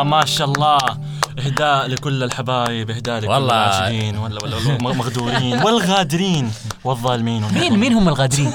[0.00, 0.78] الله ما شاء الله.
[1.38, 3.54] إهداء لكل الحبايب إهداء لكل والله.
[3.54, 6.52] العاشقين ولا ولا المغدورين والغادرين
[6.84, 7.44] والظالمين.
[7.54, 8.52] مين مين هم الغادرين؟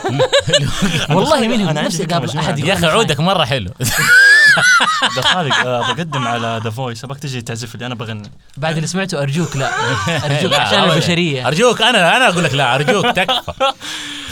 [1.09, 2.37] والله مين هم؟ نفسي قابل.
[2.37, 3.71] أحد يا أخي عودك مرة حلو.
[5.15, 7.85] ده خالد آه بقدم على The Voice أبغاك تجي تعزف لي.
[7.85, 8.31] أنا بغني.
[8.57, 9.69] بعد اللي سمعته أرجوك لا.
[10.25, 10.83] أرجوك عشان.
[10.83, 11.47] البشرية.
[11.47, 13.53] أرجوك أنا أنا أقول لك لا أرجوك تكفى.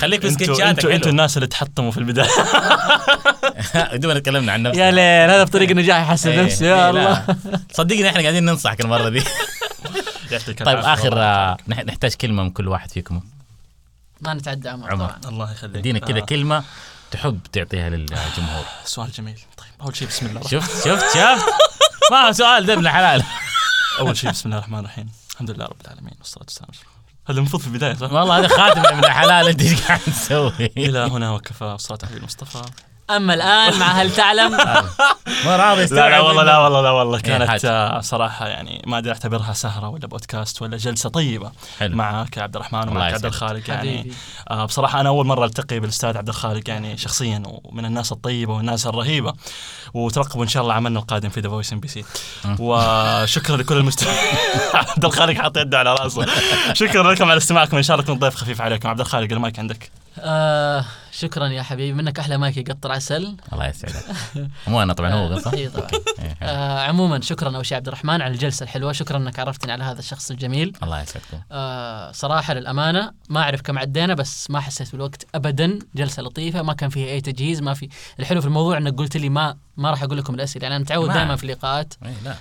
[0.04, 2.30] خليك في أنتوا سكتشاتك أنتوا أنتوا الناس اللي تحطموا في البداية.
[4.00, 4.86] دوبنا تكلمنا عن نفسنا.
[4.86, 6.90] يا ليل هذا بطريق النجاح يحسن إيه، نفسه إيه، يا لا.
[6.90, 7.36] الله.
[7.72, 9.24] صدقني إحنا قاعدين ننصحك المره دي.
[10.66, 11.16] طيب آخر
[11.68, 13.22] نحتاج كلمة من كل واحد فيكم.
[14.22, 14.92] ما نتعدى عمر.
[14.92, 15.06] عمر.
[15.06, 15.20] طبعا.
[15.34, 15.78] الله يخليك.
[15.78, 16.64] ادينا كذا آه، كلمة
[17.12, 18.66] تحب تعطيها للجمهور.
[18.86, 19.40] سؤال جميل.
[19.58, 21.44] طيب أول شيء بسم الله شفت؟ شفت؟ شفت؟
[22.12, 23.24] ما هو سؤال ده ابن حلال.
[24.00, 25.10] أول شيء بسم الله الرحمن الرحيم.
[25.32, 26.93] الحمد لله رب العالمين والصلاة والسلام على.
[27.28, 31.00] هذا المفروض في البداية صح؟ والله هذا خاتم ابن حلال انت إيش قاعد تسوي؟ إلى
[31.00, 32.62] هنا وكفى والصلاه على المصطفى
[33.10, 34.52] أما الآن مع هل تعلم؟
[35.46, 37.20] ما راضي لا يستوعب لا والله لا والله لا والله.
[37.20, 37.70] كانت حاجة.
[37.72, 41.96] آه، صراحة يعني ما أدري أعتبرها سهرة ولا بودكاست ولا جلسة طيبة حلو.
[41.96, 43.26] معك يا عبد الرحمن ومعك عبد.
[43.26, 44.12] الخالق يعني.
[44.50, 48.88] آه بصراحة أنا أول مرة ألتقي بالأستاذ عبد الخالق يعني شخصيا ومن الناس الطيبة والناس
[48.88, 49.34] الرهيبة.
[49.94, 52.06] وترقبوا إن شاء الله عملنا القادم في The Voice MBC
[52.60, 54.18] وشكرا لكل المستمعين
[54.74, 56.26] عبد الخالق حاط يده على رأسه.
[56.74, 57.78] شكرا لكم على استماعكم.
[57.78, 58.90] إن شاء الله يكون ضيف خفيف عليكم.
[58.90, 59.92] عبد الخالق المايك عندك.
[60.19, 63.94] آه شكرا يا حبيبي منك أحلى مايك يقطر عسل الله يسعدك.
[64.68, 65.88] مو أنا طبعا هو إيه طبعا.
[66.19, 66.38] إيه،.
[66.41, 68.91] آه عموما شكرا اول شيء عبد الرحمن على الجلسة الحلوة.
[68.91, 70.77] شكرا إنك عرفتني على هذا الشخص الجميل.
[70.84, 71.38] الله يسعدكم.
[71.52, 75.80] آه صراحة للأمانة ما أعرف كم عدينا بس ما حسيت بالوقت ابدا.
[75.95, 77.90] جلسة لطيفة ما كان فيها أي تجهيز ما في.
[78.19, 81.07] الحلو في الموضوع إنك قلت لي ما ما راح أقول لكم الأسئلة يعني أنا متعود
[81.07, 81.94] ما- دائما في اللقاءات.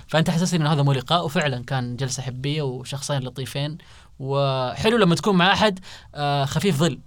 [0.07, 3.77] فأنت حسستني انه هذا مو لقاء وفعلا كان جلسة حبية وشخصين لطيفين.
[4.19, 5.79] وحلو لما تكون مع أحد
[6.15, 6.99] آه خفيف ظل.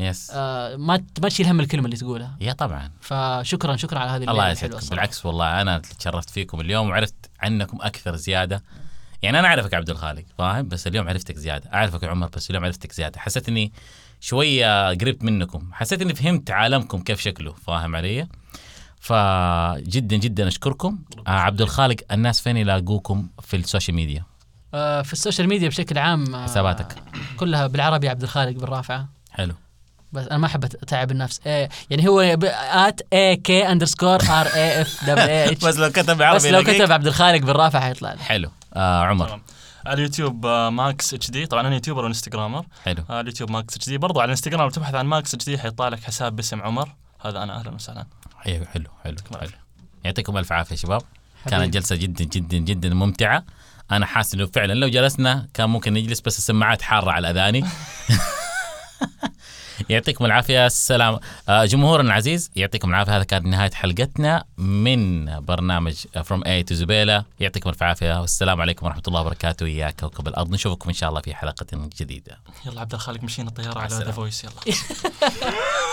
[0.00, 2.36] يس آه ما ما تشيل هم الكلمة اللي تقولها.
[2.40, 2.90] يا طبعا.
[3.00, 4.88] فشكرا شكرا على هذه الله يسعدكم.
[4.90, 8.62] بالعكس والله أنا تشرفت فيكم اليوم وعرفت عنكم أكثر زيادة.
[9.22, 11.70] يعني أنا أعرفك عبد الخالق فاهم؟ بس اليوم عرفتك زيادة.
[11.74, 13.20] أعرفك يا عمر بس اليوم عرفتك زيادة.
[13.20, 13.72] حسيت إني
[14.20, 15.70] شوية قربت منكم.
[15.72, 18.28] حسيت إني فهمت عالمكم كيف شكله فاهم علي؟
[19.00, 20.98] فجدا جدا أشكركم.
[21.26, 24.24] آه عبد الخالق الناس فين يلاقوكم في السوشيال ميديا؟
[24.74, 27.02] آه في السوشيال ميديا بشكل عام آه حساباتك.
[27.36, 29.08] كلها بالعربي عبد الخالق بالرافعة.
[29.30, 29.54] حلو.
[30.12, 31.40] بس أنا ما أحب أتعب النفس.
[31.46, 36.22] إيه يعني هو at A K underscore R A F double H بس لو كتب
[36.22, 36.62] عربي بس لو.
[36.62, 38.18] كتب عبد الخالق بالرافعه حيطلع لي.
[38.18, 38.50] حلو.
[38.74, 39.40] آه عمر.
[39.86, 42.66] على اليوتيوب آه، Max HD طبعا أنا يوتيوبر وإنستغرامر.
[42.84, 43.04] حلو.
[43.10, 46.36] على اليوتيوب Max HD برضو على الإنستغرام لو تبحث عن Max HD حيطلع لك حساب
[46.36, 46.94] باسم عمر.
[47.24, 48.06] هذا أنا أهلا وسهلا.
[48.36, 49.50] حلو حلو حلو, حلو.
[50.04, 51.02] يعطيكم ألف عافية شباب.
[51.44, 51.50] حبيبي.
[51.60, 53.44] كانت جلسة جدا جدا جدا ممتعة.
[53.90, 57.64] أنا حاسس إنه فعلا لو جلسنا كان ممكن نجلس بس السماعات حارة على الأذاني.
[59.88, 60.66] يعطيكم العافية.
[60.66, 61.18] السلام.
[61.48, 63.16] آه، جمهورنا العزيز يعطيكم العافية.
[63.16, 65.94] هذا كانت نهاية حلقتنا من برنامج
[66.24, 69.66] From A to زبيله يعطيكم الف عافية والسلام عليكم ورحمة الله وبركاته.
[69.68, 70.50] يا كوكب الأرض.
[70.50, 72.38] نشوفكم إن شاء الله في حلقة جديدة.
[72.66, 73.94] يلا عبد الخالق مشينا الطيارة على.
[73.94, 74.76] ذا فويس يلا.